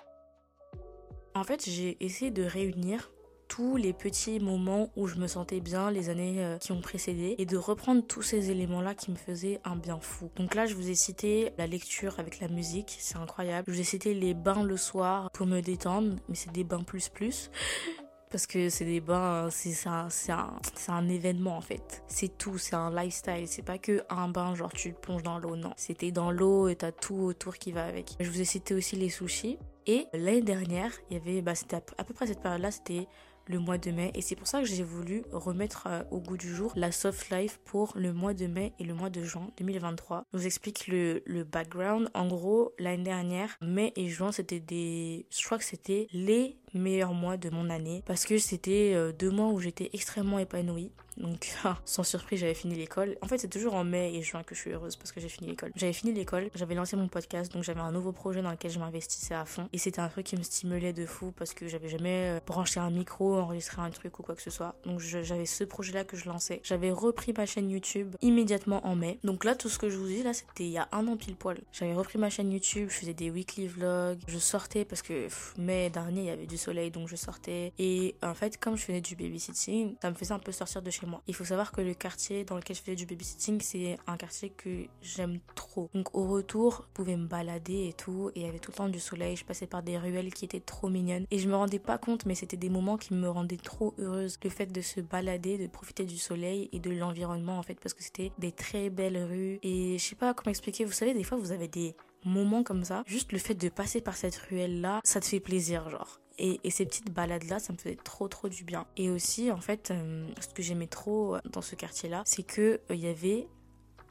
En 1.35 1.43
fait, 1.43 1.69
j'ai 1.69 1.97
essayé 1.99 2.31
de 2.31 2.45
réunir 2.45 3.11
tous 3.55 3.77
les 3.77 3.93
petits 3.93 4.41
moments 4.41 4.91
où 4.97 5.07
je 5.07 5.15
me 5.15 5.29
sentais 5.29 5.61
bien 5.61 5.93
les 5.93 6.09
années 6.09 6.45
euh, 6.45 6.59
qui 6.59 6.73
ont 6.73 6.81
précédé 6.81 7.37
et 7.39 7.47
de 7.47 7.57
reprendre 7.57 8.03
tous 8.05 8.21
ces 8.21 8.51
éléments-là 8.51 8.97
qui 8.97 9.13
me 9.13 9.17
faisaient 9.17 9.61
un 9.63 9.77
bien 9.77 10.01
fou. 10.01 10.29
Donc 10.35 10.57
là, 10.57 10.67
je 10.67 10.75
vous 10.75 10.91
ai 10.91 10.97
cité 10.97 11.53
la 11.57 11.69
lecture 11.69 12.19
avec 12.19 12.41
la 12.41 12.49
musique, 12.49 12.97
c'est 12.99 13.17
incroyable. 13.17 13.67
Je 13.69 13.73
vous 13.73 13.81
ai 13.81 13.85
cité 13.85 14.13
les 14.13 14.35
bains 14.35 14.65
le 14.65 14.77
soir 14.77 15.31
pour 15.31 15.47
me 15.47 15.61
détendre, 15.61 16.17
mais 16.29 16.35
c'est 16.35 16.51
des 16.51 16.65
bains 16.65 16.83
plus 16.83 17.09
plus 17.09 17.53
parce 18.33 18.49
que 18.49 18.69
c'est 18.71 18.87
des 18.87 19.01
bains, 19.01 19.47
c'est 19.53 19.89
un, 19.89 20.09
un, 20.31 20.59
un, 20.89 21.09
événement 21.09 21.57
en 21.57 21.61
fait. 21.61 22.03
C'est 22.09 22.37
tout, 22.37 22.59
c'est 22.59 22.75
un 22.75 22.91
lifestyle. 22.91 23.47
C'est 23.47 23.63
pas 23.63 23.79
que 23.79 24.03
un 24.11 24.27
bain, 24.27 24.57
genre 24.57 24.73
tu 24.73 24.93
te 24.93 24.99
plonges 24.99 25.23
dans 25.23 25.39
l'eau, 25.39 25.55
non. 25.55 25.75
C'était 25.77 26.11
dans 26.11 26.33
l'eau 26.33 26.67
et 26.67 26.75
t'as 26.75 26.91
tout 26.91 27.15
autour 27.15 27.57
qui 27.59 27.71
va 27.71 27.85
avec. 27.85 28.17
Je 28.19 28.29
vous 28.29 28.41
ai 28.41 28.45
cité 28.45 28.75
aussi 28.75 28.97
les 28.97 29.11
sushis. 29.11 29.59
Et 29.87 30.07
l'année 30.13 30.43
dernière, 30.43 30.91
il 31.09 31.19
y 31.19 31.21
avait, 31.21 31.43
bah, 31.43 31.55
c'était 31.55 31.77
à 31.77 32.05
peu 32.05 32.15
près 32.15 32.27
cette 32.27 32.41
période-là, 32.41 32.71
c'était 32.71 33.07
le 33.47 33.59
mois 33.59 33.79
de 33.79 33.91
mai 33.91 34.11
et 34.15 34.23
c'est 34.23 34.37
pour 34.37 34.47
ça 34.47 34.61
que 34.61 34.67
j'ai 34.67 34.83
voulu 34.83 35.23
remettre 35.33 35.87
euh, 35.87 36.03
au 36.11 36.21
goût 36.21 36.37
du 36.37 36.49
jour 36.55 36.73
la 36.77 36.93
soft 36.93 37.31
life 37.31 37.59
pour 37.65 37.93
le 37.97 38.13
mois 38.13 38.35
de 38.35 38.47
mai 38.47 38.73
et 38.79 38.85
le 38.85 38.95
mois 38.95 39.11
de 39.11 39.23
juin 39.23 39.51
2023. 39.59 40.25
Je 40.33 40.39
vous 40.39 40.47
explique 40.47 40.87
le, 40.87 41.23
le 41.27 41.45
background. 41.45 42.11
En 42.15 42.27
gros, 42.27 42.73
l'année 42.79 43.05
dernière, 43.05 43.57
mai 43.61 43.93
et 43.97 44.09
juin, 44.09 44.33
c'était 44.33 44.61
des... 44.61 45.27
Je 45.31 45.45
crois 45.45 45.59
que 45.59 45.65
c'était 45.65 46.07
les 46.13 46.57
meilleurs 46.75 47.15
mois 47.15 47.37
de 47.37 47.51
mon 47.51 47.71
année 47.71 48.03
parce 48.07 48.25
que 48.25 48.39
c'était 48.39 48.93
euh, 48.95 49.13
deux 49.13 49.31
mois 49.31 49.49
où 49.49 49.61
j'étais 49.61 49.91
extrêmement 49.93 50.39
épanouie. 50.39 50.91
Donc, 51.17 51.53
ah, 51.65 51.79
sans 51.85 52.03
surprise, 52.03 52.41
j'avais 52.41 52.55
fini 52.55 52.75
l'école. 52.75 53.17
En 53.23 53.29
fait, 53.29 53.39
c'est 53.39 53.49
toujours 53.49 53.75
en 53.75 53.85
mai 53.85 54.15
et 54.15 54.23
juin 54.23 54.43
que 54.43 54.55
je 54.55 54.61
suis 54.61 54.71
heureuse 54.73 54.97
parce 54.97 55.13
que 55.13 55.21
j'ai 55.21 55.29
fini 55.29 55.49
l'école. 55.49 55.71
J'avais 55.77 55.93
fini 55.93 56.13
l'école, 56.13 56.51
j'avais 56.55 56.75
lancé 56.75 56.97
mon 56.97 57.09
podcast, 57.09 57.53
donc 57.53 57.63
j'avais 57.63 57.81
un 57.81 57.93
nouveau 57.93 58.13
projet 58.13 58.43
dans 58.43 58.51
lequel 58.51 58.71
je 58.71 58.79
m'investissais 58.79 59.35
à 59.35 59.45
fond. 59.45 59.69
Et 59.73 59.79
c'était 59.79 60.01
un 60.01 60.09
truc 60.09 60.27
qui 60.27 60.37
me 60.37 60.43
stimulait 60.43 60.93
de 60.93 61.07
fou 61.07 61.33
parce 61.37 61.55
que 61.55 61.69
j'avais 61.69 61.89
jamais 61.89 62.37
euh, 62.37 62.41
branché 62.45 62.81
un 62.81 62.91
micro, 62.91 63.37
enregistré 63.37 63.81
un 63.81 63.91
truc 63.91 64.19
ou 64.19 64.23
quoi 64.23 64.35
que 64.35 64.43
ce 64.43 64.51
soit. 64.51 64.75
Donc, 64.85 65.01
j'avais 65.01 65.47
ce 65.47 65.65
projet-là 65.65 66.05
que 66.05 66.17
je 66.17 66.27
lançais. 66.27 66.61
J'avais 66.65 66.91
repris 66.91 67.33
ma 67.37 67.47
chaîne 67.47 67.71
YouTube 67.71 68.17
immédiatement 68.23 68.87
en 68.87 68.97
mai. 68.97 69.19
Donc 69.25 69.45
là, 69.45 69.55
tout 69.55 69.69
ce 69.69 69.79
que 69.79 69.89
je 69.89 69.97
vous 69.97 70.07
dis 70.07 70.23
là, 70.23 70.33
c'était 70.33 70.65
il 70.65 70.71
y 70.71 70.79
a 70.79 70.89
un 70.93 71.07
an 71.07 71.17
pile 71.17 71.37
poil. 71.37 71.59
J'avais 71.73 71.95
repris 71.95 72.19
ma 72.19 72.31
chaîne 72.31 72.53
YouTube, 72.53 72.89
je 72.91 72.95
faisais 72.95 73.15
des 73.15 73.31
weekly 73.31 73.69
vlogs, 73.69 74.19
je 74.27 74.39
sortais 74.39 74.85
parce 74.85 75.03
que 75.03 75.29
mai 75.59 75.91
dernier, 75.91 76.23
il 76.23 76.27
y 76.27 76.31
avait 76.31 76.47
du 76.47 76.59
soleil, 76.65 76.91
donc 76.91 77.09
je 77.09 77.17
sortais. 77.17 77.73
Et 77.79 78.15
en 78.23 78.35
fait, 78.35 78.59
comme 78.59 78.77
je 78.77 78.83
faisais 78.83 79.01
du 79.01 79.17
babysitting, 79.17 79.97
ça 80.01 80.11
me 80.11 80.15
faisait 80.15 80.33
un 80.33 80.39
peu 80.39 80.53
sortir 80.53 80.83
de 80.83 80.91
chez 80.91 81.07
moi. 81.07 81.23
Il 81.27 81.35
faut 81.35 81.45
savoir 81.45 81.73
que 81.73 81.81
le 81.81 81.95
quartier 81.95 82.45
dans 82.45 82.57
lequel 82.57 82.77
je 82.77 82.83
faisais 82.83 82.97
du 82.97 83.07
babysitting, 83.07 83.61
c'est 83.61 83.99
un 84.07 84.17
quartier 84.17 84.51
que 84.51 84.87
j'aime 85.03 85.39
trop. 85.55 85.91
Donc 85.95 86.15
au 86.15 86.27
retour, 86.29 86.85
je 86.89 86.95
pouvais 86.95 87.17
me 87.17 87.27
balader 87.27 87.89
et 87.89 87.93
tout, 87.93 88.31
et 88.35 88.41
il 88.41 88.47
y 88.47 88.49
avait 88.49 88.59
tout 88.59 88.71
le 88.71 88.77
temps 88.77 88.89
du 88.89 89.01
soleil. 89.01 89.37
Je 89.37 89.45
passais 89.45 89.67
par 89.67 89.83
des 89.83 89.99
ruelles 89.99 90.33
qui 90.33 90.45
étaient 90.45 90.61
trop 90.61 90.89
mignonnes. 90.89 91.27
Et 91.31 91.39
je 91.39 91.49
me 91.49 91.57
rendais 91.57 91.79
pas 91.79 91.99
compte, 91.99 92.27
mais 92.27 92.35
c'était 92.35 92.57
des 92.57 92.69
moments 92.69 92.97
qui 92.97 93.15
me 93.15 93.29
rendaient 93.29 93.57
trop 93.57 93.95
heureuse. 93.99 94.39
Le 94.43 94.51
fait 94.51 94.67
de 94.67 94.81
se 94.81 95.01
balader, 95.01 95.59
de 95.59 95.67
profiter 95.67 96.05
du 96.05 96.19
soleil 96.19 96.69
et 96.73 96.81
de 96.81 96.91
l'environnement, 96.91 97.59
en 97.59 97.63
fait, 97.63 97.79
parce 97.81 97.95
que 97.95 98.03
c'était 98.03 98.33
des 98.39 98.53
très 98.53 98.91
belles 98.91 99.23
rues. 99.23 99.59
Et 99.63 99.99
je 99.99 100.05
sais 100.05 100.17
pas 100.17 100.35
comment 100.35 100.51
expliquer, 100.51 100.85
vous 100.85 100.93
savez, 100.93 101.15
des 101.15 101.25
fois, 101.25 101.39
vous 101.39 101.53
avez 101.53 101.69
des 101.69 101.95
moments 102.25 102.63
comme 102.63 102.85
ça, 102.85 103.03
juste 103.07 103.33
le 103.33 103.39
fait 103.39 103.55
de 103.55 103.69
passer 103.69 104.01
par 104.01 104.17
cette 104.17 104.37
ruelle 104.37 104.81
là, 104.81 105.01
ça 105.05 105.21
te 105.21 105.27
fait 105.27 105.41
plaisir 105.41 105.89
genre. 105.91 106.21
Et, 106.39 106.59
ces 106.71 106.85
petites 106.85 107.13
balades-là, 107.13 107.61
ça 107.61 107.73
me 107.73 107.79
faisait 107.79 107.97
trop 108.03 108.29
trop 108.29 108.49
du 108.49 108.65
bien. 108.65 108.87
Et 108.97 109.11
aussi, 109.11 109.53
en 109.53 109.61
fait, 109.61 109.91
euh, 109.91 110.29
ce 110.41 110.53
que 110.53 110.63
j'aimais 110.63 110.89
trop 110.89 111.37
dans 111.53 111.63
ce 111.63 111.77
quartier-là, 111.77 112.23
c'est 112.25 112.43
que 112.43 112.81
il 112.91 112.95
euh, 112.95 112.99
y 112.99 113.07
avait 113.07 113.47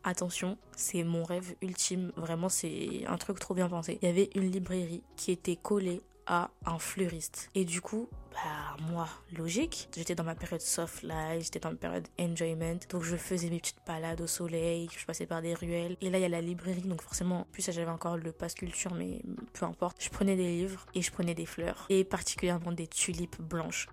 Attention, 0.05 0.57
c'est 0.75 1.05
mon 1.05 1.23
rêve 1.23 1.55
ultime, 1.61 2.11
vraiment 2.17 2.49
c'est 2.49 3.05
un 3.07 3.15
truc 3.17 3.39
trop 3.39 3.53
bien 3.53 3.69
pensé. 3.69 3.99
Il 4.01 4.05
y 4.05 4.11
avait 4.11 4.29
une 4.35 4.51
librairie 4.51 5.01
qui 5.15 5.31
était 5.31 5.55
collée 5.55 6.01
à 6.25 6.49
un 6.65 6.79
fleuriste. 6.79 7.49
Et 7.55 7.65
du 7.65 7.81
coup, 7.81 8.09
bah 8.31 8.77
moi, 8.89 9.07
logique, 9.37 9.89
j'étais 9.95 10.15
dans 10.15 10.23
ma 10.23 10.35
période 10.35 10.61
soft 10.61 11.03
life, 11.03 11.43
j'étais 11.43 11.59
dans 11.59 11.71
ma 11.71 11.77
période 11.77 12.07
enjoyment, 12.19 12.79
donc 12.89 13.03
je 13.03 13.15
faisais 13.15 13.49
mes 13.49 13.59
petites 13.59 13.85
balades 13.85 14.21
au 14.21 14.27
soleil, 14.27 14.89
je 14.97 15.05
passais 15.05 15.25
par 15.25 15.41
des 15.41 15.53
ruelles. 15.53 15.97
Et 16.01 16.09
là, 16.09 16.17
il 16.17 16.21
y 16.21 16.25
a 16.25 16.29
la 16.29 16.41
librairie, 16.41 16.81
donc 16.81 17.01
forcément, 17.01 17.47
plus 17.51 17.69
j'avais 17.71 17.91
encore 17.91 18.17
le 18.17 18.31
passe 18.31 18.53
culture, 18.53 18.93
mais 18.93 19.21
peu 19.53 19.65
importe. 19.65 19.97
Je 20.03 20.09
prenais 20.09 20.35
des 20.35 20.47
livres 20.47 20.85
et 20.95 21.01
je 21.01 21.11
prenais 21.11 21.35
des 21.35 21.45
fleurs, 21.45 21.85
et 21.89 22.03
particulièrement 22.03 22.71
des 22.71 22.87
tulipes 22.87 23.41
blanches. 23.41 23.87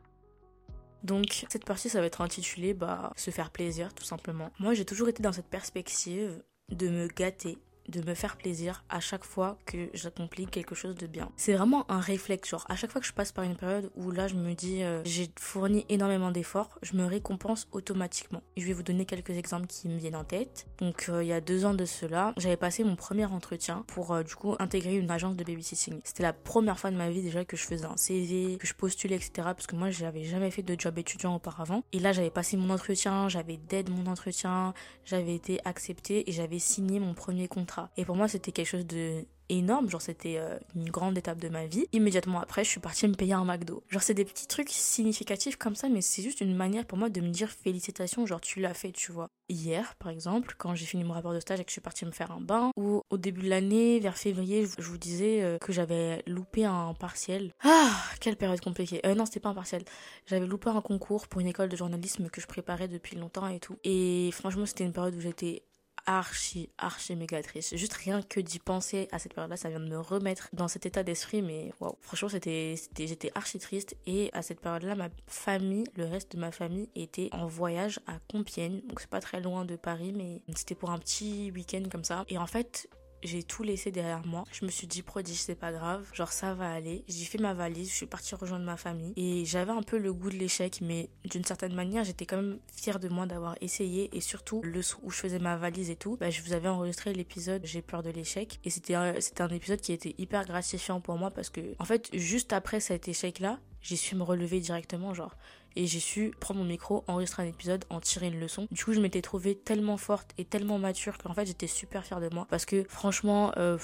Donc 1.03 1.47
cette 1.49 1.65
partie 1.65 1.89
ça 1.89 2.01
va 2.01 2.07
être 2.07 2.21
intitulée 2.21 2.75
bah 2.75 3.13
se 3.17 3.31
faire 3.31 3.51
plaisir 3.51 3.95
tout 3.95 4.05
simplement. 4.05 4.51
Moi 4.59 4.75
j'ai 4.75 4.85
toujours 4.85 5.09
été 5.09 5.23
dans 5.23 5.33
cette 5.33 5.49
perspective 5.49 6.43
de 6.71 6.89
me 6.89 7.09
gâter 7.09 7.57
de 7.89 8.01
me 8.07 8.15
faire 8.15 8.37
plaisir 8.37 8.85
à 8.89 9.01
chaque 9.01 9.25
fois 9.25 9.59
que 9.67 9.89
j'accomplis 9.95 10.47
quelque 10.47 10.75
chose 10.75 10.95
de 10.95 11.07
bien. 11.07 11.31
C'est 11.37 11.55
vraiment 11.55 11.91
un 11.91 12.01
réflexe, 12.01 12.51
genre 12.51 12.65
à 12.69 12.77
chaque 12.77 12.91
fois 12.91 13.01
que 13.01 13.07
je 13.07 13.13
passe 13.13 13.33
par 13.33 13.45
une 13.45 13.57
période 13.57 13.91
où 13.97 14.11
là 14.11 14.29
je 14.29 14.35
me 14.35 14.55
dis 14.55 14.83
euh, 14.83 15.03
j'ai 15.05 15.31
fourni 15.39 15.85
énormément 15.89 16.31
d'efforts, 16.31 16.79
je 16.83 16.97
me 16.97 17.05
récompense 17.05 17.69
automatiquement. 17.73 18.43
je 18.57 18.67
vais 18.67 18.73
vous 18.73 18.83
donner 18.83 19.07
quelques 19.07 19.31
exemples 19.31 19.67
qui 19.67 19.89
me 19.89 19.99
viennent 19.99 20.17
en 20.17 20.25
tête. 20.25 20.67
Donc 20.79 21.07
euh, 21.09 21.23
il 21.23 21.29
y 21.29 21.33
a 21.33 21.41
deux 21.41 21.65
ans 21.65 21.75
de 21.75 21.85
cela, 21.85 22.33
j'avais 22.37 22.57
passé 22.57 22.85
mon 22.85 22.97
premier 22.97 23.27
entretien 23.27 23.85
pour 23.87 24.13
euh, 24.13 24.23
du 24.23 24.35
coup 24.35 24.55
intégrer 24.59 24.97
une 24.97 25.11
agence 25.11 25.37
de 25.37 25.45
babysitting. 25.45 26.01
C'était 26.05 26.23
la 26.23 26.33
première 26.33 26.79
fois 26.79 26.91
de 26.91 26.97
ma 26.97 27.11
vie 27.11 27.23
déjà 27.23 27.45
que 27.45 27.57
je 27.57 27.65
faisais 27.65 27.87
un 27.87 27.97
CV, 27.97 28.57
que 28.59 28.67
je 28.67 28.75
postulais 28.75 29.17
etc. 29.17 29.31
Parce 29.37 29.67
que 29.67 29.77
moi 29.77 29.91
j'avais 29.91 30.25
jamais 30.25 30.51
fait 30.51 30.63
de 30.63 30.77
job 30.79 30.99
étudiant 30.99 31.35
auparavant. 31.35 31.83
Et 31.93 31.99
là 31.99 32.13
j'avais 32.13 32.31
passé 32.31 32.57
mon 32.57 32.71
entretien, 32.71 33.29
j'avais 33.29 33.57
d'aide 33.57 33.91
mon 33.91 34.07
entretien, 34.07 34.75
j'avais 35.05 35.35
été 35.35 35.61
acceptée 35.65 36.29
et 36.29 36.33
j'avais 36.33 36.59
signé 36.59 37.01
mon 37.01 37.15
premier 37.15 37.49
contrat 37.49 37.80
et 37.97 38.05
pour 38.05 38.17
moi, 38.17 38.29
c'était 38.29 38.53
quelque 38.53 38.69
chose 38.69 38.87
de 38.87 39.25
énorme, 39.51 39.91
genre 39.91 40.01
c'était 40.01 40.37
euh, 40.39 40.59
une 40.75 40.89
grande 40.89 41.19
étape 41.19 41.39
de 41.41 41.49
ma 41.49 41.67
vie. 41.67 41.87
Immédiatement 41.93 42.41
après, 42.41 42.65
je 42.65 42.71
suis 42.71 42.81
partie 42.81 43.07
me 43.09 43.15
payer 43.15 43.35
un 43.35 43.45
McDo. 43.45 43.83
Genre 43.89 44.03
c'est 44.03 44.15
des 44.15 44.25
petits 44.25 44.47
trucs 44.47 44.71
significatifs 44.71 45.57
comme 45.57 45.75
ça, 45.75 45.89
mais 45.89 46.01
c'est 46.01 46.23
juste 46.23 46.41
une 46.41 46.55
manière 46.55 46.87
pour 46.87 46.99
moi 46.99 47.11
de 47.11 47.21
me 47.21 47.29
dire 47.29 47.51
félicitations, 47.51 48.27
genre 48.27 48.41
tu 48.41 48.61
l'as 48.61 48.75
fait, 48.75 48.93
tu 48.93 49.13
vois. 49.13 49.29
Hier, 49.49 49.97
par 49.97 50.11
exemple, 50.11 50.55
quand 50.57 50.77
j'ai 50.77 50.87
fini 50.87 51.03
mon 51.03 51.13
rapport 51.13 51.35
de 51.35 51.41
stage 51.41 51.59
et 51.59 51.65
que 51.65 51.71
je 51.71 51.75
suis 51.75 51.81
partie 51.81 52.07
me 52.07 52.13
faire 52.13 52.31
un 52.31 52.41
bain, 52.41 52.71
ou 52.77 53.03
au 53.11 53.19
début 53.19 53.43
de 53.43 53.49
l'année, 53.49 53.99
vers 53.99 54.17
février, 54.17 54.67
je 54.79 54.85
vous 54.85 54.99
disais 54.99 55.43
euh, 55.43 55.59
que 55.59 55.73
j'avais 55.73 56.23
loupé 56.27 56.65
un 56.65 56.95
partiel. 56.95 57.53
Ah, 57.65 57.91
quelle 58.21 58.37
période 58.37 58.61
compliquée. 58.61 59.01
Euh, 59.05 59.15
non, 59.17 59.27
c'était 59.27 59.41
pas 59.41 59.49
un 59.49 59.55
partiel. 59.55 59.83
J'avais 60.27 60.47
loupé 60.47 60.71
un 60.71 60.81
concours 60.81 61.27
pour 61.27 61.41
une 61.41 61.49
école 61.49 61.69
de 61.69 61.77
journalisme 61.77 62.29
que 62.29 62.41
je 62.41 62.47
préparais 62.47 62.87
depuis 62.87 63.17
longtemps 63.17 63.49
et 63.49 63.59
tout. 63.59 63.77
Et 63.83 64.31
franchement, 64.33 64.67
c'était 64.67 64.85
une 64.85 64.93
période 64.93 65.17
où 65.17 65.21
j'étais 65.21 65.65
archi, 66.11 66.69
archi 66.77 67.15
méga 67.15 67.41
triste. 67.41 67.77
Juste 67.77 67.95
rien 67.95 68.21
que 68.21 68.41
d'y 68.41 68.59
penser 68.59 69.09
à 69.13 69.21
cette 69.21 69.33
période-là, 69.33 69.57
ça 69.57 69.69
vient 69.69 69.79
de 69.79 69.89
me 69.89 69.99
remettre 69.99 70.49
dans 70.53 70.67
cet 70.67 70.85
état 70.85 71.05
d'esprit, 71.05 71.41
mais 71.41 71.73
waouh. 71.79 71.97
Franchement, 72.01 72.29
c'était, 72.29 72.75
j'étais 72.99 73.31
archi 73.37 73.59
triste. 73.61 73.97
Et 74.07 74.31
à 74.33 74.43
cette 74.43 74.61
période-là, 74.61 74.97
ma 74.97 75.09
famille, 75.29 75.85
le 75.95 76.07
reste 76.07 76.33
de 76.33 76.41
ma 76.41 76.51
famille 76.51 76.89
était 76.97 77.29
en 77.33 77.47
voyage 77.47 78.01
à 78.09 78.19
Compiègne. 78.31 78.81
Donc 78.89 79.01
c'est 79.01 79.11
pas 79.11 79.21
très 79.21 79.41
loin 79.41 79.65
de 79.65 79.77
Paris, 79.77 80.13
mais 80.13 80.43
c'était 80.57 80.75
pour 80.75 80.91
un 80.91 80.99
petit 80.99 81.53
week-end 81.53 81.85
comme 81.91 82.05
ça. 82.05 82.25
Et 82.29 82.39
en 82.39 82.47
fait, 82.47 82.89
j'ai 83.23 83.43
tout 83.43 83.63
laissé 83.63 83.91
derrière 83.91 84.27
moi. 84.27 84.45
Je 84.53 84.65
me 84.65 84.71
suis 84.71 84.87
dit, 84.87 85.03
prodige, 85.03 85.39
c'est 85.39 85.55
pas 85.55 85.73
grave. 85.73 86.09
Genre, 86.15 86.33
ça 86.33 86.55
va 86.55 86.71
aller. 86.71 87.05
J'ai 87.09 87.25
fait 87.25 87.39
ma 87.39 87.55
valise, 87.55 87.91
je 87.91 87.95
suis 87.95 88.07
partie 88.07 88.35
rejoindre 88.35 88.65
ma 88.65 88.77
famille. 88.77 89.13
Et 89.17 89.45
j'avais 89.45 89.73
un 89.73 89.83
peu 89.83 89.99
le 89.99 90.13
goût 90.13 90.31
de 90.31 90.37
l'échec, 90.37 90.81
mais 90.81 91.11
d'une 91.25 91.45
certaine 91.45 91.75
manière, 91.75 92.05
j'étais 92.05 92.27
quand 92.27 92.37
même 92.37 92.59
fière 92.75 93.01
de 93.01 93.09
moi 93.09 93.27
d'avoir 93.27 93.57
essayé. 93.61 94.15
Et 94.17 94.21
surtout, 94.21 94.63
le 94.63 94.81
où 95.03 95.11
je 95.11 95.17
faisais 95.17 95.39
ma 95.39 95.57
valise 95.57 95.91
et 95.91 95.97
tout, 95.97 96.17
bah, 96.17 96.31
je 96.31 96.43
vous 96.43 96.53
avais 96.53 96.69
enregistré 96.69 97.13
l'épisode 97.13 97.63
J'ai 97.65 97.83
peur 97.83 98.03
de 98.03 98.11
l'échec. 98.11 98.59
Et 98.65 98.71
c'était 98.71 98.95
un, 98.95 99.15
épisode 99.51 99.81
qui 99.81 99.93
était 99.93 100.15
hyper 100.19 100.45
gratifiant 100.45 101.01
pour 101.01 101.17
moi 101.17 101.31
parce 101.31 101.51
que, 101.51 101.75
en 101.79 101.85
fait, 101.85 102.09
juste 102.13 102.53
après 102.53 102.81
cet 102.81 103.09
échec-là, 103.09 103.59
j'ai 103.83 103.97
su 103.97 104.15
me 104.15 104.23
relever 104.23 104.61
directement. 104.61 105.15
Genre, 105.15 105.35
et 105.77 105.87
j'ai 105.87 106.01
su 106.01 106.33
prendre 106.41 106.61
mon 106.61 106.67
micro, 106.67 107.05
enregistrer 107.07 107.43
un 107.45 107.47
épisode, 107.47 107.85
en 107.91 108.01
tirer 108.01 108.29
une 108.29 108.41
leçon. 108.41 108.67
Du 108.71 108.85
coup, 108.85 108.93
je 108.93 109.01
m'étais 109.01 109.23
trouvée 109.23 109.55
tellement 109.55 109.97
forte 109.97 110.33
et 110.39 110.45
tellement 110.45 110.79
mature 110.79 111.19
qu'en 111.19 111.35
fait, 111.35 111.47
j'étais 111.47 111.67
super 111.67 112.05
fière 112.05 112.21
de 112.21 112.29
moi 112.33 112.47
parce 112.49 112.65
que 112.65 112.85
franchement, 112.89 113.53
euh, 113.57 113.79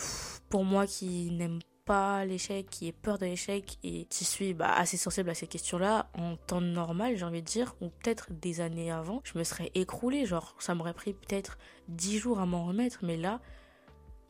pour 0.49 0.65
moi 0.65 0.87
qui 0.87 1.31
n'aime 1.31 1.61
pas 1.87 2.25
l'échec, 2.25 2.69
qui 2.69 2.89
ai 2.89 2.93
peur 2.93 3.17
de 3.17 3.25
l'échec 3.25 3.79
et 3.83 4.05
qui 4.07 4.25
suis 4.25 4.53
bah, 4.53 4.73
assez 4.75 4.97
sensible 4.97 5.31
à 5.31 5.35
ces 5.35 5.47
questions-là, 5.47 6.11
en 6.15 6.37
temps 6.37 6.61
normal, 6.61 7.17
j'ai 7.17 7.25
envie 7.25 7.43
de 7.43 7.47
dire, 7.47 7.77
ou 7.81 7.89
peut-être 7.89 8.27
des 8.31 8.61
années 8.61 8.91
avant, 8.91 9.23
je 9.25 9.39
me 9.39 9.45
serais 9.45 9.71
écroulée. 9.75 10.27
Genre, 10.27 10.55
ça 10.59 10.75
m'aurait 10.75 10.95
pris 10.95 11.15
peut-être 11.15 11.59
10 11.89 12.19
jours 12.19 12.41
à 12.41 12.47
m'en 12.47 12.67
remettre, 12.67 12.99
mais 13.03 13.17
là, 13.17 13.41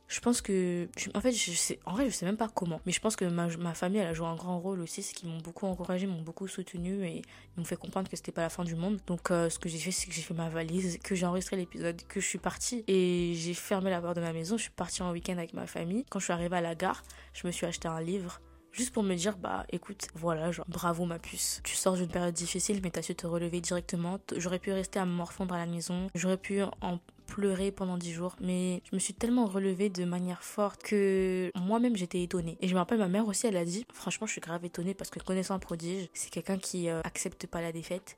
je 0.09 0.21
pense 0.21 0.41
que 0.41 0.89
en 1.15 1.21
fait 1.21 1.33
je 1.33 1.51
sais 1.53 1.81
en 1.85 1.93
vrai 1.93 2.09
je 2.09 2.15
sais 2.15 2.27
même 2.27 2.37
pas 2.37 2.49
comment 2.49 2.81
mais 2.87 2.93
je 2.93 3.01
pense 3.01 3.17
que 3.17 3.25
ma, 3.25 3.75
famille 3.75 3.99
elle 3.99 4.07
a 4.07 4.15
joué 4.15 4.27
un 4.27 4.37
grand 4.37 4.61
rôle 4.61 4.81
aussi 4.81 5.03
c'est 5.03 5.15
qu'ils 5.15 5.29
m'ont 5.29 5.41
beaucoup 5.41 5.67
encouragé 5.67 6.07
m'ont 6.07 6.23
beaucoup 6.23 6.47
soutenu 6.47 7.05
et 7.05 7.17
ils 7.17 7.59
m'ont 7.59 7.65
fait 7.65 7.77
comprendre 7.77 8.09
que 8.09 8.17
c'était 8.17 8.33
pas 8.33 8.43
la 8.43 8.49
fin 8.49 8.65
du 8.65 8.77
monde. 8.77 9.01
Donc 9.07 9.31
euh, 9.31 9.51
ce 9.51 9.59
que 9.59 9.69
j'ai 9.69 9.79
fait 9.79 9.91
c'est 9.91 10.07
que 10.07 10.13
j'ai 10.13 10.23
fait 10.23 10.35
ma 10.35 10.49
valise 10.49 10.99
que 10.99 11.15
j'ai 11.15 11.27
enregistré 11.27 11.57
l'épisode 11.57 12.01
que 12.09 12.21
je 12.21 12.27
suis 12.27 12.39
partie 12.39 12.85
et 12.87 13.35
j'ai 13.35 13.55
fermé 13.55 13.91
la 13.91 14.01
porte 14.01 14.17
de 14.17 14.21
ma 14.21 14.33
maison 14.33 14.57
je 14.57 14.63
suis 14.63 14.71
partie 14.71 15.03
en 15.03 15.11
week-end 15.11 15.39
avec 15.39 15.55
ma 15.55 15.67
famille. 15.67 16.05
Quand 16.09 16.21
je 16.21 16.25
suis 16.25 16.33
arrivée 16.33 16.57
à 16.57 16.61
la 16.61 16.75
gare 16.75 17.03
je 17.33 17.47
me 17.47 17.53
suis 17.53 17.67
acheté 17.67 17.89
un 17.89 18.01
livre 18.01 18.41
juste 18.71 18.93
pour 18.93 19.03
me 19.03 19.15
dire 19.15 19.39
bah 19.39 19.65
écoute 19.71 20.09
voilà 20.15 20.53
genre 20.53 20.67
bravo 20.69 21.05
ma 21.05 21.19
puce. 21.19 21.61
Tu 21.65 21.75
sors 21.75 21.95
d'une 21.95 22.09
période 22.09 22.35
difficile 22.35 22.81
mais 22.83 22.91
t'as 22.91 23.03
su 23.03 23.15
te 23.17 23.27
relever 23.27 23.61
directement. 23.61 24.21
J'aurais 24.37 24.61
pu 24.61 24.71
rester 24.71 25.01
à 25.01 25.05
me 25.05 25.13
morfondre 25.13 25.55
à 25.55 25.59
la 25.59 25.67
maison. 25.67 26.09
J'aurais 26.15 26.37
pu 26.37 26.63
en 26.63 27.01
pleurer 27.27 27.71
pendant 27.71 27.97
dix 27.97 28.13
jours, 28.13 28.37
mais 28.41 28.83
je 28.91 28.95
me 28.95 29.01
suis 29.01 29.15
tellement 29.15 29.47
relevée 29.47 29.91
de 29.91 30.05
manière 30.05 30.43
forte 30.43 30.83
que 30.83 31.51
moi-même 31.55 31.97
j'étais 31.97 32.23
étonnée. 32.23 32.57
Et 32.61 32.69
je 32.69 32.75
me 32.75 32.79
rappelle, 32.79 32.99
ma 32.99 33.09
mère 33.09 33.27
aussi, 33.27 33.47
elle 33.47 33.57
a 33.57 33.65
dit, 33.65 33.87
franchement, 33.93 34.27
je 34.27 34.33
suis 34.33 34.41
grave 34.41 34.65
étonnée 34.65 34.95
parce 34.95 35.11
que 35.11 35.19
connaissant 35.19 35.59
prodige, 35.59 36.09
c'est 36.15 36.31
quelqu'un 36.31 36.59
qui 36.59 36.89
euh, 36.89 37.01
accepte 37.05 37.47
pas 37.47 37.61
la 37.61 37.73
défaite 37.73 38.17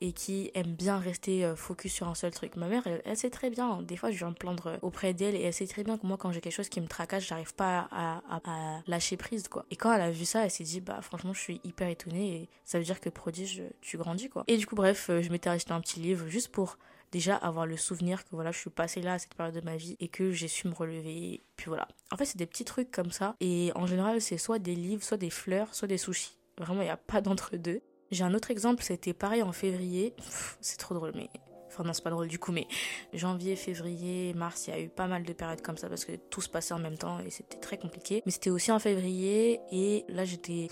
et 0.00 0.12
qui 0.12 0.50
aime 0.54 0.74
bien 0.74 0.98
rester 0.98 1.44
euh, 1.44 1.56
focus 1.56 1.92
sur 1.92 2.08
un 2.08 2.14
seul 2.14 2.30
truc. 2.30 2.56
Ma 2.56 2.68
mère, 2.68 2.82
elle, 3.04 3.16
sait 3.16 3.30
très 3.30 3.50
bien. 3.50 3.80
Des 3.82 3.96
fois, 3.96 4.10
je 4.10 4.18
viens 4.18 4.30
me 4.30 4.34
plaindre 4.34 4.78
auprès 4.82 5.14
d'elle 5.14 5.34
et 5.34 5.42
elle 5.42 5.54
sait 5.54 5.66
très 5.66 5.82
bien 5.82 5.98
que 5.98 6.06
moi, 6.06 6.16
quand 6.16 6.30
j'ai 6.32 6.40
quelque 6.40 6.54
chose 6.54 6.68
qui 6.68 6.80
me 6.80 6.86
tracasse, 6.86 7.26
j'arrive 7.26 7.54
pas 7.54 7.88
à, 7.90 8.22
à, 8.28 8.80
lâcher 8.86 9.16
prise, 9.16 9.48
quoi. 9.48 9.64
Et 9.70 9.76
quand 9.76 9.92
elle 9.92 10.02
a 10.02 10.10
vu 10.10 10.24
ça, 10.24 10.44
elle 10.44 10.50
s'est 10.50 10.64
dit, 10.64 10.80
bah, 10.80 11.00
franchement, 11.00 11.32
je 11.32 11.40
suis 11.40 11.60
hyper 11.64 11.88
étonnée 11.88 12.36
et 12.36 12.48
ça 12.64 12.78
veut 12.78 12.84
dire 12.84 13.00
que 13.00 13.08
prodige, 13.08 13.62
tu 13.80 13.96
grandis, 13.96 14.28
quoi. 14.28 14.44
Et 14.46 14.56
du 14.56 14.66
coup, 14.66 14.74
bref, 14.74 15.08
euh, 15.10 15.22
je 15.22 15.30
m'étais 15.30 15.48
acheté 15.48 15.72
un 15.72 15.80
petit 15.80 16.00
livre 16.00 16.26
juste 16.28 16.48
pour 16.48 16.78
déjà 17.14 17.36
avoir 17.36 17.64
le 17.64 17.76
souvenir 17.76 18.24
que 18.24 18.30
voilà, 18.32 18.50
je 18.50 18.58
suis 18.58 18.70
passée 18.70 19.00
là 19.00 19.14
à 19.14 19.18
cette 19.20 19.34
période 19.34 19.54
de 19.54 19.60
ma 19.60 19.76
vie 19.76 19.96
et 20.00 20.08
que 20.08 20.32
j'ai 20.32 20.48
su 20.48 20.66
me 20.66 20.74
relever. 20.74 21.44
Puis 21.56 21.66
voilà. 21.68 21.86
En 22.10 22.16
fait, 22.16 22.24
c'est 22.24 22.36
des 22.36 22.46
petits 22.46 22.64
trucs 22.64 22.90
comme 22.90 23.12
ça. 23.12 23.36
Et 23.40 23.70
en 23.76 23.86
général, 23.86 24.20
c'est 24.20 24.36
soit 24.36 24.58
des 24.58 24.74
livres, 24.74 25.02
soit 25.04 25.16
des 25.16 25.30
fleurs, 25.30 25.72
soit 25.74 25.86
des 25.86 25.96
sushis. 25.96 26.36
Vraiment, 26.58 26.82
il 26.82 26.86
n'y 26.86 26.90
a 26.90 26.96
pas 26.96 27.20
d'entre 27.20 27.56
deux. 27.56 27.80
J'ai 28.10 28.24
un 28.24 28.34
autre 28.34 28.50
exemple, 28.50 28.82
c'était 28.82 29.12
pareil 29.12 29.42
en 29.42 29.52
février. 29.52 30.14
C'est 30.60 30.76
trop 30.76 30.94
drôle, 30.94 31.12
mais 31.14 31.30
Enfin, 31.74 31.84
non, 31.84 31.92
c'est 31.92 32.04
pas 32.04 32.10
drôle 32.10 32.28
du 32.28 32.38
coup, 32.38 32.52
mais 32.52 32.68
janvier, 33.12 33.56
février, 33.56 34.32
mars, 34.34 34.68
il 34.68 34.70
y 34.70 34.72
a 34.74 34.80
eu 34.80 34.88
pas 34.88 35.08
mal 35.08 35.24
de 35.24 35.32
périodes 35.32 35.60
comme 35.60 35.76
ça 35.76 35.88
parce 35.88 36.04
que 36.04 36.12
tout 36.30 36.40
se 36.40 36.48
passait 36.48 36.72
en 36.72 36.78
même 36.78 36.96
temps 36.96 37.18
et 37.18 37.30
c'était 37.30 37.58
très 37.58 37.78
compliqué. 37.78 38.22
Mais 38.26 38.32
c'était 38.32 38.50
aussi 38.50 38.70
en 38.70 38.78
février 38.78 39.60
et 39.72 40.04
là, 40.08 40.24
j'étais, 40.24 40.68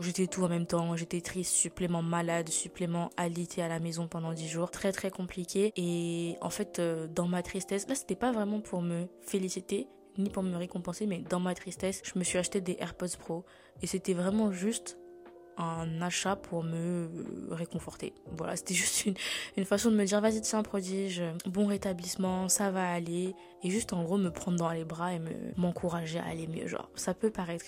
j'étais 0.00 0.26
tout 0.26 0.42
en 0.42 0.48
même 0.48 0.66
temps. 0.66 0.96
J'étais 0.96 1.20
triste, 1.20 1.52
supplément 1.52 2.02
malade, 2.02 2.48
supplément 2.48 3.10
alité 3.16 3.62
à 3.62 3.68
la 3.68 3.78
maison 3.78 4.08
pendant 4.08 4.32
10 4.32 4.48
jours. 4.48 4.70
Très, 4.70 4.90
très 4.92 5.10
compliqué. 5.10 5.72
Et 5.76 6.36
en 6.40 6.50
fait, 6.50 6.80
euh, 6.80 7.06
dans 7.06 7.28
ma 7.28 7.42
tristesse, 7.42 7.86
là, 7.88 7.94
c'était 7.94 8.16
pas 8.16 8.32
vraiment 8.32 8.60
pour 8.60 8.82
me 8.82 9.06
féliciter 9.20 9.86
ni 10.18 10.28
pour 10.28 10.42
me 10.42 10.56
récompenser, 10.56 11.06
mais 11.06 11.18
dans 11.18 11.40
ma 11.40 11.54
tristesse, 11.54 12.02
je 12.04 12.18
me 12.18 12.24
suis 12.24 12.36
acheté 12.36 12.60
des 12.60 12.76
AirPods 12.80 13.16
Pro 13.18 13.44
et 13.80 13.86
c'était 13.86 14.12
vraiment 14.12 14.52
juste 14.52 14.98
un 15.60 16.02
achat 16.02 16.36
pour 16.36 16.64
me 16.64 17.08
réconforter. 17.50 18.14
Voilà, 18.36 18.56
c'était 18.56 18.74
juste 18.74 19.06
une, 19.56 19.64
façon 19.64 19.90
de 19.90 19.96
me 19.96 20.04
dire 20.04 20.20
vas-y, 20.20 20.40
c'est 20.42 20.56
un 20.56 20.62
prodige, 20.62 21.22
bon 21.46 21.66
rétablissement, 21.66 22.48
ça 22.48 22.70
va 22.70 22.90
aller. 22.90 23.34
Et 23.62 23.70
juste 23.70 23.92
en 23.92 24.02
gros 24.02 24.16
me 24.16 24.30
prendre 24.30 24.58
dans 24.58 24.70
les 24.70 24.84
bras 24.84 25.12
et 25.12 25.18
me 25.18 25.30
m'encourager 25.56 26.18
à 26.18 26.26
aller 26.26 26.46
mieux. 26.46 26.66
Genre, 26.66 26.90
ça 26.94 27.14
peut 27.14 27.30
paraître 27.30 27.66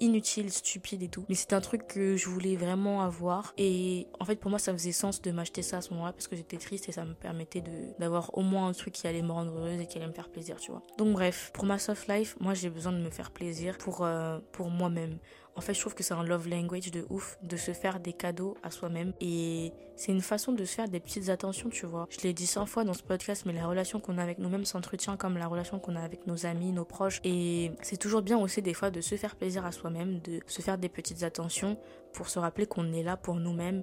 inutile, 0.00 0.50
stupide 0.50 1.02
et 1.02 1.08
tout. 1.08 1.24
Mais 1.28 1.34
c'est 1.34 1.52
un 1.52 1.60
truc 1.60 1.86
que 1.86 2.16
je 2.16 2.28
voulais 2.28 2.56
vraiment 2.56 3.02
avoir. 3.02 3.52
Et 3.58 4.06
en 4.18 4.24
fait, 4.24 4.36
pour 4.36 4.50
moi, 4.50 4.58
ça 4.58 4.72
faisait 4.72 4.92
sens 4.92 5.20
de 5.22 5.30
m'acheter 5.30 5.62
ça 5.62 5.78
à 5.78 5.80
ce 5.80 5.92
moment-là 5.92 6.12
parce 6.12 6.26
que 6.26 6.36
j'étais 6.36 6.56
triste 6.56 6.88
et 6.88 6.92
ça 6.92 7.04
me 7.04 7.14
permettait 7.14 7.62
d'avoir 7.98 8.36
au 8.36 8.42
moins 8.42 8.68
un 8.68 8.72
truc 8.72 8.94
qui 8.94 9.06
allait 9.06 9.22
me 9.22 9.32
rendre 9.32 9.52
heureuse 9.52 9.80
et 9.80 9.86
qui 9.86 9.98
allait 9.98 10.06
me 10.06 10.12
faire 10.12 10.30
plaisir, 10.30 10.56
tu 10.56 10.70
vois. 10.70 10.82
Donc 10.98 11.12
bref, 11.12 11.50
pour 11.52 11.64
ma 11.64 11.78
soft 11.78 12.08
life, 12.08 12.36
moi 12.40 12.54
j'ai 12.54 12.70
besoin 12.70 12.92
de 12.92 12.98
me 12.98 13.10
faire 13.10 13.30
plaisir 13.30 13.78
pour, 13.78 14.04
euh, 14.04 14.38
pour 14.52 14.70
moi-même. 14.70 15.18
En 15.56 15.60
fait, 15.60 15.74
je 15.74 15.80
trouve 15.80 15.94
que 15.94 16.02
c'est 16.02 16.14
un 16.14 16.22
love 16.22 16.48
language 16.48 16.90
de 16.90 17.06
ouf 17.10 17.38
de 17.42 17.56
se 17.56 17.72
faire 17.72 18.00
des 18.00 18.12
cadeaux 18.12 18.56
à 18.62 18.70
soi-même. 18.70 19.12
Et 19.20 19.72
c'est 19.96 20.12
une 20.12 20.20
façon 20.20 20.52
de 20.52 20.64
se 20.64 20.74
faire 20.74 20.88
des 20.88 21.00
petites 21.00 21.28
attentions, 21.28 21.68
tu 21.68 21.86
vois. 21.86 22.06
Je 22.10 22.20
l'ai 22.22 22.32
dit 22.32 22.46
100 22.46 22.66
fois 22.66 22.84
dans 22.84 22.94
ce 22.94 23.02
podcast, 23.02 23.44
mais 23.46 23.52
la 23.52 23.66
relation 23.66 24.00
qu'on 24.00 24.18
a 24.18 24.22
avec 24.22 24.38
nous-mêmes 24.38 24.64
s'entretient 24.64 25.16
comme 25.16 25.36
la 25.36 25.46
relation 25.46 25.78
qu'on 25.78 25.96
a 25.96 26.00
avec 26.00 26.26
nos 26.26 26.46
amis, 26.46 26.72
nos 26.72 26.84
proches. 26.84 27.20
Et 27.24 27.72
c'est 27.82 27.98
toujours 27.98 28.22
bien 28.22 28.38
aussi 28.38 28.62
des 28.62 28.74
fois 28.74 28.90
de 28.90 29.00
se 29.00 29.16
faire 29.16 29.36
plaisir 29.36 29.66
à 29.66 29.72
soi-même, 29.72 30.20
de 30.20 30.40
se 30.46 30.62
faire 30.62 30.78
des 30.78 30.88
petites 30.88 31.22
attentions 31.22 31.78
pour 32.12 32.28
se 32.28 32.38
rappeler 32.38 32.66
qu'on 32.66 32.92
est 32.92 33.02
là 33.02 33.16
pour 33.16 33.34
nous-mêmes 33.34 33.82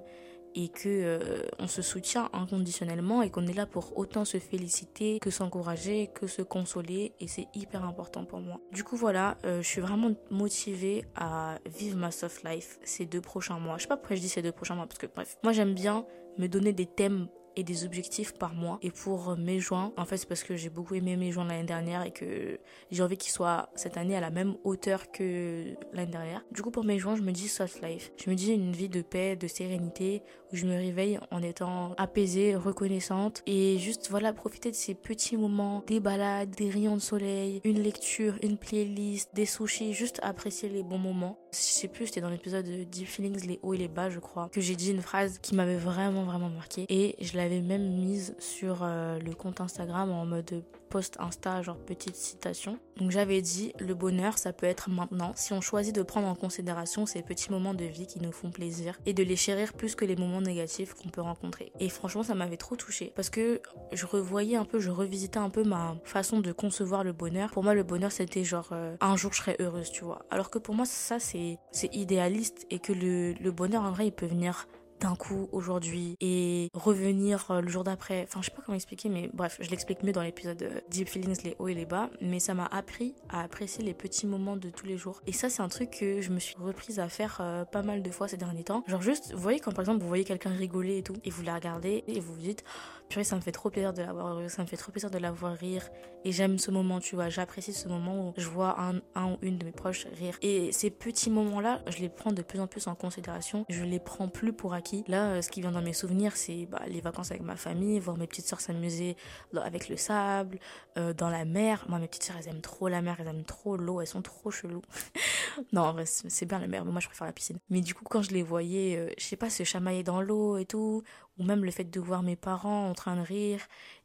et 0.54 0.68
que 0.68 0.88
euh, 0.88 1.42
on 1.58 1.66
se 1.66 1.82
soutient 1.82 2.28
inconditionnellement 2.32 3.22
et 3.22 3.30
qu'on 3.30 3.46
est 3.46 3.52
là 3.52 3.66
pour 3.66 3.96
autant 3.98 4.24
se 4.24 4.38
féliciter 4.38 5.18
que 5.20 5.30
s'encourager, 5.30 6.08
que 6.14 6.26
se 6.26 6.42
consoler 6.42 7.12
et 7.20 7.28
c'est 7.28 7.48
hyper 7.54 7.84
important 7.84 8.24
pour 8.24 8.40
moi. 8.40 8.60
Du 8.72 8.84
coup 8.84 8.96
voilà, 8.96 9.38
euh, 9.44 9.62
je 9.62 9.66
suis 9.66 9.80
vraiment 9.80 10.12
motivée 10.30 11.04
à 11.14 11.58
vivre 11.66 11.96
ma 11.96 12.10
soft 12.10 12.44
life 12.44 12.78
ces 12.82 13.06
deux 13.06 13.20
prochains 13.20 13.58
mois. 13.58 13.76
Je 13.76 13.82
sais 13.82 13.88
pas 13.88 13.96
pourquoi 13.96 14.16
je 14.16 14.20
dis 14.20 14.28
ces 14.28 14.42
deux 14.42 14.52
prochains 14.52 14.74
mois 14.74 14.86
parce 14.86 14.98
que 14.98 15.06
bref, 15.06 15.36
moi 15.42 15.52
j'aime 15.52 15.74
bien 15.74 16.06
me 16.38 16.46
donner 16.46 16.72
des 16.72 16.86
thèmes 16.86 17.28
des 17.62 17.84
objectifs 17.84 18.32
par 18.32 18.54
mois. 18.54 18.78
Et 18.82 18.90
pour 18.90 19.36
mes 19.36 19.60
joints, 19.60 19.92
en 19.96 20.04
fait, 20.04 20.16
c'est 20.16 20.28
parce 20.28 20.42
que 20.42 20.56
j'ai 20.56 20.70
beaucoup 20.70 20.94
aimé 20.94 21.16
mes 21.16 21.32
joints 21.32 21.46
l'année 21.46 21.64
dernière 21.64 22.02
et 22.02 22.10
que 22.10 22.58
j'ai 22.90 23.02
envie 23.02 23.16
qu'ils 23.16 23.32
soient 23.32 23.68
cette 23.74 23.96
année 23.96 24.16
à 24.16 24.20
la 24.20 24.30
même 24.30 24.56
hauteur 24.64 25.10
que 25.10 25.74
l'année 25.92 26.12
dernière. 26.12 26.44
Du 26.52 26.62
coup, 26.62 26.70
pour 26.70 26.84
mes 26.84 26.98
joints, 26.98 27.16
je 27.16 27.22
me 27.22 27.32
dis 27.32 27.48
soft 27.48 27.82
life. 27.82 28.12
Je 28.22 28.30
me 28.30 28.34
dis 28.34 28.52
une 28.52 28.72
vie 28.72 28.88
de 28.88 29.02
paix, 29.02 29.36
de 29.36 29.46
sérénité, 29.46 30.22
où 30.52 30.56
je 30.56 30.66
me 30.66 30.76
réveille 30.76 31.18
en 31.30 31.42
étant 31.42 31.94
apaisée, 31.96 32.56
reconnaissante 32.56 33.42
et 33.46 33.78
juste, 33.78 34.08
voilà, 34.10 34.32
profiter 34.32 34.70
de 34.70 34.76
ces 34.76 34.94
petits 34.94 35.36
moments, 35.36 35.82
des 35.86 36.00
balades, 36.00 36.50
des 36.50 36.70
rayons 36.70 36.96
de 36.96 37.00
soleil, 37.00 37.60
une 37.64 37.82
lecture, 37.82 38.34
une 38.42 38.56
playlist, 38.56 39.34
des 39.34 39.46
sushis, 39.46 39.92
juste 39.92 40.20
apprécier 40.22 40.68
les 40.68 40.82
bons 40.82 40.98
moments. 40.98 41.38
Je 41.52 41.58
sais 41.58 41.88
plus, 41.88 42.06
c'était 42.06 42.20
dans 42.20 42.30
l'épisode 42.30 42.66
de 42.66 42.84
Deep 42.84 43.06
Feelings, 43.06 43.46
les 43.46 43.58
hauts 43.62 43.74
et 43.74 43.78
les 43.78 43.88
bas, 43.88 44.10
je 44.10 44.18
crois, 44.18 44.48
que 44.52 44.60
j'ai 44.60 44.76
dit 44.76 44.90
une 44.90 45.02
phrase 45.02 45.38
qui 45.40 45.54
m'avait 45.54 45.76
vraiment, 45.76 46.24
vraiment 46.24 46.50
marqué 46.50 46.86
et 46.88 47.16
je 47.20 47.36
l'avais 47.36 47.60
même 47.60 47.88
mise 47.94 48.34
sur 48.38 48.80
euh, 48.82 49.18
le 49.18 49.34
compte 49.34 49.60
Instagram 49.60 50.10
en 50.10 50.26
mode 50.26 50.62
post 50.88 51.16
Insta, 51.20 51.62
genre 51.62 51.78
petite 51.78 52.16
citation. 52.16 52.78
Donc 52.96 53.10
j'avais 53.10 53.42
dit, 53.42 53.72
le 53.78 53.94
bonheur, 53.94 54.38
ça 54.38 54.52
peut 54.52 54.66
être 54.66 54.90
maintenant 54.90 55.32
si 55.36 55.52
on 55.52 55.60
choisit 55.60 55.94
de 55.94 56.02
prendre 56.02 56.26
en 56.26 56.34
considération 56.34 57.06
ces 57.06 57.22
petits 57.22 57.50
moments 57.50 57.74
de 57.74 57.84
vie 57.84 58.06
qui 58.06 58.20
nous 58.20 58.32
font 58.32 58.50
plaisir 58.50 58.98
et 59.06 59.12
de 59.12 59.22
les 59.22 59.36
chérir 59.36 59.72
plus 59.72 59.94
que 59.94 60.04
les 60.04 60.16
moments 60.16 60.40
négatifs 60.40 60.94
qu'on 60.94 61.08
peut 61.08 61.20
rencontrer. 61.20 61.72
Et 61.78 61.88
franchement, 61.88 62.22
ça 62.22 62.34
m'avait 62.34 62.56
trop 62.56 62.76
touchée 62.76 63.12
parce 63.14 63.30
que 63.30 63.60
je 63.92 64.06
revoyais 64.06 64.56
un 64.56 64.64
peu, 64.64 64.80
je 64.80 64.90
revisitais 64.90 65.38
un 65.38 65.50
peu 65.50 65.62
ma 65.62 65.96
façon 66.04 66.40
de 66.40 66.52
concevoir 66.52 67.04
le 67.04 67.12
bonheur. 67.12 67.50
Pour 67.50 67.62
moi, 67.62 67.74
le 67.74 67.82
bonheur, 67.82 68.12
c'était 68.12 68.44
genre 68.44 68.70
euh, 68.72 68.96
un 69.00 69.16
jour 69.16 69.32
je 69.32 69.38
serais 69.38 69.56
heureuse, 69.60 69.90
tu 69.90 70.04
vois. 70.04 70.24
Alors 70.30 70.50
que 70.50 70.58
pour 70.58 70.74
moi, 70.74 70.84
ça, 70.86 71.18
c'est 71.20 71.58
idéaliste 71.92 72.66
et 72.70 72.78
que 72.78 72.92
le, 72.92 73.32
le 73.32 73.52
bonheur, 73.52 73.82
en 73.82 73.92
vrai, 73.92 74.06
il 74.06 74.12
peut 74.12 74.26
venir 74.26 74.66
d'un 75.00 75.14
coup 75.16 75.48
aujourd'hui 75.52 76.16
et 76.20 76.70
revenir 76.74 77.50
euh, 77.50 77.60
le 77.60 77.68
jour 77.68 77.84
d'après. 77.84 78.24
Enfin, 78.24 78.40
je 78.40 78.46
sais 78.46 78.56
pas 78.56 78.62
comment 78.64 78.76
expliquer, 78.76 79.08
mais 79.08 79.30
bref, 79.32 79.58
je 79.60 79.70
l'explique 79.70 80.02
mieux 80.02 80.12
dans 80.12 80.22
l'épisode 80.22 80.62
euh, 80.62 80.80
Deep 80.90 81.08
Feelings, 81.08 81.42
les 81.44 81.56
hauts 81.58 81.68
et 81.68 81.74
les 81.74 81.86
bas. 81.86 82.10
Mais 82.20 82.40
ça 82.40 82.54
m'a 82.54 82.66
appris 82.66 83.14
à 83.28 83.42
apprécier 83.42 83.84
les 83.84 83.94
petits 83.94 84.26
moments 84.26 84.56
de 84.56 84.70
tous 84.70 84.86
les 84.86 84.96
jours. 84.96 85.22
Et 85.26 85.32
ça, 85.32 85.48
c'est 85.48 85.62
un 85.62 85.68
truc 85.68 85.90
que 86.00 86.20
je 86.20 86.30
me 86.30 86.38
suis 86.38 86.56
reprise 86.56 86.98
à 87.00 87.08
faire 87.08 87.38
euh, 87.40 87.64
pas 87.64 87.82
mal 87.82 88.02
de 88.02 88.10
fois 88.10 88.28
ces 88.28 88.36
derniers 88.36 88.64
temps. 88.64 88.82
Genre 88.86 89.02
juste, 89.02 89.32
vous 89.32 89.40
voyez 89.40 89.60
quand 89.60 89.72
par 89.72 89.82
exemple 89.82 90.00
vous 90.00 90.08
voyez 90.08 90.24
quelqu'un 90.24 90.50
rigoler 90.50 90.98
et 90.98 91.02
tout, 91.02 91.16
et 91.24 91.30
vous 91.30 91.42
la 91.42 91.54
regardez 91.54 92.04
et 92.06 92.20
vous 92.20 92.34
vous 92.34 92.40
dites 92.40 92.64
purée, 93.08 93.24
ça 93.24 93.36
me 93.36 93.40
fait 93.40 93.52
trop 93.52 93.70
plaisir 93.70 93.92
de 93.92 94.02
l'avoir 94.02 94.38
ça 94.50 94.62
me 94.62 94.66
fait 94.66 94.76
trop 94.76 94.92
plaisir 94.92 95.10
de 95.10 95.18
la 95.18 95.30
voir 95.30 95.54
rire. 95.54 95.88
Et 96.24 96.32
j'aime 96.32 96.58
ce 96.58 96.70
moment, 96.70 97.00
tu 97.00 97.14
vois, 97.14 97.28
j'apprécie 97.28 97.72
ce 97.72 97.88
moment 97.88 98.28
où 98.28 98.34
je 98.36 98.48
vois 98.48 98.80
un, 98.80 98.96
un 99.14 99.32
ou 99.32 99.38
une 99.40 99.56
de 99.56 99.64
mes 99.64 99.72
proches 99.72 100.06
rire. 100.18 100.36
Et 100.42 100.72
ces 100.72 100.90
petits 100.90 101.30
moments-là, 101.30 101.80
je 101.86 101.98
les 101.98 102.08
prends 102.08 102.32
de 102.32 102.42
plus 102.42 102.60
en 102.60 102.66
plus 102.66 102.86
en 102.86 102.94
considération. 102.94 103.64
Je 103.68 103.84
les 103.84 104.00
prends 104.00 104.28
plus 104.28 104.52
pour 104.52 104.74
acquis. 104.74 104.87
Là, 105.08 105.32
euh, 105.32 105.42
ce 105.42 105.50
qui 105.50 105.60
vient 105.60 105.72
dans 105.72 105.82
mes 105.82 105.92
souvenirs, 105.92 106.36
c'est 106.36 106.66
bah, 106.66 106.82
les 106.88 107.00
vacances 107.00 107.30
avec 107.30 107.42
ma 107.42 107.56
famille, 107.56 107.98
voir 108.00 108.16
mes 108.16 108.26
petites 108.26 108.46
soeurs 108.46 108.60
s'amuser 108.60 109.16
avec 109.54 109.88
le 109.88 109.96
sable, 109.96 110.58
euh, 110.96 111.12
dans 111.12 111.28
la 111.28 111.44
mer. 111.44 111.84
Moi, 111.88 111.98
mes 111.98 112.08
petites 112.08 112.24
soeurs, 112.24 112.36
elles 112.38 112.48
aiment 112.48 112.60
trop 112.60 112.88
la 112.88 113.02
mer, 113.02 113.16
elles 113.20 113.28
aiment 113.28 113.44
trop 113.44 113.76
l'eau, 113.76 114.00
elles 114.00 114.06
sont 114.06 114.22
trop 114.22 114.50
cheloues. 114.50 114.82
non, 115.72 115.82
en 115.82 115.92
vrai, 115.92 116.04
c'est 116.06 116.46
bien 116.46 116.58
la 116.58 116.66
mer, 116.66 116.84
mais 116.84 116.92
moi, 116.92 117.00
je 117.00 117.06
préfère 117.06 117.26
la 117.26 117.32
piscine. 117.32 117.58
Mais 117.70 117.80
du 117.80 117.94
coup, 117.94 118.04
quand 118.08 118.22
je 118.22 118.30
les 118.30 118.42
voyais, 118.42 118.96
euh, 118.96 119.10
je 119.18 119.24
sais 119.24 119.36
pas, 119.36 119.50
se 119.50 119.64
chamailler 119.64 120.02
dans 120.02 120.20
l'eau 120.20 120.58
et 120.58 120.64
tout, 120.64 121.02
ou 121.38 121.44
même 121.44 121.64
le 121.64 121.70
fait 121.70 121.84
de 121.84 122.00
voir 122.00 122.22
mes 122.22 122.36
parents 122.36 122.88
en 122.88 122.94
train 122.94 123.16
de 123.16 123.22
rire 123.22 123.60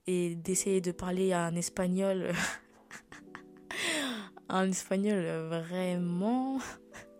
et 0.07 0.35
d'essayer 0.35 0.81
de 0.81 0.91
parler 0.91 1.33
un 1.33 1.55
espagnol 1.55 2.33
un 4.49 4.69
espagnol 4.69 5.23
vraiment 5.47 6.59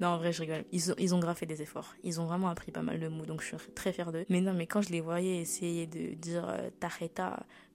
non, 0.00 0.08
en 0.08 0.18
vrai, 0.18 0.32
je 0.32 0.40
rigole. 0.40 0.64
Ils 0.72 0.92
ont, 0.92 0.94
ils 0.98 1.14
ont 1.14 1.18
graffé 1.18 1.46
des 1.46 1.62
efforts. 1.62 1.94
Ils 2.04 2.20
ont 2.20 2.26
vraiment 2.26 2.48
appris 2.48 2.70
pas 2.70 2.82
mal 2.82 3.00
de 3.00 3.08
mots, 3.08 3.26
donc 3.26 3.42
je 3.42 3.56
suis 3.56 3.72
très 3.74 3.92
fière 3.92 4.12
d'eux. 4.12 4.24
Mais 4.28 4.40
non, 4.40 4.54
mais 4.54 4.66
quand 4.66 4.80
je 4.80 4.90
les 4.90 5.00
voyais 5.00 5.38
essayer 5.38 5.86
de 5.86 6.14
dire 6.14 6.48
euh, 6.48 6.70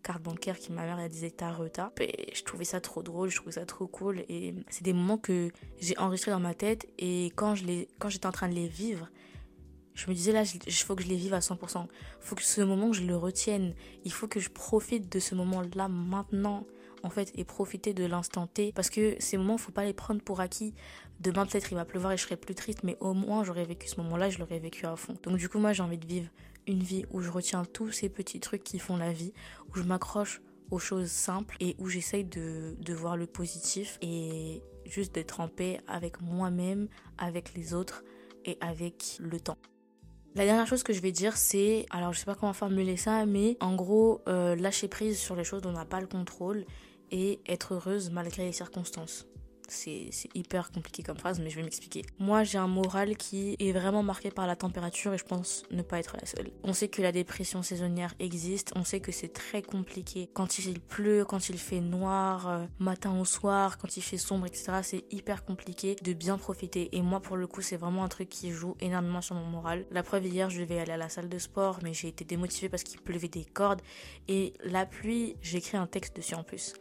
carte 0.03 0.21
bancaire, 0.21 0.57
qui 0.57 0.71
ma 0.71 0.83
mère 0.83 0.99
elle 0.99 1.09
disait 1.09 1.31
tareta, 1.31 1.91
ben, 1.97 2.09
je 2.33 2.43
trouvais 2.43 2.65
ça 2.65 2.81
trop 2.81 3.03
drôle, 3.03 3.29
je 3.29 3.37
trouvais 3.37 3.53
ça 3.53 3.65
trop 3.65 3.87
cool. 3.87 4.23
Et 4.29 4.53
c'est 4.69 4.83
des 4.83 4.93
moments 4.93 5.17
que 5.17 5.51
j'ai 5.79 5.97
enregistrés 5.97 6.31
dans 6.31 6.39
ma 6.39 6.53
tête. 6.53 6.87
Et 6.97 7.31
quand 7.35 7.55
j'étais 7.55 8.25
en 8.25 8.31
train 8.31 8.49
de 8.49 8.55
les 8.55 8.67
vivre, 8.67 9.09
je 9.95 10.09
me 10.09 10.15
disais 10.15 10.31
là, 10.31 10.43
il 10.43 10.73
faut 10.73 10.95
que 10.95 11.03
je 11.03 11.07
les 11.07 11.15
vive 11.15 11.33
à 11.33 11.39
100%. 11.39 11.85
Il 11.85 11.87
faut 12.19 12.35
que 12.35 12.43
ce 12.43 12.61
moment, 12.61 12.93
je 12.93 13.03
le 13.03 13.15
retienne. 13.15 13.73
Il 14.05 14.11
faut 14.11 14.27
que 14.27 14.39
je 14.39 14.49
profite 14.49 15.11
de 15.11 15.19
ce 15.19 15.35
moment-là 15.35 15.87
maintenant, 15.87 16.65
en 17.03 17.09
fait, 17.09 17.31
et 17.35 17.43
profiter 17.43 17.93
de 17.93 18.05
l'instant 18.05 18.47
T. 18.47 18.71
Parce 18.73 18.89
que 18.89 19.15
ces 19.19 19.37
moments, 19.37 19.57
faut 19.57 19.71
pas 19.71 19.85
les 19.85 19.93
prendre 19.93 20.21
pour 20.21 20.39
acquis. 20.39 20.73
Demain, 21.19 21.45
peut-être, 21.45 21.71
il 21.71 21.75
va 21.75 21.85
pleuvoir 21.85 22.13
et 22.13 22.17
je 22.17 22.23
serai 22.23 22.35
plus 22.35 22.55
triste, 22.55 22.83
mais 22.83 22.97
au 22.99 23.13
moins, 23.13 23.43
j'aurais 23.43 23.65
vécu 23.65 23.87
ce 23.87 23.99
moment-là, 24.01 24.29
je 24.29 24.39
l'aurais 24.39 24.59
vécu 24.59 24.85
à 24.85 24.95
fond. 24.95 25.15
Donc, 25.23 25.37
du 25.37 25.47
coup, 25.47 25.59
moi, 25.59 25.73
j'ai 25.73 25.83
envie 25.83 25.97
de 25.97 26.05
vivre 26.05 26.29
une 26.67 26.83
vie 26.83 27.05
où 27.11 27.21
je 27.21 27.29
retiens 27.29 27.65
tous 27.65 27.91
ces 27.91 28.09
petits 28.09 28.39
trucs 28.39 28.63
qui 28.63 28.79
font 28.79 28.97
la 28.97 29.11
vie, 29.11 29.33
où 29.69 29.77
je 29.77 29.83
m'accroche 29.83 30.41
aux 30.71 30.79
choses 30.79 31.09
simples 31.09 31.55
et 31.59 31.75
où 31.79 31.87
j'essaye 31.87 32.23
de, 32.23 32.93
voir 32.93 33.17
le 33.17 33.27
positif 33.27 33.97
et 34.01 34.61
juste 34.85 35.15
d'être 35.15 35.39
en 35.39 35.47
paix 35.47 35.79
avec 35.87 36.21
moi-même, 36.21 36.87
avec 37.17 37.53
les 37.53 37.73
autres 37.73 38.03
et 38.45 38.57
avec 38.59 39.17
le 39.19 39.39
temps. 39.39 39.57
La 40.35 40.45
dernière 40.45 40.65
chose 40.65 40.81
que 40.81 40.93
je 40.93 40.99
vais 40.99 41.11
dire, 41.11 41.37
c'est, 41.37 41.85
alors 41.91 42.11
je 42.11 42.19
sais 42.19 42.25
pas 42.25 42.35
comment 42.35 42.53
formuler 42.53 42.97
ça, 42.97 43.25
mais 43.25 43.55
en 43.59 43.75
gros, 43.75 44.21
euh, 44.27 44.55
lâcher 44.55 44.87
prise 44.87 45.19
sur 45.19 45.35
les 45.35 45.43
choses 45.43 45.61
dont 45.61 45.69
on 45.69 45.73
n'a 45.73 45.85
pas 45.85 46.01
le 46.01 46.07
contrôle 46.07 46.65
et 47.11 47.39
être 47.45 47.75
heureuse 47.75 48.09
malgré 48.09 48.45
les 48.45 48.51
circonstances 48.51 49.27
c'est 49.73 50.09
hyper 50.35 50.71
compliqué 50.71 51.03
comme 51.03 51.17
phrase, 51.17 51.39
mais 51.39 51.49
je 51.49 51.55
vais 51.57 51.63
m'expliquer. 51.63 52.03
Moi, 52.19 52.43
j'ai 52.43 52.57
un 52.57 52.67
moral 52.67 53.17
qui 53.17 53.55
est 53.59 53.71
vraiment 53.71 54.03
marqué 54.03 54.31
par 54.31 54.47
la 54.47 54.55
température 54.55 55.13
et 55.13 55.17
je 55.17 55.25
pense 55.25 55.63
ne 55.71 55.81
pas 55.81 55.99
être 55.99 56.15
la 56.19 56.25
seule. 56.25 56.51
On 56.63 56.73
sait 56.73 56.87
que 56.87 57.01
la 57.01 57.11
dépression 57.11 57.61
saisonnière 57.61 58.13
existe, 58.19 58.71
on 58.75 58.83
sait 58.83 58.99
que 58.99 59.11
c'est 59.11 59.33
très 59.33 59.61
compliqué. 59.61 60.29
Quand 60.33 60.59
il 60.59 60.79
pleut, 60.79 61.25
quand 61.25 61.49
il 61.49 61.57
fait 61.57 61.81
noir, 61.81 62.47
euh, 62.47 62.65
matin 62.79 63.19
au 63.19 63.25
soir, 63.25 63.77
quand 63.77 63.97
il 63.97 64.01
fait 64.01 64.17
sombre, 64.17 64.45
etc., 64.45 64.79
c'est 64.83 65.03
hyper 65.11 65.45
compliqué 65.45 65.95
de 66.01 66.13
bien 66.13 66.37
profiter. 66.37 66.95
Et 66.95 67.01
moi, 67.01 67.19
pour 67.19 67.37
le 67.37 67.47
coup, 67.47 67.61
c'est 67.61 67.77
vraiment 67.77 68.03
un 68.03 68.09
truc 68.09 68.29
qui 68.29 68.51
joue 68.51 68.75
énormément 68.79 69.21
sur 69.21 69.35
mon 69.35 69.45
moral. 69.45 69.85
La 69.91 70.03
preuve, 70.03 70.25
hier, 70.25 70.49
je 70.49 70.61
devais 70.61 70.79
aller 70.79 70.93
à 70.93 70.97
la 70.97 71.09
salle 71.09 71.29
de 71.29 71.37
sport, 71.37 71.79
mais 71.83 71.93
j'ai 71.93 72.07
été 72.07 72.25
démotivée 72.25 72.69
parce 72.69 72.83
qu'il 72.83 73.01
pleuvait 73.01 73.27
des 73.27 73.45
cordes. 73.45 73.81
Et 74.27 74.53
la 74.63 74.85
pluie, 74.85 75.35
j'ai 75.41 75.57
écrit 75.57 75.77
un 75.77 75.87
texte 75.87 76.15
dessus 76.15 76.35
en 76.35 76.43
plus. 76.43 76.73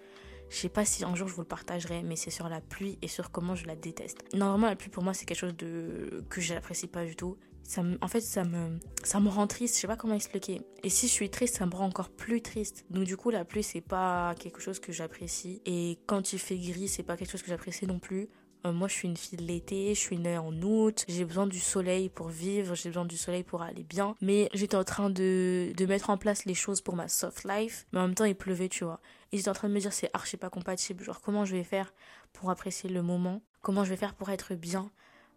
Je 0.53 0.59
sais 0.59 0.69
pas 0.69 0.85
si 0.85 1.03
un 1.03 1.15
jour 1.15 1.29
je 1.29 1.35
vous 1.35 1.41
le 1.41 1.47
partagerai, 1.47 2.03
mais 2.03 2.15
c'est 2.15 2.31
sur 2.31 2.47
la 2.47 2.61
pluie 2.61 2.99
et 3.01 3.09
sur 3.09 3.31
comment 3.31 3.55
je 3.55 3.67
la 3.67 3.75
déteste. 3.75 4.23
Normalement, 4.35 4.67
la 4.67 4.77
pluie 4.77 4.91
pour 4.91 5.03
moi, 5.03 5.15
c'est 5.15 5.25
quelque 5.25 5.39
chose 5.39 5.57
de 5.57 6.23
que 6.29 6.43
j'apprécie 6.43 6.89
pas 6.89 7.07
du 7.07 7.17
tout. 7.17 7.39
Ça 7.63 7.83
en 8.03 8.09
fait, 8.09 8.21
ça 8.21 8.45
me, 8.45 8.79
ça 9.03 9.19
me 9.19 9.31
rend 9.31 9.47
triste. 9.47 9.77
Je 9.77 9.81
sais 9.81 9.87
pas 9.87 9.97
comment 9.97 10.15
expliquer. 10.15 10.61
Et 10.83 10.91
si 10.91 11.09
je 11.09 11.13
suis 11.13 11.31
triste, 11.31 11.57
ça 11.57 11.65
me 11.65 11.75
rend 11.75 11.87
encore 11.87 12.11
plus 12.11 12.43
triste. 12.43 12.85
Donc 12.91 13.05
du 13.05 13.17
coup, 13.17 13.31
la 13.31 13.47
pluie, 13.47 13.63
c'est 13.63 13.81
pas 13.81 14.35
quelque 14.39 14.61
chose 14.61 14.79
que 14.79 14.93
j'apprécie. 14.93 15.63
Et 15.65 15.99
quand 16.07 16.35
il 16.35 16.39
fait 16.39 16.59
gris, 16.59 16.89
c'est 16.89 17.03
pas 17.03 17.17
quelque 17.17 17.31
chose 17.31 17.43
que 17.43 17.49
j'apprécie 17.49 17.87
non 17.87 17.99
plus. 17.99 18.29
Euh, 18.65 18.73
moi, 18.73 18.89
je 18.89 18.95
suis 18.95 19.09
une 19.09 19.17
fille 19.17 19.39
de 19.39 19.45
l'été, 19.45 19.95
je 19.95 20.01
suis 20.01 20.19
née 20.19 20.39
en 20.39 20.53
août, 20.63 21.05
j'ai 21.09 21.25
besoin 21.25 21.47
du 21.47 21.59
soleil 21.59 22.09
pour 22.09 22.29
vivre, 22.29 22.75
j'ai 22.75 22.89
besoin 22.91 23.05
du 23.05 23.17
soleil 23.17 23.43
pour 23.43 23.63
aller 23.63 23.83
bien. 23.83 24.15
Mais 24.21 24.49
j'étais 24.55 24.77
en 24.77 24.85
train 24.85 25.11
de, 25.11 25.73
de 25.77 25.87
mettre 25.87 26.11
en 26.11 26.17
place 26.17 26.45
les 26.45 26.55
choses 26.55 26.81
pour 26.81 26.95
ma 26.95 27.09
soft 27.09 27.45
life, 27.45 27.87
mais 27.93 27.99
en 27.99 28.07
même 28.07 28.15
temps, 28.15 28.25
il 28.25 28.37
pleuvait, 28.37 28.69
tu 28.69 28.85
vois. 28.85 29.01
Et 29.33 29.37
j'étais 29.37 29.49
en 29.49 29.55
train 29.55 29.69
de 29.69 29.75
me 29.75 29.81
dire, 29.81 29.93
c'est 29.93 30.11
archi 30.13 30.37
pas 30.37 30.51
compatible. 30.51 31.03
Genre, 31.03 31.21
comment 31.21 31.45
je 31.45 31.57
vais 31.57 31.65
faire 31.65 31.93
pour 32.33 32.51
apprécier 32.51 32.89
le 32.89 33.03
moment? 33.03 33.43
Comment 33.63 33.85
je 33.85 33.91
vais 33.91 33.97
faire 33.97 34.15
pour 34.15 34.31
être 34.31 34.55
bien? 34.55 34.91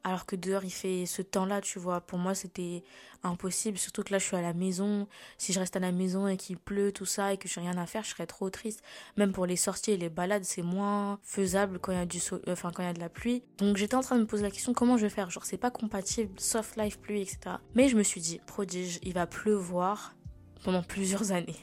Alors 0.05 0.27
que 0.27 0.35
dehors 0.35 0.63
il 0.63 0.71
fait 0.71 1.07
ce 1.07 1.23
temps-là, 1.23 1.61
tu 1.61 1.79
vois. 1.79 1.99
Pour 1.99 2.19
moi, 2.19 2.35
c'était 2.35 2.83
impossible. 3.23 3.79
Surtout 3.79 4.03
que 4.03 4.11
là, 4.11 4.19
je 4.19 4.25
suis 4.25 4.35
à 4.35 4.41
la 4.41 4.53
maison. 4.53 5.07
Si 5.39 5.51
je 5.51 5.59
reste 5.59 5.75
à 5.75 5.79
la 5.79 5.91
maison 5.91 6.27
et 6.27 6.37
qu'il 6.37 6.57
pleut, 6.57 6.91
tout 6.91 7.07
ça, 7.07 7.33
et 7.33 7.37
que 7.37 7.49
je 7.49 7.59
n'ai 7.59 7.67
rien 7.67 7.77
à 7.81 7.87
faire, 7.87 8.03
je 8.03 8.11
serais 8.11 8.27
trop 8.27 8.51
triste. 8.51 8.83
Même 9.17 9.31
pour 9.31 9.47
les 9.47 9.55
sorties 9.55 9.91
et 9.91 9.97
les 9.97 10.09
balades, 10.09 10.45
c'est 10.45 10.61
moins 10.61 11.19
faisable 11.23 11.79
quand 11.79 11.91
il 11.91 11.97
y 11.97 12.01
a 12.01 12.05
du 12.05 12.19
enfin, 12.47 12.71
quand 12.71 12.83
il 12.83 12.85
y 12.85 12.89
a 12.89 12.93
de 12.93 12.99
la 12.99 13.09
pluie. 13.09 13.41
Donc 13.57 13.77
j'étais 13.77 13.95
en 13.95 14.01
train 14.01 14.17
de 14.17 14.21
me 14.21 14.27
poser 14.27 14.43
la 14.43 14.51
question 14.51 14.73
comment 14.73 14.95
je 14.95 15.01
vais 15.01 15.09
faire? 15.09 15.31
Genre, 15.31 15.43
c'est 15.43 15.57
pas 15.57 15.71
compatible, 15.71 16.39
soft 16.39 16.77
life, 16.77 16.99
pluie, 16.99 17.21
etc. 17.21 17.55
Mais 17.73 17.89
je 17.89 17.97
me 17.97 18.03
suis 18.03 18.21
dit, 18.21 18.39
prodige, 18.45 18.99
il 19.01 19.13
va 19.13 19.25
pleuvoir 19.25 20.13
pendant 20.63 20.83
plusieurs 20.83 21.31
années. 21.31 21.57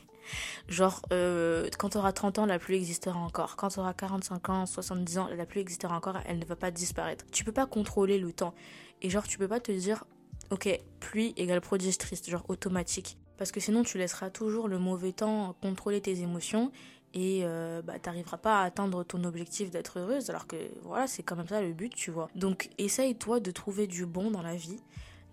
Genre, 0.68 1.02
euh, 1.12 1.68
quand 1.78 1.90
tu 1.90 1.98
auras 1.98 2.12
30 2.12 2.38
ans, 2.40 2.46
la 2.46 2.58
pluie 2.58 2.76
existera 2.76 3.18
encore. 3.18 3.56
Quand 3.56 3.68
tu 3.68 3.80
auras 3.80 3.94
45 3.94 4.48
ans, 4.48 4.66
70 4.66 5.18
ans, 5.18 5.28
la 5.36 5.46
pluie 5.46 5.60
existera 5.60 5.96
encore, 5.96 6.18
elle 6.26 6.38
ne 6.38 6.44
va 6.44 6.56
pas 6.56 6.70
disparaître. 6.70 7.24
Tu 7.32 7.44
peux 7.44 7.52
pas 7.52 7.66
contrôler 7.66 8.18
le 8.18 8.32
temps. 8.32 8.54
Et 9.00 9.10
genre, 9.10 9.26
tu 9.26 9.38
peux 9.38 9.48
pas 9.48 9.60
te 9.60 9.72
dire, 9.72 10.04
ok, 10.50 10.68
pluie 11.00 11.34
égale 11.36 11.60
prodige 11.60 11.98
triste, 11.98 12.30
genre 12.30 12.44
automatique. 12.48 13.18
Parce 13.36 13.50
que 13.50 13.60
sinon, 13.60 13.82
tu 13.82 13.98
laisseras 13.98 14.30
toujours 14.30 14.68
le 14.68 14.78
mauvais 14.78 15.12
temps 15.12 15.56
contrôler 15.60 16.00
tes 16.00 16.20
émotions 16.20 16.70
et 17.14 17.40
euh, 17.42 17.82
bah, 17.82 17.98
t'arriveras 17.98 18.38
pas 18.38 18.62
à 18.62 18.64
atteindre 18.64 19.04
ton 19.04 19.24
objectif 19.24 19.70
d'être 19.70 19.98
heureuse 19.98 20.30
alors 20.30 20.46
que 20.46 20.56
voilà 20.82 21.06
c'est 21.06 21.22
quand 21.22 21.36
même 21.36 21.48
ça 21.48 21.60
le 21.60 21.72
but 21.72 21.94
tu 21.94 22.10
vois 22.10 22.28
donc 22.34 22.70
essaye 22.78 23.14
toi 23.14 23.40
de 23.40 23.50
trouver 23.50 23.86
du 23.86 24.06
bon 24.06 24.30
dans 24.30 24.42
la 24.42 24.54
vie 24.54 24.80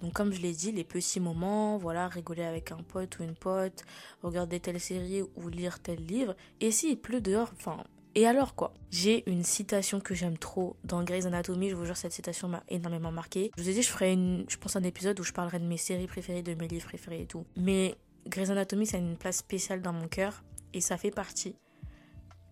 donc 0.02 0.14
comme 0.14 0.32
je 0.32 0.42
l'ai 0.42 0.54
dit, 0.54 0.72
les 0.72 0.84
petits 0.84 1.20
moments, 1.20 1.78
voilà, 1.78 2.08
rigoler 2.08 2.44
avec 2.44 2.72
un 2.72 2.78
pote 2.78 3.20
ou 3.20 3.24
une 3.24 3.36
pote, 3.36 3.84
regarder 4.24 4.60
telle 4.60 4.80
série 4.80 5.22
ou 5.36 5.50
lire 5.50 5.80
tel 5.80 6.06
livre. 6.06 6.36
Et 6.62 6.72
s'il 6.72 6.98
pleut 6.98 7.22
dehors, 7.22 7.52
enfin, 7.54 7.84
et 8.16 8.26
alors 8.26 8.56
quoi 8.56 8.74
J'ai 8.92 9.30
une 9.30 9.44
citation 9.44 10.00
que 10.00 10.16
j'aime 10.16 10.38
trop 10.38 10.76
dans 10.84 11.04
Grey's 11.04 11.26
Anatomy, 11.26 11.70
je 11.70 11.76
vous 11.76 11.86
jure 11.86 11.98
cette 11.98 12.12
citation 12.12 12.48
m'a 12.48 12.64
énormément 12.70 13.12
marqué. 13.12 13.52
Je 13.58 13.64
vous 13.64 13.70
ai 13.70 13.74
dit 13.74 13.82
je 13.82 13.90
ferai 13.90 14.14
une 14.14 14.46
je 14.50 14.58
pense 14.58 14.76
un 14.76 14.84
épisode 14.84 15.20
où 15.20 15.24
je 15.24 15.34
parlerai 15.34 15.60
de 15.60 15.66
mes 15.66 15.78
séries 15.78 16.08
préférées, 16.08 16.42
de 16.42 16.56
mes 16.56 16.68
livres 16.68 16.88
préférés 16.88 17.22
et 17.22 17.26
tout. 17.26 17.46
Mais 17.56 17.96
Grey's 18.28 18.50
Anatomy 18.50 18.88
ça 18.88 18.98
a 18.98 19.00
une 19.00 19.16
place 19.16 19.38
spéciale 19.38 19.82
dans 19.82 19.94
mon 19.94 20.08
cœur 20.08 20.44
et 20.74 20.82
ça 20.82 20.98
fait 20.98 21.12
partie 21.12 21.56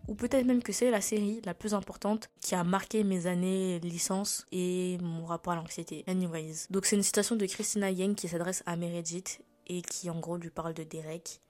ou 0.08 0.16
peut-être 0.16 0.46
même 0.46 0.64
que 0.64 0.72
c'est 0.72 0.92
la 0.92 1.02
série 1.02 1.42
la 1.46 1.54
plus 1.54 1.74
importante 1.74 2.30
qui 2.42 2.56
a 2.56 2.64
marqué 2.64 3.04
mes 3.04 3.28
années 3.28 3.80
licence 3.80 4.46
et 4.52 4.98
mon 5.02 5.26
rapport 5.26 5.54
à 5.54 5.56
l'anxiété. 5.58 6.04
Anyways. 6.08 6.68
Donc 6.70 6.86
c'est 6.86 6.96
une 6.96 7.04
citation 7.04 7.36
de 7.36 7.46
Christina 7.46 7.92
Yang 7.92 8.16
qui 8.16 8.28
s'adresse 8.28 8.64
à 8.66 8.76
Meredith 8.76 9.42
et 9.68 9.82
qui 9.82 10.10
en 10.10 10.20
gros 10.20 10.38
lui 10.38 10.50
parle 10.50 10.74
de 10.74 10.84
Derek. 10.84 11.42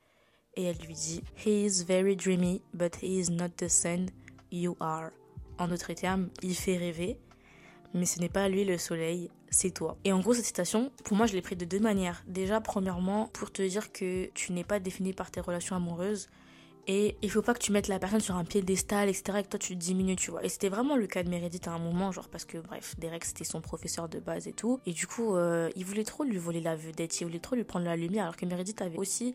Et 0.55 0.63
elle 0.63 0.77
lui 0.77 0.95
dit 0.95 1.21
He 1.45 1.65
is 1.65 1.83
very 1.83 2.15
dreamy, 2.15 2.61
but 2.73 2.95
he 3.01 3.19
is 3.19 3.29
not 3.29 3.49
the 3.57 3.69
sun 3.69 4.09
you 4.51 4.75
are. 4.79 5.11
En 5.59 5.67
d'autres 5.67 5.93
termes, 5.93 6.29
il 6.41 6.55
fait 6.55 6.77
rêver, 6.77 7.19
mais 7.93 8.05
ce 8.05 8.19
n'est 8.19 8.29
pas 8.29 8.47
lui 8.47 8.63
le 8.63 8.77
soleil, 8.77 9.29
c'est 9.49 9.71
toi. 9.71 9.97
Et 10.03 10.13
en 10.13 10.19
gros, 10.19 10.33
cette 10.33 10.45
citation, 10.45 10.91
pour 11.03 11.17
moi, 11.17 11.25
je 11.25 11.33
l'ai 11.33 11.41
prise 11.41 11.57
de 11.57 11.65
deux 11.65 11.79
manières. 11.79 12.23
Déjà, 12.27 12.61
premièrement, 12.61 13.27
pour 13.33 13.51
te 13.51 13.61
dire 13.61 13.91
que 13.91 14.29
tu 14.33 14.51
n'es 14.51 14.63
pas 14.63 14.79
défini 14.79 15.13
par 15.13 15.31
tes 15.31 15.41
relations 15.41 15.75
amoureuses, 15.75 16.27
et 16.87 17.17
il 17.21 17.29
faut 17.29 17.41
pas 17.41 17.53
que 17.53 17.59
tu 17.59 17.73
mettes 17.73 17.89
la 17.89 17.99
personne 17.99 18.21
sur 18.21 18.35
un 18.35 18.45
piédestal, 18.45 19.09
etc. 19.09 19.39
et 19.39 19.43
que 19.43 19.49
toi 19.49 19.59
tu 19.59 19.75
diminues, 19.75 20.15
tu 20.15 20.31
vois. 20.31 20.43
Et 20.45 20.49
c'était 20.49 20.69
vraiment 20.69 20.95
le 20.95 21.05
cas 21.05 21.21
de 21.21 21.29
Meredith 21.29 21.67
à 21.67 21.71
un 21.71 21.79
moment, 21.79 22.13
genre 22.13 22.29
parce 22.29 22.45
que, 22.45 22.57
bref, 22.59 22.95
Derek 22.97 23.25
c'était 23.25 23.43
son 23.43 23.59
professeur 23.59 24.07
de 24.07 24.19
base 24.19 24.47
et 24.47 24.53
tout. 24.53 24.79
Et 24.85 24.93
du 24.93 25.05
coup, 25.05 25.35
euh, 25.35 25.69
il 25.75 25.85
voulait 25.85 26.05
trop 26.05 26.23
lui 26.23 26.37
voler 26.37 26.61
la 26.61 26.75
vedette, 26.75 27.19
il 27.19 27.25
voulait 27.25 27.39
trop 27.39 27.55
lui 27.55 27.65
prendre 27.65 27.85
la 27.85 27.97
lumière, 27.97 28.23
alors 28.23 28.37
que 28.37 28.45
Meredith 28.45 28.81
avait 28.81 28.97
aussi 28.97 29.33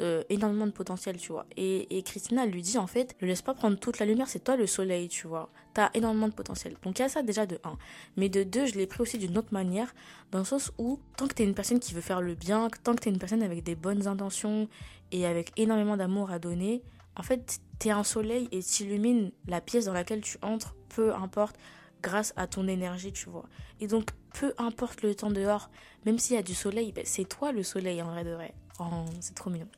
euh, 0.00 0.24
énormément 0.28 0.66
de 0.66 0.72
potentiel, 0.72 1.16
tu 1.16 1.32
vois. 1.32 1.46
Et, 1.56 1.96
et 1.96 2.02
Christina 2.02 2.46
lui 2.46 2.62
dit 2.62 2.78
en 2.78 2.86
fait, 2.86 3.16
ne 3.22 3.26
laisse 3.26 3.42
pas 3.42 3.54
prendre 3.54 3.78
toute 3.78 3.98
la 3.98 4.06
lumière, 4.06 4.28
c'est 4.28 4.42
toi 4.42 4.56
le 4.56 4.66
soleil, 4.66 5.08
tu 5.08 5.26
vois. 5.26 5.50
T'as 5.72 5.90
énormément 5.94 6.28
de 6.28 6.32
potentiel. 6.32 6.76
Donc 6.82 6.98
il 6.98 7.02
y 7.02 7.04
a 7.04 7.08
ça 7.08 7.22
déjà 7.22 7.46
de 7.46 7.58
1. 7.64 7.76
Mais 8.16 8.28
de 8.28 8.42
2, 8.42 8.66
je 8.66 8.74
l'ai 8.74 8.86
pris 8.86 9.02
aussi 9.02 9.18
d'une 9.18 9.38
autre 9.38 9.52
manière, 9.52 9.94
dans 10.32 10.40
le 10.40 10.44
sens 10.44 10.72
où 10.78 10.98
tant 11.16 11.28
que 11.28 11.34
t'es 11.34 11.44
une 11.44 11.54
personne 11.54 11.80
qui 11.80 11.94
veut 11.94 12.00
faire 12.00 12.20
le 12.20 12.34
bien, 12.34 12.68
tant 12.82 12.94
que 12.94 13.00
t'es 13.00 13.10
une 13.10 13.18
personne 13.18 13.42
avec 13.42 13.62
des 13.62 13.74
bonnes 13.74 14.06
intentions 14.06 14.68
et 15.12 15.26
avec 15.26 15.52
énormément 15.56 15.96
d'amour 15.96 16.30
à 16.30 16.38
donner, 16.38 16.82
en 17.16 17.22
fait, 17.22 17.60
t'es 17.78 17.90
un 17.90 18.04
soleil 18.04 18.48
et 18.50 18.60
t'illumines 18.60 19.30
la 19.46 19.60
pièce 19.60 19.84
dans 19.84 19.92
laquelle 19.92 20.20
tu 20.20 20.38
entres, 20.42 20.74
peu 20.88 21.14
importe, 21.14 21.56
grâce 22.02 22.32
à 22.36 22.46
ton 22.46 22.66
énergie, 22.68 23.12
tu 23.12 23.28
vois. 23.30 23.44
Et 23.80 23.86
donc, 23.86 24.10
peu 24.34 24.52
importe 24.58 25.02
le 25.02 25.14
temps 25.14 25.30
dehors, 25.30 25.70
même 26.04 26.18
s'il 26.18 26.36
y 26.36 26.38
a 26.38 26.42
du 26.42 26.54
soleil, 26.54 26.92
ben, 26.92 27.04
c'est 27.06 27.28
toi 27.28 27.52
le 27.52 27.62
soleil 27.62 28.02
en 28.02 28.10
vrai 28.10 28.24
de 28.24 28.30
vrai. 28.30 28.54
Oh, 28.80 28.84
c'est 29.20 29.34
trop 29.34 29.50
mignon. 29.50 29.68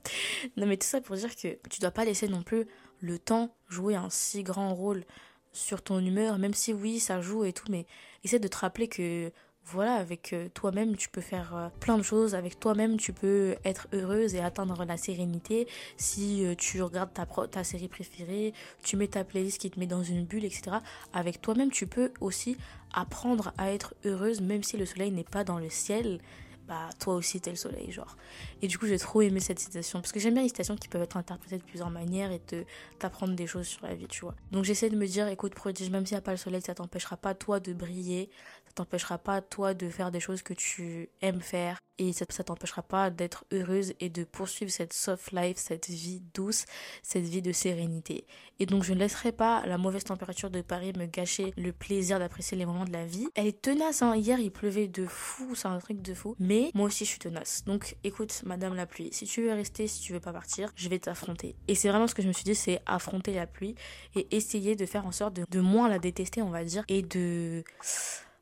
Non, 0.57 0.67
mais 0.67 0.77
tout 0.77 0.87
ça 0.87 1.01
pour 1.01 1.17
dire 1.17 1.35
que 1.37 1.59
tu 1.69 1.81
dois 1.81 1.91
pas 1.91 2.05
laisser 2.05 2.29
non 2.29 2.43
plus 2.43 2.67
le 3.01 3.19
temps 3.19 3.55
jouer 3.69 3.95
un 3.95 4.09
si 4.11 4.43
grand 4.43 4.75
rôle 4.75 5.05
sur 5.53 5.83
ton 5.83 5.99
humeur, 6.01 6.39
même 6.39 6.55
si 6.55 6.73
oui, 6.73 7.01
ça 7.01 7.21
joue 7.21 7.45
et 7.45 7.53
tout, 7.53 7.67
mais 7.71 7.87
essaie 8.25 8.39
de 8.39 8.49
te 8.49 8.57
rappeler 8.57 8.89
que 8.89 9.33
voilà, 9.69 9.95
avec 9.95 10.33
euh, 10.33 10.49
toi-même, 10.55 10.97
tu 10.97 11.09
peux 11.09 11.21
faire 11.21 11.57
euh, 11.57 11.69
plein 11.81 11.99
de 11.99 12.03
choses. 12.05 12.37
Avec 12.37 12.61
toi-même, 12.61 12.99
tu 12.99 13.13
peux 13.13 13.57
être 13.65 13.89
heureuse 13.93 14.37
et 14.37 14.41
atteindre 14.41 14.85
la 14.85 14.97
sérénité. 14.97 15.67
Si 15.97 16.47
euh, 16.47 16.55
tu 16.55 16.81
regardes 16.83 17.13
ta, 17.13 17.27
ta 17.27 17.65
série 17.65 17.89
préférée, 17.89 18.55
tu 18.85 18.97
mets 18.97 19.09
ta 19.09 19.25
playlist 19.25 19.61
qui 19.61 19.69
te 19.69 19.81
met 19.81 19.89
dans 19.89 20.05
une 20.05 20.25
bulle, 20.25 20.45
etc. 20.45 20.77
Avec 21.13 21.43
toi-même, 21.43 21.73
tu 21.73 21.89
peux 21.89 22.13
aussi 22.21 22.57
apprendre 22.95 23.53
à 23.59 23.73
être 23.73 23.95
heureuse, 24.05 24.41
même 24.41 24.63
si 24.63 24.77
le 24.77 24.87
soleil 24.87 25.11
n'est 25.11 25.25
pas 25.25 25.43
dans 25.43 25.59
le 25.59 25.69
ciel 25.69 26.21
bah 26.69 26.91
toi 26.99 27.15
aussi 27.15 27.41
t'es 27.41 27.51
le 27.51 27.57
soleil 27.57 27.91
genre. 27.93 28.17
Et 28.63 28.69
du 28.69 28.79
coup 28.79 28.87
j'ai 28.87 28.99
trop 28.99 29.23
aimé 29.23 29.41
cette 29.41 29.59
citation 29.59 30.01
parce 30.01 30.13
que 30.13 30.21
j'aime 30.21 30.35
bien 30.35 30.43
les 30.43 30.49
citations 30.49 30.77
qui 30.77 30.89
peuvent 30.89 31.03
être 31.03 31.17
interprétées 31.17 31.59
de 31.59 31.63
plusieurs 31.63 31.91
manières 31.91 32.33
et 32.33 32.41
te 32.41 32.65
t'apprendre 32.99 33.35
des 33.35 33.47
choses 33.47 33.67
sur 33.67 33.87
la 33.87 33.95
vie 33.95 34.09
tu 34.09 34.23
vois. 34.23 34.35
Donc 34.53 34.65
j'essaie 34.65 34.91
de 34.91 34.97
me 34.97 35.07
dire 35.07 35.29
écoute 35.29 35.55
prodige 35.55 35.91
même 35.91 36.07
s'il 36.07 36.15
n'y 36.15 36.19
a 36.19 36.23
pas 36.23 36.33
le 36.33 36.37
soleil 36.37 36.63
ça 36.63 36.75
t'empêchera 36.75 37.17
pas 37.17 37.35
toi 37.35 37.61
de 37.61 37.73
briller 37.73 38.31
t'empêchera 38.77 39.19
pas 39.19 39.41
toi 39.41 39.75
de 39.75 39.89
faire 39.89 40.11
des 40.11 40.21
choses 40.21 40.43
que 40.43 40.55
tu 40.55 41.11
aimes 41.21 41.41
faire 41.41 41.79
et 41.99 42.13
ça, 42.13 42.27
t'empêchera 42.27 42.83
pas 42.83 43.11
d'être 43.11 43.47
heureuse 43.53 43.95
et 44.01 44.11
de 44.11 44.25
poursuivre 44.25 44.71
cette 44.71 44.93
soft 44.93 45.33
life, 45.33 45.57
cette 45.57 45.89
vie 45.89 46.23
douce, 46.35 46.67
cette 47.03 47.25
vie 47.25 47.41
de 47.41 47.53
sérénité. 47.53 48.27
Et 48.59 48.67
donc 48.67 48.85
je 48.85 48.93
ne 48.93 48.99
laisserai 48.99 49.33
pas 49.33 49.65
la 49.67 49.79
mauvaise 49.79 50.05
température 50.05 50.51
de 50.51 50.61
Paris 50.61 50.93
me 50.97 51.07
gâcher 51.07 51.55
le 51.57 51.73
plaisir 51.73 52.19
d'apprécier 52.19 52.57
les 52.57 52.67
moments 52.67 52.85
de 52.85 52.93
la 52.93 53.07
vie. 53.07 53.29
Elle 53.35 53.47
est 53.47 53.63
tenace, 53.63 54.03
hein. 54.03 54.15
hier 54.15 54.39
il 54.39 54.51
pleuvait 54.51 54.89
de 54.89 55.07
fou, 55.07 55.55
c'est 55.55 55.69
un 55.69 55.79
truc 55.79 56.03
de 56.03 56.13
fou, 56.13 56.37
mais 56.39 56.71
moi 56.75 56.87
aussi 56.87 57.05
je 57.05 57.11
suis 57.11 57.19
tenace. 57.19 57.65
Donc 57.65 57.97
écoute, 58.05 58.43
Madame 58.45 58.75
la 58.75 58.87
pluie, 58.87 59.09
si 59.13 59.25
tu 59.25 59.43
veux 59.43 59.53
rester, 59.53 59.87
si 59.87 60.03
tu 60.03 60.13
veux 60.13 60.21
pas 60.21 60.33
partir, 60.33 60.71
je 60.77 60.89
vais 60.91 60.99
t'affronter. 60.99 61.57
Et 61.67 61.75
c'est 61.75 61.89
vraiment 61.89 62.07
ce 62.07 62.15
que 62.15 62.23
je 62.23 62.29
me 62.29 62.33
suis 62.33 62.45
dit, 62.45 62.55
c'est 62.55 62.81
affronter 62.85 63.33
la 63.33 63.47
pluie 63.47 63.75
et 64.15 64.37
essayer 64.37 64.77
de 64.77 64.85
faire 64.85 65.07
en 65.07 65.13
sorte 65.13 65.41
de 65.51 65.61
moins 65.61 65.89
la 65.89 65.99
détester, 65.99 66.43
on 66.43 66.51
va 66.51 66.65
dire, 66.65 66.85
et 66.89 67.01
de 67.01 67.65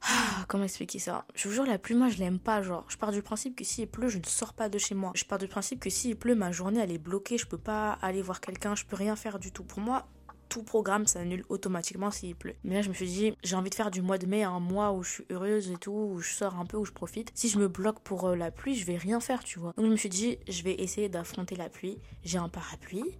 ah, 0.06 0.44
comment 0.48 0.64
expliquer 0.64 0.98
ça? 0.98 1.24
Je 1.34 1.48
vous 1.48 1.54
jure, 1.54 1.64
la 1.64 1.78
pluie, 1.78 1.94
moi, 1.94 2.08
je 2.08 2.18
l'aime 2.18 2.38
pas. 2.38 2.60
Genre, 2.60 2.84
je 2.88 2.96
pars 2.96 3.10
du 3.10 3.22
principe 3.22 3.56
que 3.56 3.64
s'il 3.64 3.88
pleut, 3.88 4.08
je 4.08 4.18
ne 4.18 4.24
sors 4.24 4.52
pas 4.52 4.68
de 4.68 4.76
chez 4.78 4.94
moi. 4.94 5.12
Je 5.14 5.24
pars 5.24 5.38
du 5.38 5.48
principe 5.48 5.80
que 5.80 5.88
s'il 5.88 6.16
pleut, 6.16 6.34
ma 6.34 6.52
journée, 6.52 6.80
elle 6.80 6.92
est 6.92 6.98
bloquée. 6.98 7.38
Je 7.38 7.46
peux 7.46 7.58
pas 7.58 7.92
aller 8.02 8.20
voir 8.20 8.40
quelqu'un. 8.40 8.74
Je 8.74 8.84
peux 8.84 8.96
rien 8.96 9.16
faire 9.16 9.38
du 9.38 9.50
tout. 9.50 9.64
Pour 9.64 9.80
moi, 9.80 10.06
tout 10.50 10.62
programme 10.62 11.06
s'annule 11.06 11.44
automatiquement 11.48 12.10
s'il 12.10 12.36
pleut. 12.36 12.54
Mais 12.64 12.74
là, 12.74 12.82
je 12.82 12.90
me 12.90 12.94
suis 12.94 13.06
dit, 13.06 13.34
j'ai 13.42 13.56
envie 13.56 13.70
de 13.70 13.74
faire 13.74 13.90
du 13.90 14.02
mois 14.02 14.18
de 14.18 14.26
mai 14.26 14.42
un 14.42 14.60
mois 14.60 14.92
où 14.92 15.02
je 15.02 15.10
suis 15.10 15.24
heureuse 15.30 15.70
et 15.70 15.76
tout, 15.76 16.10
où 16.12 16.20
je 16.20 16.32
sors 16.32 16.56
un 16.58 16.66
peu, 16.66 16.76
où 16.76 16.84
je 16.84 16.92
profite. 16.92 17.32
Si 17.34 17.48
je 17.48 17.58
me 17.58 17.68
bloque 17.68 18.00
pour 18.00 18.28
euh, 18.28 18.36
la 18.36 18.50
pluie, 18.50 18.74
je 18.74 18.84
vais 18.84 18.96
rien 18.96 19.20
faire, 19.20 19.42
tu 19.42 19.58
vois. 19.58 19.72
Donc, 19.76 19.86
je 19.86 19.90
me 19.90 19.96
suis 19.96 20.10
dit, 20.10 20.38
je 20.48 20.62
vais 20.62 20.74
essayer 20.74 21.08
d'affronter 21.08 21.56
la 21.56 21.70
pluie. 21.70 21.98
J'ai 22.22 22.38
un 22.38 22.50
parapluie. 22.50 23.18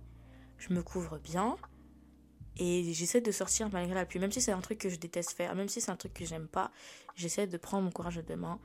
Je 0.59 0.73
me 0.75 0.83
couvre 0.83 1.19
bien. 1.19 1.57
Et 2.59 2.93
j'essaie 2.93 3.21
de 3.21 3.33
sortir 3.33 3.69
malgré 3.73 3.95
la 3.95 4.07
pluie, 4.07 4.21
même 4.21 4.31
si 4.31 4.41
c'est 4.41 4.53
un 4.53 4.61
truc 4.61 4.79
que 4.79 4.89
je 4.89 4.97
déteste 4.97 5.33
faire, 5.33 5.55
même 5.55 5.69
si 5.69 5.81
c'est 5.81 5.91
un 5.91 5.97
truc 5.97 6.15
que 6.15 6.25
j'aime 6.25 6.47
pas, 6.47 6.71
j'essaie 7.17 7.47
de 7.47 7.57
prendre 7.57 7.85
mon 7.85 7.91
courage 7.91 8.17
de 8.17 8.23
demain, 8.23 8.61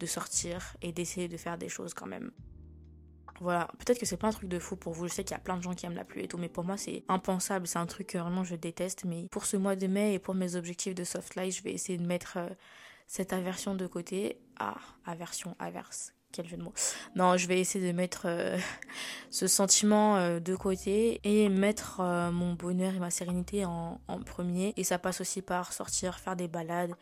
de 0.00 0.06
sortir 0.06 0.76
et 0.80 0.92
d'essayer 0.92 1.28
de 1.28 1.36
faire 1.36 1.58
des 1.58 1.68
choses 1.68 1.92
quand 1.92 2.06
même. 2.06 2.30
Voilà, 3.40 3.68
peut-être 3.78 4.00
que 4.00 4.06
c'est 4.06 4.16
pas 4.16 4.28
un 4.28 4.32
truc 4.32 4.48
de 4.48 4.58
fou 4.58 4.74
pour 4.76 4.94
vous, 4.94 5.06
je 5.06 5.12
sais 5.12 5.22
qu'il 5.22 5.32
y 5.32 5.36
a 5.36 5.40
plein 5.40 5.56
de 5.56 5.62
gens 5.62 5.74
qui 5.74 5.86
aiment 5.86 5.94
la 5.94 6.04
pluie 6.04 6.24
et 6.24 6.28
tout, 6.28 6.38
mais 6.38 6.48
pour 6.48 6.64
moi 6.64 6.76
c'est 6.76 7.04
impensable, 7.08 7.68
c'est 7.68 7.78
un 7.78 7.86
truc 7.86 8.08
que 8.08 8.18
vraiment 8.18 8.42
je 8.42 8.56
déteste, 8.56 9.04
mais 9.04 9.28
pour 9.30 9.44
ce 9.44 9.56
mois 9.56 9.76
de 9.76 9.86
mai 9.86 10.14
et 10.14 10.18
pour 10.18 10.34
mes 10.34 10.56
objectifs 10.56 10.94
de 10.94 11.04
soft 11.04 11.36
life, 11.36 11.56
je 11.56 11.62
vais 11.62 11.72
essayer 11.72 11.98
de 11.98 12.06
mettre 12.06 12.38
euh, 12.38 12.48
cette 13.06 13.32
aversion 13.32 13.76
de 13.76 13.86
côté. 13.86 14.40
Ah, 14.58 14.76
aversion, 15.06 15.54
averse, 15.60 16.14
quel 16.32 16.46
jeu 16.46 16.56
de 16.56 16.62
mots. 16.62 16.74
Non, 17.14 17.36
je 17.36 17.46
vais 17.46 17.60
essayer 17.60 17.86
de 17.86 17.96
mettre 17.96 18.22
euh, 18.26 18.58
ce 19.30 19.46
sentiment 19.46 20.16
euh, 20.16 20.40
de 20.40 20.54
côté 20.54 21.20
et 21.24 21.48
mettre 21.48 22.00
euh, 22.00 22.30
mon 22.30 22.54
bonheur 22.54 22.94
et 22.94 22.98
ma 22.98 23.10
sérénité 23.10 23.64
en, 23.64 24.00
en, 24.08 24.20
premier. 24.20 24.74
Et 24.76 24.84
ça 24.84 24.98
passe 24.98 25.20
aussi 25.20 25.42
par 25.42 25.72
sortir, 25.72 26.18
faire 26.18 26.36
des 26.36 26.48
balades, 26.48 26.94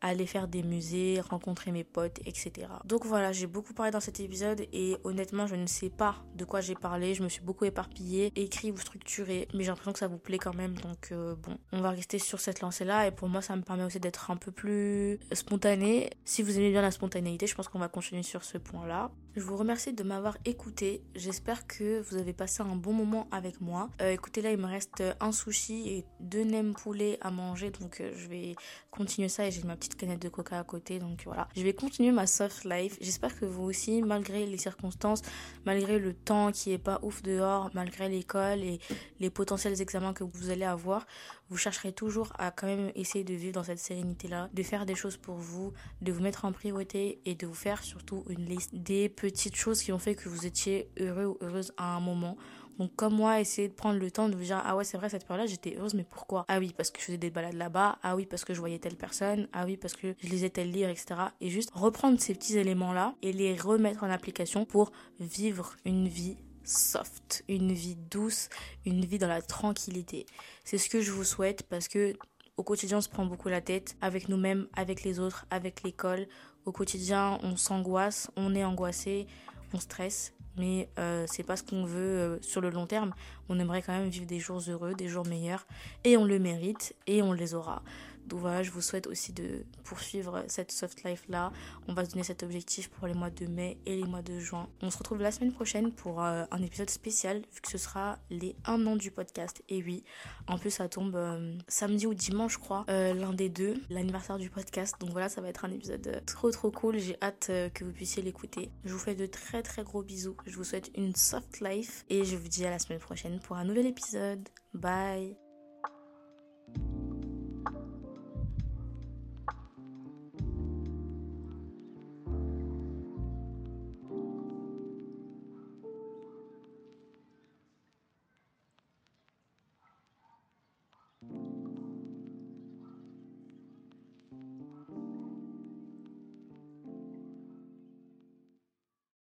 aller 0.00 0.26
faire 0.26 0.48
des 0.48 0.62
musées, 0.62 1.20
rencontrer 1.20 1.72
mes 1.72 1.84
potes, 1.84 2.18
etc. 2.26 2.68
Donc 2.84 3.04
voilà, 3.06 3.32
j'ai 3.32 3.46
beaucoup 3.46 3.74
parlé 3.74 3.90
dans 3.90 4.00
cet 4.00 4.20
épisode 4.20 4.66
et 4.72 4.96
honnêtement, 5.04 5.46
je 5.46 5.54
ne 5.54 5.66
sais 5.66 5.90
pas 5.90 6.16
de 6.34 6.44
quoi 6.44 6.60
j'ai 6.60 6.74
parlé. 6.74 7.14
Je 7.14 7.22
me 7.22 7.28
suis 7.28 7.42
beaucoup 7.42 7.64
éparpillée, 7.64 8.32
écrit 8.36 8.70
ou 8.70 8.76
structuré, 8.76 9.48
mais 9.54 9.64
j'ai 9.64 9.68
l'impression 9.68 9.92
que 9.92 9.98
ça 9.98 10.08
vous 10.08 10.18
plaît 10.18 10.38
quand 10.38 10.54
même. 10.54 10.74
Donc 10.78 11.10
euh, 11.12 11.34
bon, 11.36 11.56
on 11.72 11.80
va 11.80 11.90
rester 11.90 12.18
sur 12.18 12.40
cette 12.40 12.60
lancée-là 12.60 13.06
et 13.06 13.10
pour 13.10 13.28
moi, 13.28 13.42
ça 13.42 13.56
me 13.56 13.62
permet 13.62 13.84
aussi 13.84 14.00
d'être 14.00 14.30
un 14.30 14.36
peu 14.36 14.52
plus 14.52 15.18
spontané. 15.32 16.10
Si 16.24 16.42
vous 16.42 16.58
aimez 16.58 16.70
bien 16.70 16.82
la 16.82 16.90
spontanéité, 16.90 17.46
je 17.46 17.54
pense 17.54 17.68
qu'on 17.68 17.78
va 17.78 17.88
continuer 17.88 18.22
sur 18.22 18.44
ce 18.44 18.58
point-là. 18.58 19.10
Je 19.36 19.42
vous 19.42 19.56
remercie 19.56 19.92
de 19.92 20.04
m'avoir 20.04 20.36
écouté. 20.44 21.02
J'espère 21.16 21.66
que 21.66 22.00
vous 22.02 22.18
avez 22.18 22.32
passé 22.32 22.62
un 22.62 22.76
bon 22.76 22.92
moment 22.92 23.26
avec 23.32 23.60
moi. 23.60 23.90
Euh, 24.00 24.12
écoutez, 24.12 24.42
là, 24.42 24.52
il 24.52 24.58
me 24.58 24.66
reste 24.66 25.02
un 25.18 25.32
sushi 25.32 25.88
et 25.88 26.04
deux 26.20 26.44
nems 26.44 26.72
poulet 26.72 27.18
à 27.20 27.32
manger, 27.32 27.70
donc 27.70 28.00
euh, 28.00 28.12
je 28.14 28.28
vais 28.28 28.54
continuer 28.92 29.28
ça 29.28 29.44
et 29.44 29.50
j'ai 29.50 29.64
ma 29.64 29.74
petite 29.74 29.96
canette 29.96 30.22
de 30.22 30.28
coca 30.28 30.60
à 30.60 30.62
côté. 30.62 31.00
Donc 31.00 31.22
voilà, 31.24 31.48
je 31.56 31.62
vais 31.62 31.72
continuer 31.72 32.12
ma 32.12 32.28
soft 32.28 32.64
life. 32.64 32.96
J'espère 33.00 33.36
que 33.36 33.44
vous 33.44 33.64
aussi, 33.64 34.02
malgré 34.02 34.46
les 34.46 34.56
circonstances, 34.56 35.22
malgré 35.64 35.98
le 35.98 36.14
temps 36.14 36.52
qui 36.52 36.70
est 36.70 36.78
pas 36.78 37.00
ouf 37.02 37.20
dehors, 37.24 37.70
malgré 37.74 38.08
l'école 38.08 38.62
et 38.62 38.78
les 39.18 39.30
potentiels 39.30 39.80
examens 39.82 40.12
que 40.12 40.22
vous 40.22 40.50
allez 40.50 40.64
avoir, 40.64 41.06
vous 41.50 41.56
chercherez 41.56 41.92
toujours 41.92 42.32
à 42.38 42.50
quand 42.50 42.66
même 42.66 42.90
essayer 42.94 43.24
de 43.24 43.34
vivre 43.34 43.52
dans 43.52 43.64
cette 43.64 43.78
sérénité-là, 43.78 44.48
de 44.52 44.62
faire 44.62 44.86
des 44.86 44.94
choses 44.94 45.16
pour 45.16 45.36
vous, 45.36 45.72
de 46.00 46.12
vous 46.12 46.22
mettre 46.22 46.44
en 46.44 46.52
priorité 46.52 47.20
et 47.24 47.34
de 47.34 47.46
vous 47.46 47.54
faire 47.54 47.82
surtout 47.82 48.24
une 48.28 48.46
liste 48.46 48.74
des 48.74 49.08
petites 49.08 49.56
choses 49.56 49.82
qui 49.82 49.92
ont 49.92 49.98
fait 49.98 50.14
que 50.14 50.28
vous 50.28 50.46
étiez 50.46 50.90
heureux 50.98 51.26
ou 51.26 51.38
heureuse 51.40 51.72
à 51.76 51.94
un 51.94 52.00
moment. 52.00 52.36
Donc 52.78 52.96
comme 52.96 53.14
moi, 53.14 53.40
essayer 53.40 53.68
de 53.68 53.72
prendre 53.74 54.00
le 54.00 54.10
temps 54.10 54.28
de 54.28 54.34
vous 54.34 54.42
dire 54.44 54.60
ah 54.64 54.74
ouais 54.74 54.82
c'est 54.82 54.96
vrai 54.96 55.08
cette 55.08 55.24
période-là 55.26 55.46
j'étais 55.46 55.76
heureuse 55.76 55.94
mais 55.94 56.02
pourquoi? 56.02 56.44
Ah 56.48 56.58
oui 56.58 56.74
parce 56.76 56.90
que 56.90 56.98
je 56.98 57.04
faisais 57.04 57.18
des 57.18 57.30
balades 57.30 57.54
là-bas, 57.54 57.98
ah 58.02 58.16
oui 58.16 58.26
parce 58.26 58.44
que 58.44 58.52
je 58.52 58.58
voyais 58.58 58.80
telle 58.80 58.96
personne, 58.96 59.48
ah 59.52 59.64
oui 59.64 59.76
parce 59.76 59.94
que 59.94 60.14
je 60.18 60.28
lisais 60.28 60.50
tel 60.50 60.70
livre 60.72 60.90
etc. 60.90 61.20
Et 61.40 61.50
juste 61.50 61.70
reprendre 61.72 62.20
ces 62.20 62.34
petits 62.34 62.58
éléments-là 62.58 63.14
et 63.22 63.32
les 63.32 63.54
remettre 63.54 64.02
en 64.02 64.10
application 64.10 64.64
pour 64.64 64.90
vivre 65.20 65.76
une 65.84 66.08
vie 66.08 66.36
soft, 66.64 67.44
une 67.48 67.72
vie 67.72 67.96
douce, 67.96 68.48
une 68.84 69.04
vie 69.04 69.18
dans 69.18 69.28
la 69.28 69.42
tranquillité. 69.42 70.26
C'est 70.64 70.78
ce 70.78 70.88
que 70.88 71.00
je 71.00 71.10
vous 71.10 71.24
souhaite 71.24 71.62
parce 71.64 71.88
que 71.88 72.14
au 72.56 72.62
quotidien 72.62 72.98
on 72.98 73.00
se 73.00 73.08
prend 73.08 73.26
beaucoup 73.26 73.48
la 73.48 73.60
tête 73.60 73.96
avec 74.00 74.28
nous-mêmes, 74.28 74.66
avec 74.74 75.02
les 75.02 75.20
autres, 75.20 75.46
avec 75.50 75.82
l'école. 75.82 76.26
Au 76.64 76.72
quotidien 76.72 77.38
on 77.42 77.56
s'angoisse, 77.56 78.30
on 78.36 78.54
est 78.54 78.64
angoissé, 78.64 79.26
on 79.72 79.80
stresse 79.80 80.34
mais 80.56 80.88
euh, 80.98 81.24
c'est 81.28 81.42
pas 81.42 81.56
ce 81.56 81.62
qu'on 81.62 81.84
veut 81.84 82.00
euh, 82.00 82.38
sur 82.42 82.60
le 82.60 82.70
long 82.70 82.86
terme. 82.86 83.14
On 83.48 83.58
aimerait 83.58 83.82
quand 83.82 83.92
même 83.92 84.08
vivre 84.08 84.26
des 84.26 84.38
jours 84.38 84.62
heureux, 84.68 84.94
des 84.94 85.08
jours 85.08 85.26
meilleurs, 85.26 85.66
et 86.04 86.16
on 86.16 86.24
le 86.24 86.38
mérite, 86.38 86.94
et 87.06 87.22
on 87.22 87.32
les 87.32 87.54
aura. 87.54 87.82
Donc 88.26 88.40
voilà, 88.40 88.62
je 88.62 88.70
vous 88.70 88.80
souhaite 88.80 89.06
aussi 89.06 89.32
de 89.32 89.64
poursuivre 89.84 90.44
cette 90.48 90.72
soft 90.72 91.04
life 91.04 91.24
là. 91.28 91.52
On 91.88 91.94
va 91.94 92.04
se 92.04 92.10
donner 92.10 92.24
cet 92.24 92.42
objectif 92.42 92.88
pour 92.90 93.06
les 93.06 93.14
mois 93.14 93.30
de 93.30 93.46
mai 93.46 93.78
et 93.86 93.96
les 93.96 94.04
mois 94.04 94.22
de 94.22 94.38
juin. 94.38 94.68
On 94.82 94.90
se 94.90 94.98
retrouve 94.98 95.20
la 95.20 95.30
semaine 95.30 95.52
prochaine 95.52 95.92
pour 95.92 96.22
euh, 96.22 96.44
un 96.50 96.62
épisode 96.62 96.90
spécial 96.90 97.42
vu 97.52 97.60
que 97.60 97.70
ce 97.70 97.78
sera 97.78 98.18
les 98.30 98.56
1 98.64 98.86
an 98.86 98.96
du 98.96 99.10
podcast. 99.10 99.62
Et 99.68 99.82
oui, 99.82 100.04
en 100.46 100.58
plus 100.58 100.70
ça 100.70 100.88
tombe 100.88 101.16
euh, 101.16 101.56
samedi 101.68 102.06
ou 102.06 102.14
dimanche 102.14 102.54
je 102.54 102.58
crois, 102.58 102.84
euh, 102.88 103.14
l'un 103.14 103.32
des 103.32 103.48
deux, 103.48 103.74
l'anniversaire 103.90 104.38
du 104.38 104.50
podcast. 104.50 104.94
Donc 105.00 105.10
voilà, 105.10 105.28
ça 105.28 105.40
va 105.40 105.48
être 105.48 105.64
un 105.64 105.70
épisode 105.70 106.22
trop 106.26 106.50
trop 106.50 106.70
cool. 106.70 106.98
J'ai 106.98 107.16
hâte 107.22 107.50
que 107.74 107.84
vous 107.84 107.92
puissiez 107.92 108.22
l'écouter. 108.22 108.70
Je 108.84 108.92
vous 108.92 108.98
fais 108.98 109.14
de 109.14 109.26
très 109.26 109.62
très 109.62 109.82
gros 109.82 110.02
bisous. 110.02 110.36
Je 110.46 110.56
vous 110.56 110.64
souhaite 110.64 110.90
une 110.96 111.14
soft 111.14 111.60
life 111.60 112.04
et 112.08 112.24
je 112.24 112.36
vous 112.36 112.48
dis 112.48 112.64
à 112.64 112.70
la 112.70 112.78
semaine 112.78 113.00
prochaine 113.00 113.40
pour 113.40 113.56
un 113.56 113.64
nouvel 113.64 113.86
épisode. 113.86 114.48
Bye 114.72 115.36